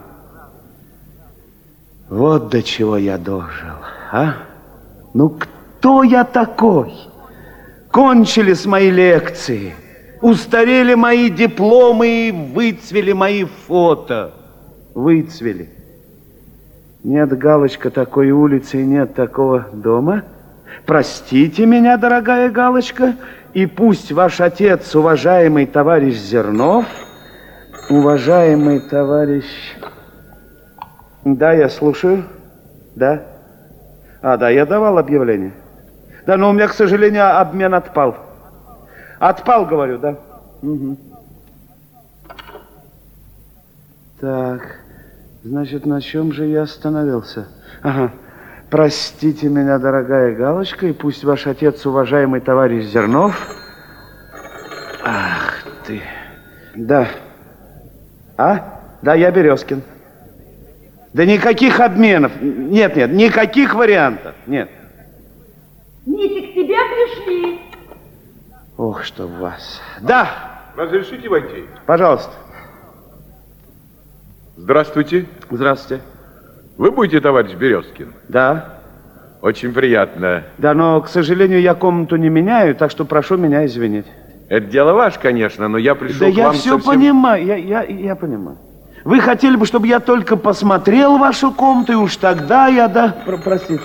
[2.09, 3.77] Вот до чего я дожил,
[4.11, 4.33] а?
[5.13, 6.93] Ну, кто я такой?
[7.91, 9.73] Кончились мои лекции,
[10.21, 14.33] устарели мои дипломы и выцвели мои фото.
[14.93, 15.69] Выцвели.
[17.03, 20.23] Нет, Галочка, такой улицы и нет такого дома.
[20.85, 23.15] Простите меня, дорогая Галочка,
[23.53, 26.85] и пусть ваш отец, уважаемый товарищ Зернов,
[27.89, 29.45] уважаемый товарищ...
[31.23, 32.25] Да, я слушаю.
[32.95, 33.23] Да.
[34.21, 35.53] А, да, я давал объявление.
[36.27, 38.15] Да, но у меня, к сожалению, обмен отпал.
[39.19, 40.17] Отпал, говорю, да.
[40.61, 40.97] Угу.
[44.19, 44.79] Так,
[45.43, 47.47] значит, на чем же я остановился?
[47.81, 48.11] Ага.
[48.75, 53.33] Простите меня, дорогая Галочка, и пусть ваш отец, уважаемый товарищ Зернов...
[55.01, 56.01] Ах ты...
[56.75, 57.07] Да.
[58.35, 58.81] А?
[59.01, 59.81] Да, я Березкин.
[61.13, 62.33] Да никаких обменов.
[62.41, 64.35] Нет, нет, никаких вариантов.
[64.45, 64.69] Нет.
[66.05, 67.61] Нити, к тебе пришли.
[68.75, 69.81] Ох, что в вас.
[70.01, 70.27] Да.
[70.75, 71.63] Разрешите войти?
[71.85, 72.33] Пожалуйста.
[74.57, 75.27] Здравствуйте.
[75.49, 76.03] Здравствуйте.
[76.77, 78.13] Вы будете товарищ Березкин?
[78.27, 78.79] Да.
[79.41, 80.43] Очень приятно.
[80.57, 84.05] Да, но, к сожалению, я комнату не меняю, так что прошу меня извинить.
[84.49, 86.93] Это дело ваше, конечно, но я пришел да к я вам все совсем...
[86.93, 88.57] понимаю, я, я, я понимаю.
[89.03, 93.37] Вы хотели бы, чтобы я только посмотрел вашу комнату, и уж тогда я, да, про
[93.37, 93.83] простите.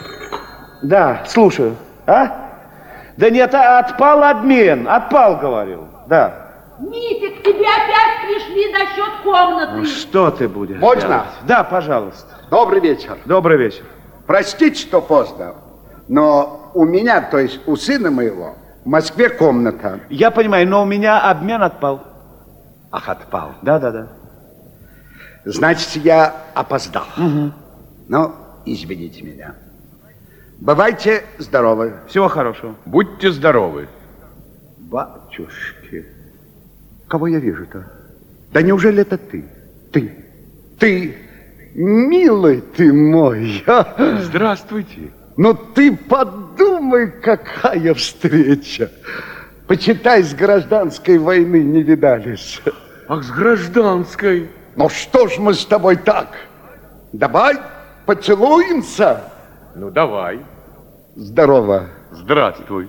[0.83, 1.77] Да, слушаю.
[2.07, 2.49] А?
[3.17, 5.89] Да нет, а отпал обмен, отпал, говорил.
[6.09, 6.50] Да.
[6.81, 9.73] Митя, к тебе опять пришли насчет комнаты.
[9.77, 11.01] Ну, что ты будешь Можно?
[11.01, 11.27] делать?
[11.47, 12.37] Да, пожалуйста.
[12.51, 13.19] Добрый вечер.
[13.27, 13.85] Добрый вечер.
[14.27, 15.57] Простите, что поздно,
[16.09, 20.01] но у меня, то есть у сына моего, в Москве комната.
[20.09, 22.03] Я понимаю, но у меня обмен отпал.
[22.91, 23.53] Ах, отпал.
[23.63, 24.09] Да, да, да.
[25.45, 27.05] Значит, я опоздал.
[27.17, 27.53] Угу.
[28.09, 28.33] Ну,
[28.65, 29.55] извините меня.
[30.59, 31.95] Бывайте здоровы.
[32.09, 32.75] Всего хорошего.
[32.85, 33.89] Будьте здоровы.
[34.79, 35.80] Батюшки,
[37.11, 37.85] кого я вижу-то?
[38.53, 39.45] Да неужели это ты?
[39.93, 40.25] Ты,
[40.79, 41.17] ты,
[41.75, 43.65] милый ты мой.
[43.67, 44.19] а?
[44.21, 45.11] Здравствуйте.
[45.37, 48.91] Ну ты подумай, какая встреча.
[49.67, 52.63] Почитай, с гражданской войны не видались.
[53.09, 54.49] Ах, с гражданской.
[54.77, 56.29] Ну что ж мы с тобой так?
[57.13, 57.57] Давай
[58.07, 59.25] поцелуемся.
[59.75, 60.41] Ну, давай.
[61.17, 61.89] Здорово.
[62.13, 62.89] Здравствуй.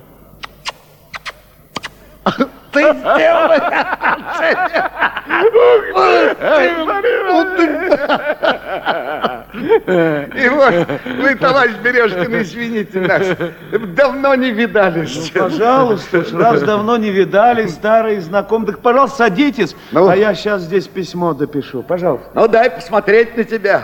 [2.71, 3.59] Ты сделай.
[9.53, 10.73] И вот,
[11.17, 13.27] вы, товарищ Березкин, извините нас,
[13.95, 15.31] давно не видались.
[15.33, 20.87] Ну, пожалуйста, раз давно не видались, старые знакомые, так, пожалуйста, садитесь, а я сейчас здесь
[20.87, 22.29] письмо допишу, пожалуйста.
[22.33, 23.83] Ну, дай посмотреть на тебя.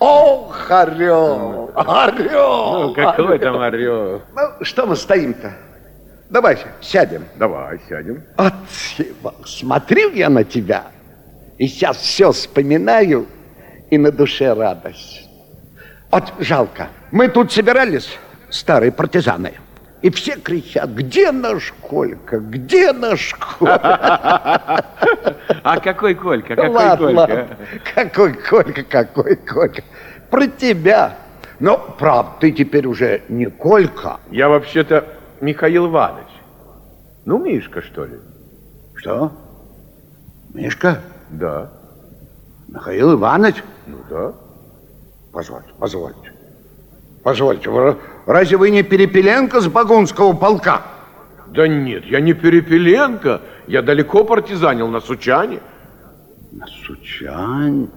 [0.00, 2.88] Ох, орел, орел.
[2.88, 4.22] Ну, какой там орел?
[4.34, 5.52] Ну, что мы стоим-то?
[6.30, 7.24] Давай сядем.
[7.36, 8.22] Давай, сядем.
[8.36, 8.54] От,
[9.46, 10.86] смотрю я на тебя,
[11.58, 13.26] и сейчас все вспоминаю,
[13.90, 15.28] и на душе радость.
[16.10, 16.88] Вот жалко.
[17.10, 18.18] Мы тут собирались,
[18.50, 19.52] старые партизаны,
[20.00, 24.84] и все кричат, где наш Колька, где наш Колька?
[25.62, 27.20] А какой Колька, какой ладно, Колька?
[27.20, 27.48] ладно.
[27.94, 29.82] Какой Колька, какой Колька?
[30.30, 31.16] Про тебя.
[31.60, 34.18] Но, правда, ты теперь уже не Колька.
[34.30, 35.06] Я вообще-то
[35.44, 36.28] Михаил Иванович.
[37.26, 38.14] Ну, Мишка, что ли?
[38.94, 39.30] Что?
[40.54, 41.02] Мишка?
[41.28, 41.70] Да.
[42.66, 43.56] Михаил Иванович?
[43.86, 44.32] Ну да.
[45.32, 46.32] Позвольте, позвольте.
[47.22, 47.70] Позвольте,
[48.24, 50.80] разве вы не Перепеленко с Багунского полка?
[51.48, 53.42] Да нет, я не Перепеленко.
[53.66, 55.60] Я далеко партизанил на Сучане.
[56.52, 57.90] На Сучань?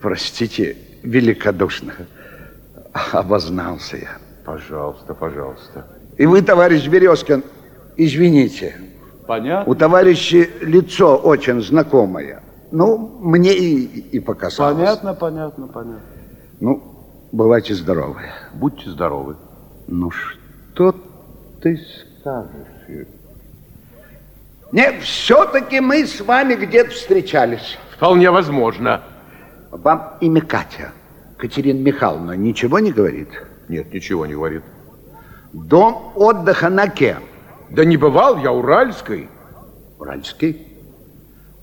[0.00, 1.92] Простите, великодушно.
[3.12, 4.18] Обознался я.
[4.44, 5.97] Пожалуйста, пожалуйста.
[6.18, 7.44] И вы, товарищ Березкин,
[7.96, 8.74] извините.
[9.26, 9.70] Понятно.
[9.70, 12.42] У товарища лицо очень знакомое.
[12.72, 14.76] Ну, мне и, и показалось.
[14.76, 16.00] Понятно, понятно, понятно.
[16.60, 16.82] Ну,
[17.30, 18.22] бывайте здоровы.
[18.54, 19.36] Будьте здоровы.
[19.86, 20.94] Ну, что
[21.62, 21.78] ты
[22.20, 23.06] скажешь?
[24.72, 27.78] Нет, все-таки мы с вами где-то встречались.
[27.96, 29.02] Вполне возможно.
[29.70, 30.92] Вам имя Катя,
[31.36, 33.28] Катерина Михайловна, ничего не говорит?
[33.68, 34.62] Нет, ничего не говорит.
[35.52, 37.22] Дом отдыха на кем?
[37.70, 39.28] Да не бывал я Уральской.
[39.98, 40.66] Уральский?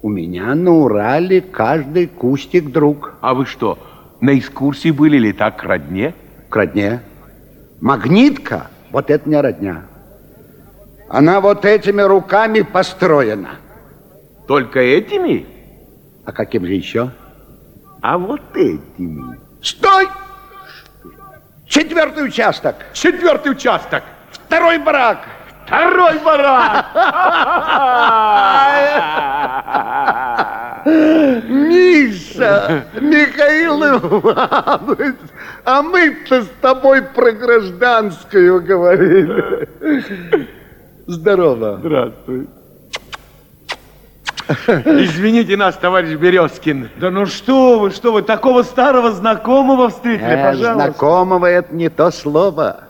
[0.01, 3.15] У меня на Урале каждый кустик друг.
[3.21, 3.79] А вы что,
[4.21, 6.13] на экскурсии были или так к родне?
[6.49, 7.01] К родне.
[7.81, 9.83] Магнитка, вот это не родня.
[11.09, 13.59] Она вот этими руками построена.
[14.47, 15.45] Только этими?
[16.23, 17.11] А каким же еще?
[18.01, 19.39] А вот этими.
[19.61, 20.07] Стой!
[21.67, 22.75] Четвертый участок.
[22.93, 24.03] Четвертый участок.
[24.31, 25.19] Второй барак.
[25.65, 26.85] Второй барак.
[30.85, 35.15] Миша, Михаил Иванович,
[35.63, 39.67] а мы-то с тобой про гражданскую говорили.
[41.07, 41.77] Здорово.
[41.79, 42.47] Здравствуй.
[44.47, 46.89] Извините нас, товарищ Березкин.
[46.97, 50.73] Да ну что вы, что вы, такого старого знакомого встретили, Э, пожалуйста.
[50.73, 52.83] знакомого это не то слово.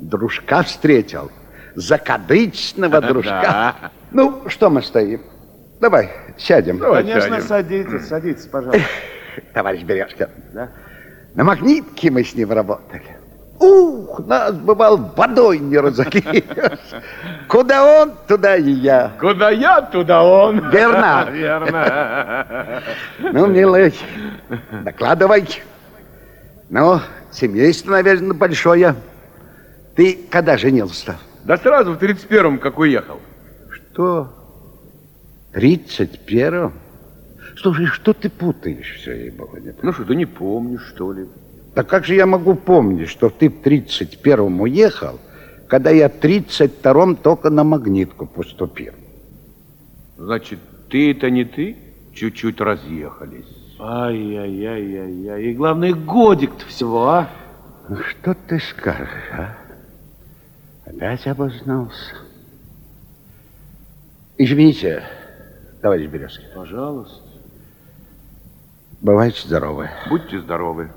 [0.00, 1.30] Дружка встретил.
[1.74, 3.74] Закадычного дружка.
[4.12, 5.22] Ну, что мы стоим?
[5.80, 6.78] Давай, сядем.
[6.78, 8.82] Конечно, садитесь, садитесь, пожалуйста.
[9.52, 10.28] Товарищ Березкин,
[11.34, 13.13] на магнитке мы с ним работали.
[13.64, 16.44] Ух, нас, бывал, водой не разольешь.
[17.48, 19.12] Куда он, туда и я.
[19.18, 20.70] Куда я, туда он.
[20.70, 21.28] Верно.
[21.30, 22.82] Верно.
[23.18, 23.94] Ну, милый,
[24.84, 25.48] докладывай.
[26.68, 27.00] Ну,
[27.30, 28.94] семейство, наверное, большое.
[29.96, 31.16] Ты когда женился?
[31.44, 33.20] Да сразу в 31-м, как уехал.
[33.70, 34.32] Что?
[35.54, 36.72] 31-м?
[37.56, 41.26] Слушай, что ты путаешь все, ей-богу, не Ну что, да не помню, что ли.
[41.74, 45.18] Да как же я могу помнить, что ты в 31-м уехал,
[45.66, 48.92] когда я в 32-м только на магнитку поступил?
[50.16, 51.76] Значит, ты это не ты?
[52.14, 53.48] Чуть-чуть разъехались.
[53.80, 55.46] Ай-яй-яй-яй-яй.
[55.46, 57.28] И главное, годик-то всего, а?
[57.88, 59.56] Ну, что ты скажешь, а?
[60.86, 62.14] Опять обознался.
[64.38, 65.02] Извините,
[65.82, 66.44] товарищ Березкин.
[66.54, 67.20] Пожалуйста.
[69.00, 69.90] Бывайте здоровы.
[70.08, 70.90] Будьте здоровы.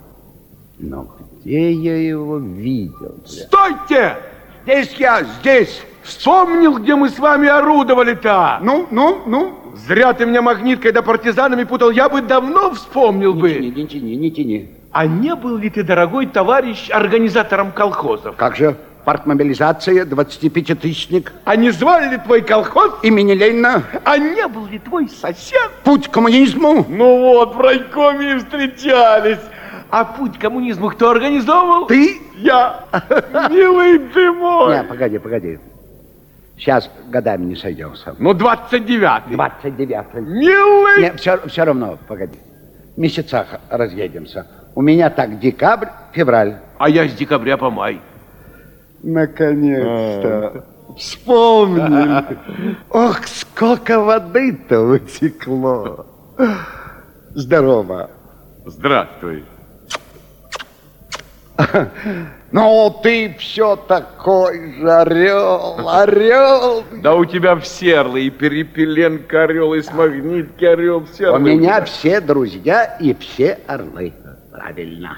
[0.80, 1.08] Но
[1.44, 3.16] где я его видел?
[3.26, 3.44] бля?
[3.46, 4.18] Стойте!
[4.64, 5.82] Здесь я, здесь!
[6.04, 8.60] Вспомнил, где мы с вами орудовали-то?
[8.62, 9.54] Ну, ну, ну.
[9.88, 13.50] Зря ты меня магниткой да партизанами путал, я бы давно вспомнил Не бы.
[13.54, 14.70] тяни, не тяни, не тяни.
[14.92, 18.36] А не был ли ты, дорогой товарищ, организатором колхозов?
[18.38, 18.76] Как же
[19.06, 21.32] партмобилизация, 25-тысячник?
[21.46, 22.94] А не звали ли твой колхоз?
[23.04, 23.84] Имени Ленина?
[24.04, 25.70] А не был ли твой сосед?
[25.84, 26.86] Путь к коммунизму?
[26.90, 29.40] Ну вот, в райкоме и встречались.
[29.90, 31.88] А путь к коммунизму кто организовывал?
[31.88, 32.22] Ты?
[32.36, 32.86] Я.
[33.50, 34.76] Милый ты мой.
[34.76, 35.60] Не, погоди, погоди.
[36.58, 38.16] Сейчас годами не сойдемся.
[38.18, 39.36] Ну, 29-й.
[39.36, 40.22] 29-й.
[40.22, 41.02] Милый.
[41.02, 42.38] Не, все, все равно, погоди.
[42.96, 44.48] В месяцах разъедемся.
[44.76, 46.58] У меня так декабрь, февраль.
[46.80, 48.02] А я с декабря по май.
[49.04, 50.66] Наконец-то.
[50.98, 52.26] Вспомнили.
[52.90, 56.06] Ох, сколько воды-то утекло.
[57.36, 58.10] Здорово.
[58.66, 59.44] Здравствуй.
[62.52, 66.84] Ну, ты все такой же орел, орел.
[67.02, 71.56] Да у тебя все орлы, и Перепеленко орел, и с магнитки орел, все У орлы.
[71.56, 74.14] меня все друзья и все орлы.
[74.52, 75.18] Правильно.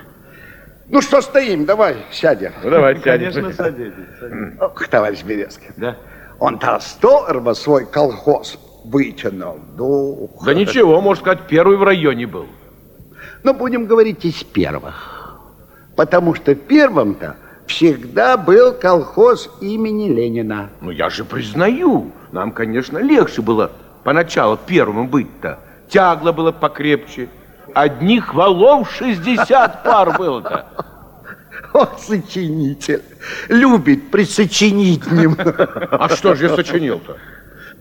[0.88, 2.52] Ну что стоим, давай сядем.
[2.64, 3.32] Ну, давай сядем.
[3.32, 3.94] Конечно, садитесь.
[4.60, 5.74] Ох, товарищ Березкин.
[5.78, 5.96] Да?
[6.40, 9.60] Он Толстого свой колхоз вытянул.
[9.78, 10.44] Дух.
[10.46, 12.48] Да ничего, можно сказать, первый в районе был.
[13.44, 15.19] Но будем говорить из первых.
[16.00, 17.36] Потому что первым-то
[17.68, 20.70] всегда был колхоз имени Ленина.
[20.80, 23.70] Ну, я же признаю, нам, конечно, легче было
[24.06, 25.60] поначалу первым быть-то.
[25.90, 27.28] Тягло было покрепче.
[27.74, 30.68] Одних валов 60 пар было-то.
[31.74, 33.04] О, сочинитель.
[33.50, 35.90] Любит присочинить немного.
[35.92, 37.18] А что же я сочинил-то?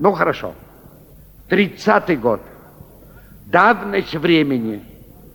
[0.01, 0.55] Ну, хорошо.
[1.49, 2.41] Тридцатый год.
[3.47, 4.83] Давность времени.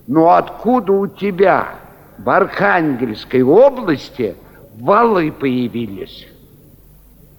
[0.05, 1.75] Но откуда у тебя
[2.17, 4.35] в Архангельской области
[4.75, 6.27] валы появились?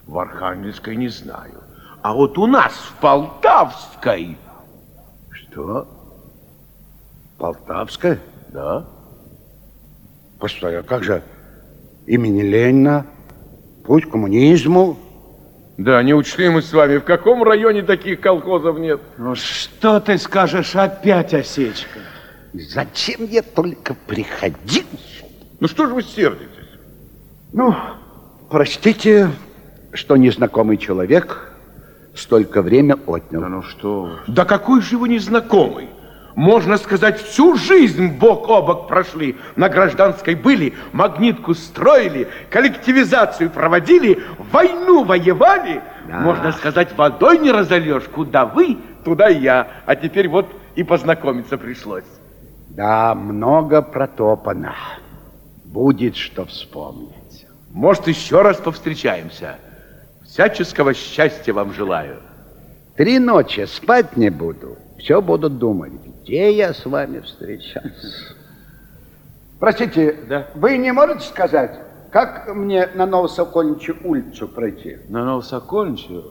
[0.06, 1.62] В Архангельской не знаю.
[2.02, 4.36] А вот у нас в Полтавской...
[5.30, 5.88] Что?
[7.38, 8.20] Полтавская?
[8.52, 8.84] Да.
[10.38, 11.22] Постой, а как же
[12.06, 13.06] имени Ленина,
[13.84, 14.98] путь к коммунизму?
[15.78, 19.00] Да, не учли мы с вами, в каком районе таких колхозов нет.
[19.18, 22.00] Ну что ты скажешь опять, осечка?
[22.54, 24.84] Зачем я только приходил?
[25.58, 26.48] Ну что же вы сердитесь?
[27.52, 27.74] Ну,
[28.48, 29.30] простите,
[29.92, 31.52] что незнакомый человек
[32.14, 33.40] столько время отнял.
[33.40, 35.88] Да ну что Да какой же вы незнакомый?
[36.36, 39.36] Можно сказать, всю жизнь бок о бок прошли.
[39.56, 44.22] На гражданской были, магнитку строили, коллективизацию проводили,
[44.52, 45.82] войну воевали.
[46.06, 46.20] Да.
[46.20, 48.04] Можно сказать, водой не разольешь.
[48.04, 49.68] Куда вы, туда я.
[49.86, 52.04] А теперь вот и познакомиться пришлось.
[52.74, 54.74] Да, много протопано.
[55.64, 57.46] Будет что вспомнить.
[57.70, 59.56] Может, еще раз повстречаемся.
[60.24, 62.20] Всяческого счастья вам желаю.
[62.96, 64.76] Три ночи спать не буду.
[64.98, 65.92] Все буду думать,
[66.22, 68.34] где я с вами встречался.
[69.60, 70.48] Простите, да?
[70.54, 71.78] вы не можете сказать,
[72.10, 74.98] как мне на Новосокольничью улицу пройти?
[75.08, 76.24] На Новосокольничью?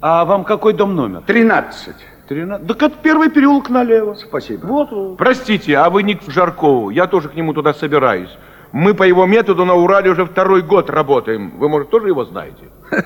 [0.00, 1.22] А вам какой дом номер?
[1.22, 1.96] Тринадцать.
[2.28, 2.66] Тринадцать?
[2.66, 4.14] Так это первый переулок налево.
[4.14, 4.66] Спасибо.
[4.66, 5.16] Вот.
[5.16, 6.90] Простите, а вы не к Жаркову.
[6.90, 8.30] Я тоже к нему туда собираюсь.
[8.72, 11.50] Мы по его методу на Урале уже второй год работаем.
[11.56, 12.64] Вы, может, тоже его знаете?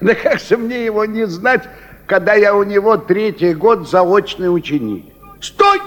[0.00, 1.68] Да как же мне его не знать,
[2.06, 5.14] когда я у него третий год заочный ученик?
[5.40, 5.80] Стой!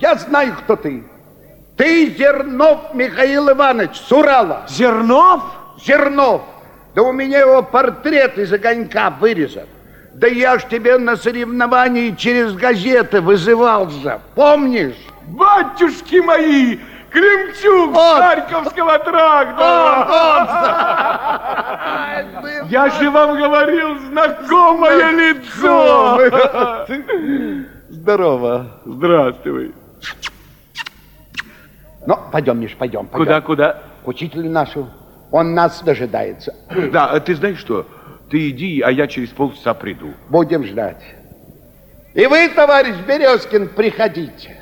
[0.00, 1.04] Я знаю, кто ты.
[1.76, 4.64] Ты Зернов Михаил Иванович с Урала.
[4.68, 5.42] Зернов?
[5.84, 6.42] Зернов.
[6.94, 9.66] Да у меня его портрет из огонька вырезан.
[10.14, 14.20] Да я ж тебе на соревновании через газеты вызывал же.
[14.34, 14.94] Помнишь?
[15.26, 16.78] Батюшки мои!
[17.10, 18.20] Кремчук Он.
[18.22, 19.64] Харьковского тракта!
[22.68, 26.20] Я же вам говорил, знакомое лицо!
[27.88, 28.66] Здорово.
[28.84, 29.74] Здравствуй.
[32.06, 33.06] Ну, пойдем, Миш, пойдем.
[33.06, 33.18] пойдем.
[33.26, 33.78] Куда, куда?
[34.04, 34.88] К учителю нашу.
[35.30, 36.54] Он нас дожидается.
[36.92, 37.86] Да, а ты знаешь что?
[38.34, 40.12] Ты иди, а я через полчаса приду.
[40.28, 41.00] Будем ждать.
[42.14, 44.60] И вы, товарищ Березкин, приходите.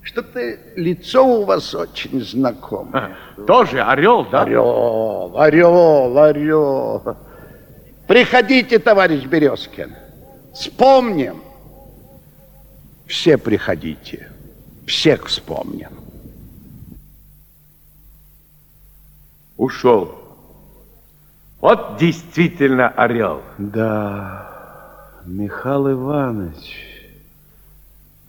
[0.00, 0.38] Что-то
[0.76, 3.16] лицо у вас очень знакомое.
[3.48, 4.42] Тоже орел, да?
[4.42, 7.16] Орел, орел, орел.
[8.06, 9.92] Приходите, товарищ Березкин.
[10.54, 11.42] Вспомним.
[13.08, 14.30] Все приходите.
[14.86, 15.90] Всех вспомним.
[19.56, 20.23] Ушел.
[21.64, 23.40] Вот действительно орел.
[23.56, 26.76] Да, Михаил Иванович.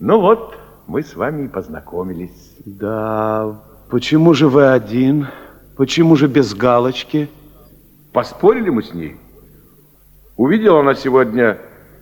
[0.00, 0.56] Ну вот,
[0.86, 2.54] мы с вами и познакомились.
[2.64, 3.60] Да,
[3.90, 5.26] почему же вы один?
[5.76, 7.28] Почему же без галочки?
[8.14, 9.16] Поспорили мы с ней.
[10.38, 11.58] Увидела она сегодня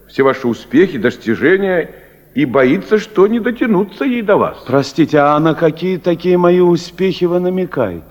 [0.06, 1.90] все ваши успехи, достижения
[2.36, 4.58] и боится, что не дотянуться ей до вас.
[4.68, 8.06] Простите, а на какие такие мои успехи вы намекаете?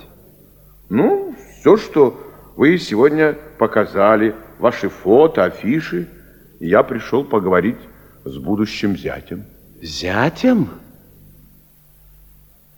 [0.90, 2.20] Ну, все, что
[2.56, 6.08] вы сегодня показали, ваши фото, афиши.
[6.60, 7.78] И я пришел поговорить
[8.26, 9.46] с будущим зятем.
[9.82, 10.70] Зятем?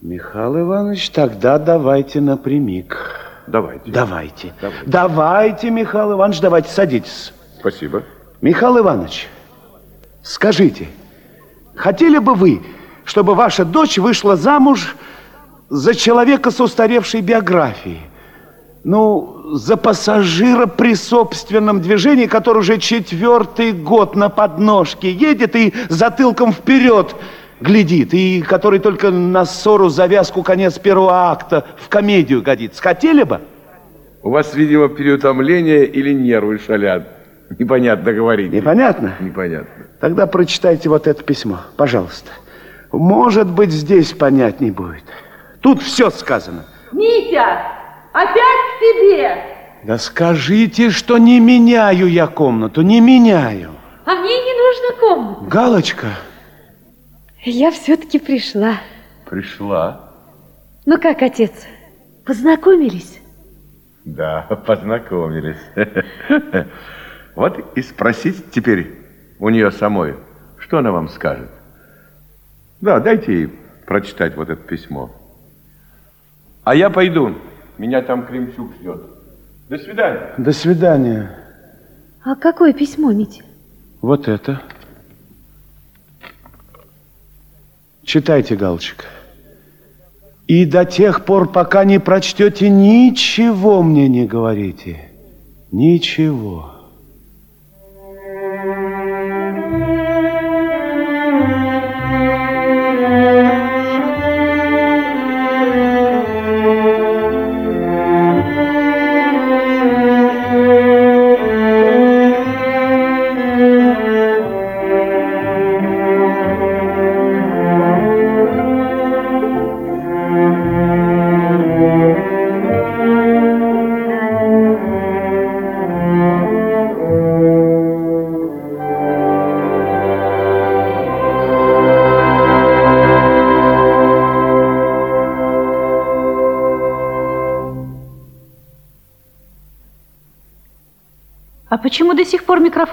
[0.01, 3.19] Михаил Иванович, тогда давайте напрямик.
[3.47, 3.91] Давайте.
[3.91, 4.53] Давайте.
[4.61, 4.85] Давайте.
[4.85, 7.33] Давайте, Михаил Иванович, давайте, садитесь.
[7.59, 8.03] Спасибо.
[8.41, 9.27] Михаил Иванович,
[10.23, 10.87] скажите,
[11.75, 12.61] хотели бы вы,
[13.03, 14.95] чтобы ваша дочь вышла замуж
[15.69, 18.01] за человека с устаревшей биографией?
[18.83, 26.51] Ну, за пассажира при собственном движении, который уже четвертый год на подножке едет и затылком
[26.51, 27.15] вперед
[27.61, 32.81] глядит, и который только на ссору, завязку, конец первого акта в комедию годится.
[32.81, 33.41] Хотели бы?
[34.23, 37.07] У вас, видимо, переутомление или нервы шалят.
[37.59, 38.51] Непонятно говорить.
[38.51, 39.15] Непонятно?
[39.19, 39.85] Непонятно.
[39.99, 42.31] Тогда прочитайте вот это письмо, пожалуйста.
[42.91, 45.03] Может быть, здесь понятней будет.
[45.61, 46.65] Тут все сказано.
[46.91, 47.84] Митя,
[48.15, 49.43] опять к тебе?
[49.83, 53.71] Да скажите, что не меняю я комнату, не меняю.
[54.05, 55.45] А мне не нужно комната.
[55.49, 56.07] Галочка,
[57.43, 58.77] Я все-таки пришла.
[59.29, 60.11] Пришла.
[60.85, 61.51] Ну как, отец,
[62.25, 63.19] познакомились?
[64.05, 65.57] Да, познакомились.
[67.35, 68.93] Вот и спросить теперь
[69.39, 70.15] у нее самой,
[70.57, 71.49] что она вам скажет.
[72.79, 73.47] Да, дайте ей
[73.85, 75.11] прочитать вот это письмо.
[76.63, 77.35] А я пойду.
[77.77, 79.01] Меня там Кремчук ждет.
[79.69, 80.33] До свидания.
[80.37, 81.37] до свидания.
[82.23, 83.43] А какое письмо, Митя?
[84.01, 84.61] Вот это.
[88.03, 89.05] Читайте, Галочка.
[90.47, 95.09] И до тех пор, пока не прочтете, ничего мне не говорите.
[95.71, 96.71] Ничего.
[96.71, 96.74] А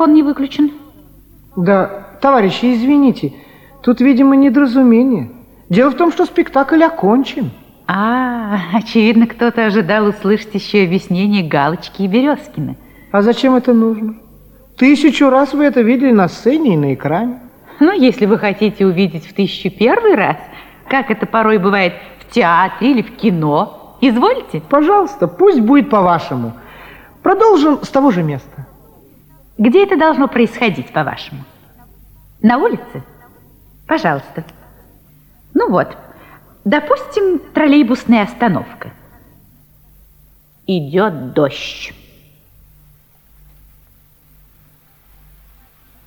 [0.03, 0.73] микрофон не выключен?
[1.57, 3.33] Да, товарищи, извините,
[3.83, 5.31] тут, видимо, недоразумение.
[5.69, 7.51] Дело в том, что спектакль окончен.
[7.87, 12.77] А, очевидно, кто-то ожидал услышать еще объяснение Галочки и Березкина.
[13.11, 14.15] А зачем это нужно?
[14.77, 17.41] Тысячу раз вы это видели на сцене и на экране.
[17.81, 20.37] Ну, если вы хотите увидеть в тысячу первый раз,
[20.89, 24.63] как это порой бывает в театре или в кино, извольте.
[24.69, 26.53] Пожалуйста, пусть будет по-вашему.
[27.23, 28.52] Продолжим с того же места.
[29.63, 31.45] Где это должно происходить, по-вашему?
[32.41, 33.05] На улице?
[33.87, 34.45] Пожалуйста.
[35.55, 35.97] Ну вот,
[36.65, 38.91] допустим, троллейбусная остановка.
[40.67, 41.95] Идет дождь.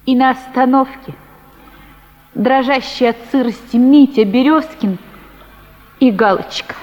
[0.05, 1.13] И на остановке
[2.33, 4.99] дрожащий от сырости Митя Березкин
[6.01, 6.75] и Галочка.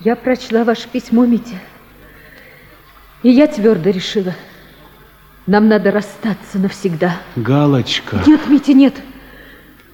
[0.00, 1.56] Я прочла ваше письмо, Митя.
[3.22, 4.34] И я твердо решила,
[5.46, 7.16] нам надо расстаться навсегда.
[7.36, 8.22] Галочка.
[8.26, 8.94] Нет, Митя, нет.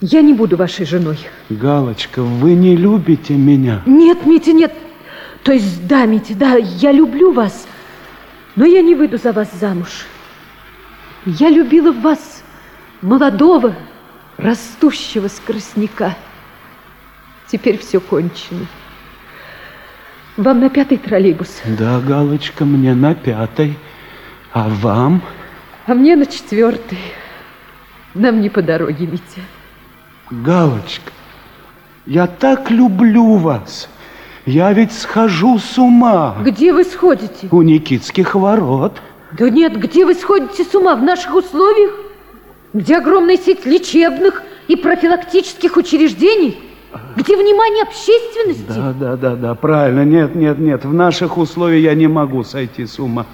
[0.00, 1.18] Я не буду вашей женой.
[1.48, 3.82] Галочка, вы не любите меня?
[3.86, 4.72] Нет, Митя, нет.
[5.44, 7.66] То есть, да, Митя, да, я люблю вас,
[8.56, 10.06] но я не выйду за вас замуж.
[11.24, 12.42] Я любила вас,
[13.00, 13.74] молодого,
[14.38, 16.16] растущего скоростника.
[17.48, 18.66] Теперь все кончено.
[20.36, 21.60] Вам на пятый троллейбус?
[21.78, 23.76] Да, Галочка, мне на пятый.
[24.52, 25.20] А вам?
[25.86, 26.98] А мне на четвертый.
[28.14, 29.42] Нам не по дороге, Митя.
[30.30, 31.12] Галочка,
[32.06, 33.90] я так люблю вас.
[34.46, 36.36] Я ведь схожу с ума.
[36.42, 37.48] Где вы сходите?
[37.50, 39.00] У Никитских ворот.
[39.38, 40.96] Да нет, где вы сходите с ума?
[40.96, 41.92] В наших условиях?
[42.72, 46.58] Где огромная сеть лечебных и профилактических учреждений?
[47.16, 48.64] Где внимание общественности?
[48.68, 50.04] Да, да, да, да, правильно.
[50.04, 50.84] Нет, нет, нет.
[50.84, 53.26] В наших условиях я не могу сойти с ума.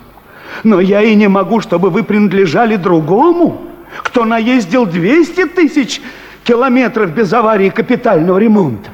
[0.65, 3.63] Но я и не могу, чтобы вы принадлежали другому,
[4.03, 6.01] кто наездил 200 тысяч
[6.45, 8.91] километров без аварии капитального ремонта.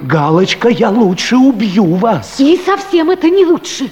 [0.00, 2.40] Галочка, я лучше убью вас.
[2.40, 3.90] И совсем это не лучше.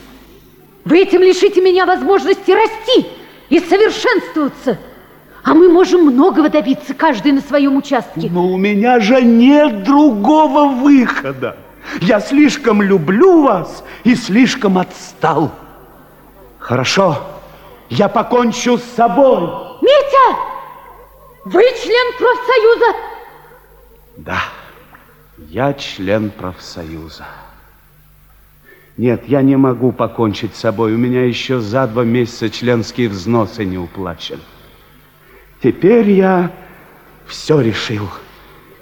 [0.85, 3.07] Вы этим лишите меня возможности расти
[3.49, 4.78] и совершенствоваться.
[5.44, 8.28] А мы можем многого добиться, каждый на своем участке.
[8.31, 11.56] Но у меня же нет другого выхода.
[12.01, 15.51] Я слишком люблю вас и слишком отстал.
[16.59, 17.19] Хорошо,
[17.90, 19.40] я покончу с собой.
[19.82, 20.39] Митя,
[21.44, 22.97] вы член профсоюза?
[24.19, 24.43] Да,
[25.48, 27.27] я член профсоюза.
[28.97, 30.94] Нет, я не могу покончить с собой.
[30.94, 34.43] У меня еще за два месяца членские взносы не уплачены.
[35.62, 36.51] Теперь я
[37.26, 38.09] все решил.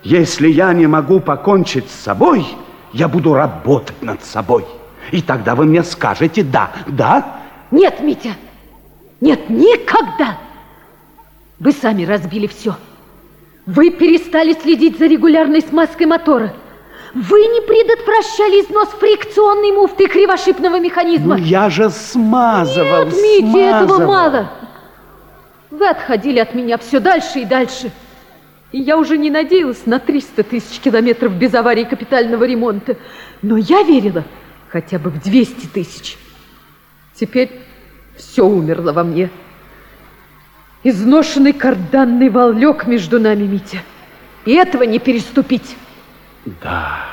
[0.03, 2.47] Если я не могу покончить с собой,
[2.93, 4.65] я буду работать над собой.
[5.13, 6.71] И тогда вы мне скажете «да».
[6.87, 7.41] Да?
[7.71, 8.31] Нет, Митя.
[9.21, 10.39] Нет, никогда.
[11.59, 12.77] Вы сами разбили все.
[13.67, 16.55] Вы перестали следить за регулярной смазкой мотора.
[17.13, 21.37] Вы не предотвращали износ фрикционной муфты кривошипного механизма.
[21.37, 23.85] Ну, я же смазывал, Нет, Митя, смазывал.
[23.85, 24.51] этого мало.
[25.81, 27.91] Вы отходили от меня все дальше и дальше.
[28.71, 32.99] И я уже не надеялась на 300 тысяч километров без аварии капитального ремонта.
[33.41, 34.25] Но я верила
[34.69, 36.19] хотя бы в 200 тысяч.
[37.15, 37.51] Теперь
[38.15, 39.31] все умерло во мне.
[40.85, 43.79] Изношенный карданный вал лег между нами, Митя.
[44.45, 45.77] И этого не переступить.
[46.63, 47.07] Да,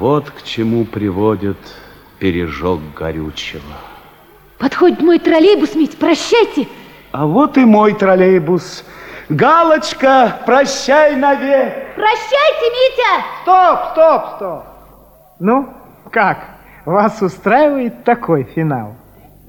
[0.00, 1.58] вот к чему приводит
[2.18, 3.62] пережог горючего.
[4.58, 6.66] Подходит мой троллейбус, Мить, прощайте.
[7.14, 8.84] А вот и мой троллейбус.
[9.28, 11.94] Галочка, прощай навек.
[11.94, 13.24] Прощайте, Митя!
[13.42, 14.64] Стоп, стоп, стоп.
[15.38, 15.68] Ну,
[16.10, 16.38] как?
[16.84, 18.96] Вас устраивает такой финал?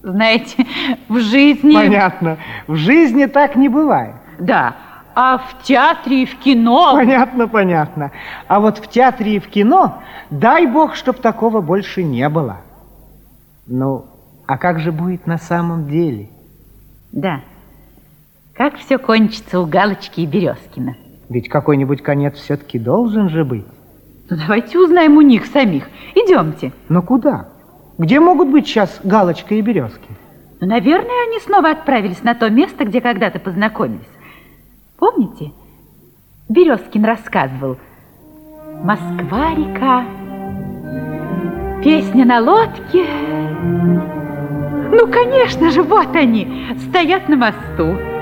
[0.04, 0.64] Знаете,
[1.10, 1.74] в жизни...
[1.74, 2.38] Понятно.
[2.68, 4.14] В жизни так не бывает.
[4.38, 4.76] Да,
[5.16, 6.94] а в театре и в кино...
[6.94, 8.12] Понятно, понятно.
[8.48, 12.58] А вот в театре и в кино, дай бог, чтоб такого больше не было.
[13.66, 14.06] Ну,
[14.46, 16.30] а как же будет на самом деле?
[17.12, 17.42] Да.
[18.56, 20.96] Как все кончится у Галочки и Березкина?
[21.28, 23.66] Ведь какой-нибудь конец все-таки должен же быть.
[24.30, 25.90] Ну, давайте узнаем у них самих.
[26.16, 26.72] Идемте.
[26.88, 27.50] Но куда?
[27.98, 30.08] Где могут быть сейчас Галочка и Березки?
[30.62, 34.08] Ну, наверное, они снова отправились на то место, где когда-то познакомились.
[34.98, 35.52] Помните?
[36.48, 37.78] Березкин рассказывал.
[38.84, 40.06] Москва-река,
[41.84, 43.06] песня на лодке.
[44.92, 48.15] Ну, конечно же, вот они, стоят на мосту.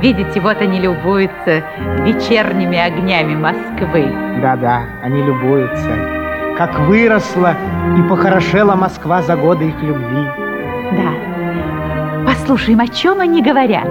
[0.00, 1.62] Видите, вот они любуются
[2.00, 4.10] вечерними огнями Москвы.
[4.40, 5.90] Да-да, они любуются.
[6.56, 7.54] как выросла
[7.98, 10.26] и похорошела Москва за годы их любви.
[10.92, 12.26] Да.
[12.26, 13.88] Послушаем, о чем они говорят.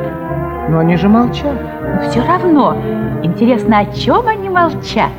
[0.69, 1.55] Но они же молчат.
[1.81, 2.77] Но все равно.
[3.23, 5.11] Интересно, о чем они молчат?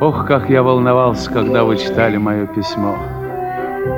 [0.00, 2.96] Ох, как я волновался, когда вы читали мое письмо.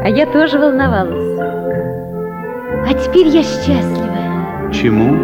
[0.02, 1.63] А я тоже волновалась.
[2.86, 4.70] А теперь я счастлива.
[4.72, 5.16] Чему?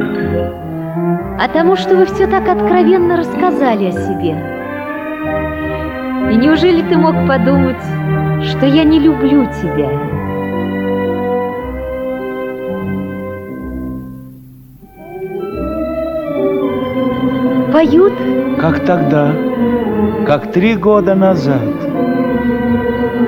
[1.39, 4.37] А тому, что вы все так откровенно рассказали о себе.
[6.31, 7.83] И неужели ты мог подумать,
[8.43, 9.91] что я не люблю тебя?
[17.73, 18.13] Поют?
[18.59, 19.35] Как тогда,
[20.27, 21.63] как три года назад.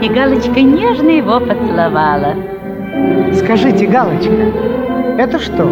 [0.00, 2.34] И Галочка нежно его поцеловала.
[3.34, 4.32] Скажите, Галочка,
[5.18, 5.66] это что,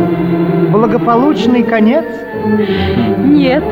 [0.71, 2.05] благополучный конец?
[3.19, 3.65] Нет,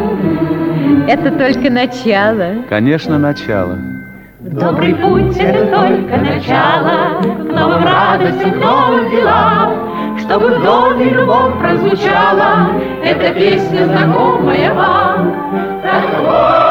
[1.08, 2.62] это только начало.
[2.68, 3.78] Конечно, начало.
[4.40, 11.58] Добрый путь— это только начало К новым радостям, к новым делам Чтобы в доме любовь
[11.58, 12.68] прозвучала
[13.04, 16.67] Эта песня знакомая вам Так вот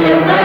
[0.00, 0.39] счастье найдем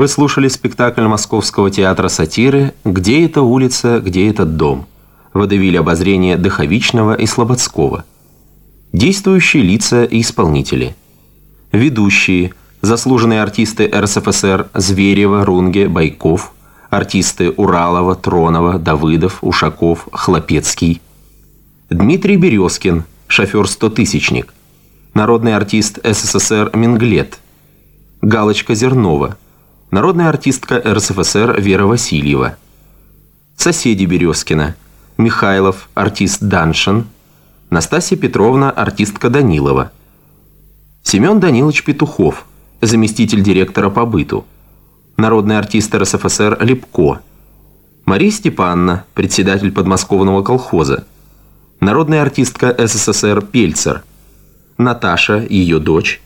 [0.00, 4.86] Вы слушали спектакль Московского театра сатиры «Где эта улица, где этот дом?»
[5.34, 8.06] Водевиль обозрения Дыховичного и Слободского.
[8.94, 10.96] Действующие лица и исполнители.
[11.70, 16.54] Ведущие– заслуженные артисты РСФСР Зверева, Рунге, Байков,
[16.88, 21.02] артисты Уралова, Тронова, Давыдов, Ушаков, Хлопецкий.
[21.90, 24.54] Дмитрий Березкин, шофер «Стотысячник»,
[25.12, 27.38] народный артист СССР Минглет,
[28.22, 29.36] Галочка Зернова,
[29.90, 32.56] народная артистка РСФСР Вера Васильева,
[33.56, 34.76] соседи Березкина,
[35.18, 37.06] Михайлов, артист Даншин,
[37.70, 39.90] Настасья Петровна, артистка Данилова,
[41.02, 42.46] Семен Данилович Петухов,
[42.80, 44.46] заместитель директора по быту,
[45.16, 47.20] народный артист РСФСР Лепко,
[48.04, 51.04] Мария Степановна, председатель подмосковного колхоза,
[51.80, 54.04] народная артистка СССР Пельцер,
[54.78, 56.20] Наташа, ее дочь,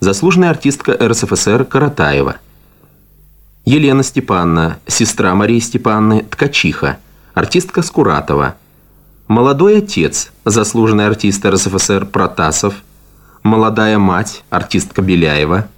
[0.00, 2.36] заслуженная артистка РСФСР Каратаева,
[3.68, 6.96] Елена Степановна, сестра Марии Степановны, ткачиха,
[7.34, 8.54] артистка Скуратова,
[9.26, 12.76] молодой отец, заслуженный артист РСФСР Протасов,
[13.42, 15.68] молодая мать, артистка Беляева,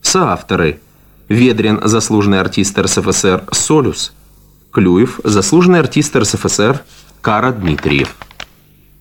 [0.00, 0.80] соавторы.
[1.28, 4.14] Ведрин, заслуженный артист РСФСР Солюс,
[4.72, 6.80] Клюев, заслуженный артист РСФСР
[7.20, 8.16] Кара Дмитриев,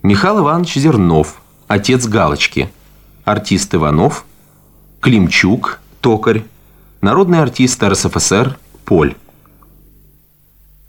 [0.04, 2.70] Михаил Иванович Зернов, отец Галочки,
[3.24, 4.26] артист Иванов,
[5.00, 6.44] Климчук, токарь,
[7.02, 9.16] народный артист РСФСР Поль.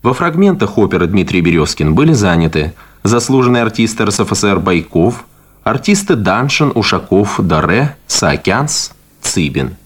[0.02, 5.26] Во фрагментах оперы Дмитрий Березкин были заняты заслуженный артист РСФСР Байков,
[5.62, 9.76] артисты Даншин, Ушаков, Даре, Саакянс, Цыбин.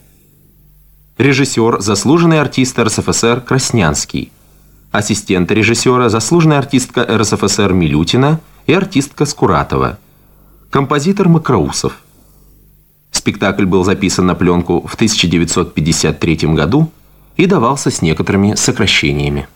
[1.18, 4.32] Режиссер, заслуженный артист РСФСР Краснянский.
[4.92, 9.98] Ассистент режиссера, заслуженная артистка РСФСР Милютина и артистка Скуратова.
[10.70, 11.98] Композитор Макроусов.
[13.24, 16.90] Спектакль был записан на пленку в 1953 году
[17.38, 19.48] и давался с некоторыми сокращениями.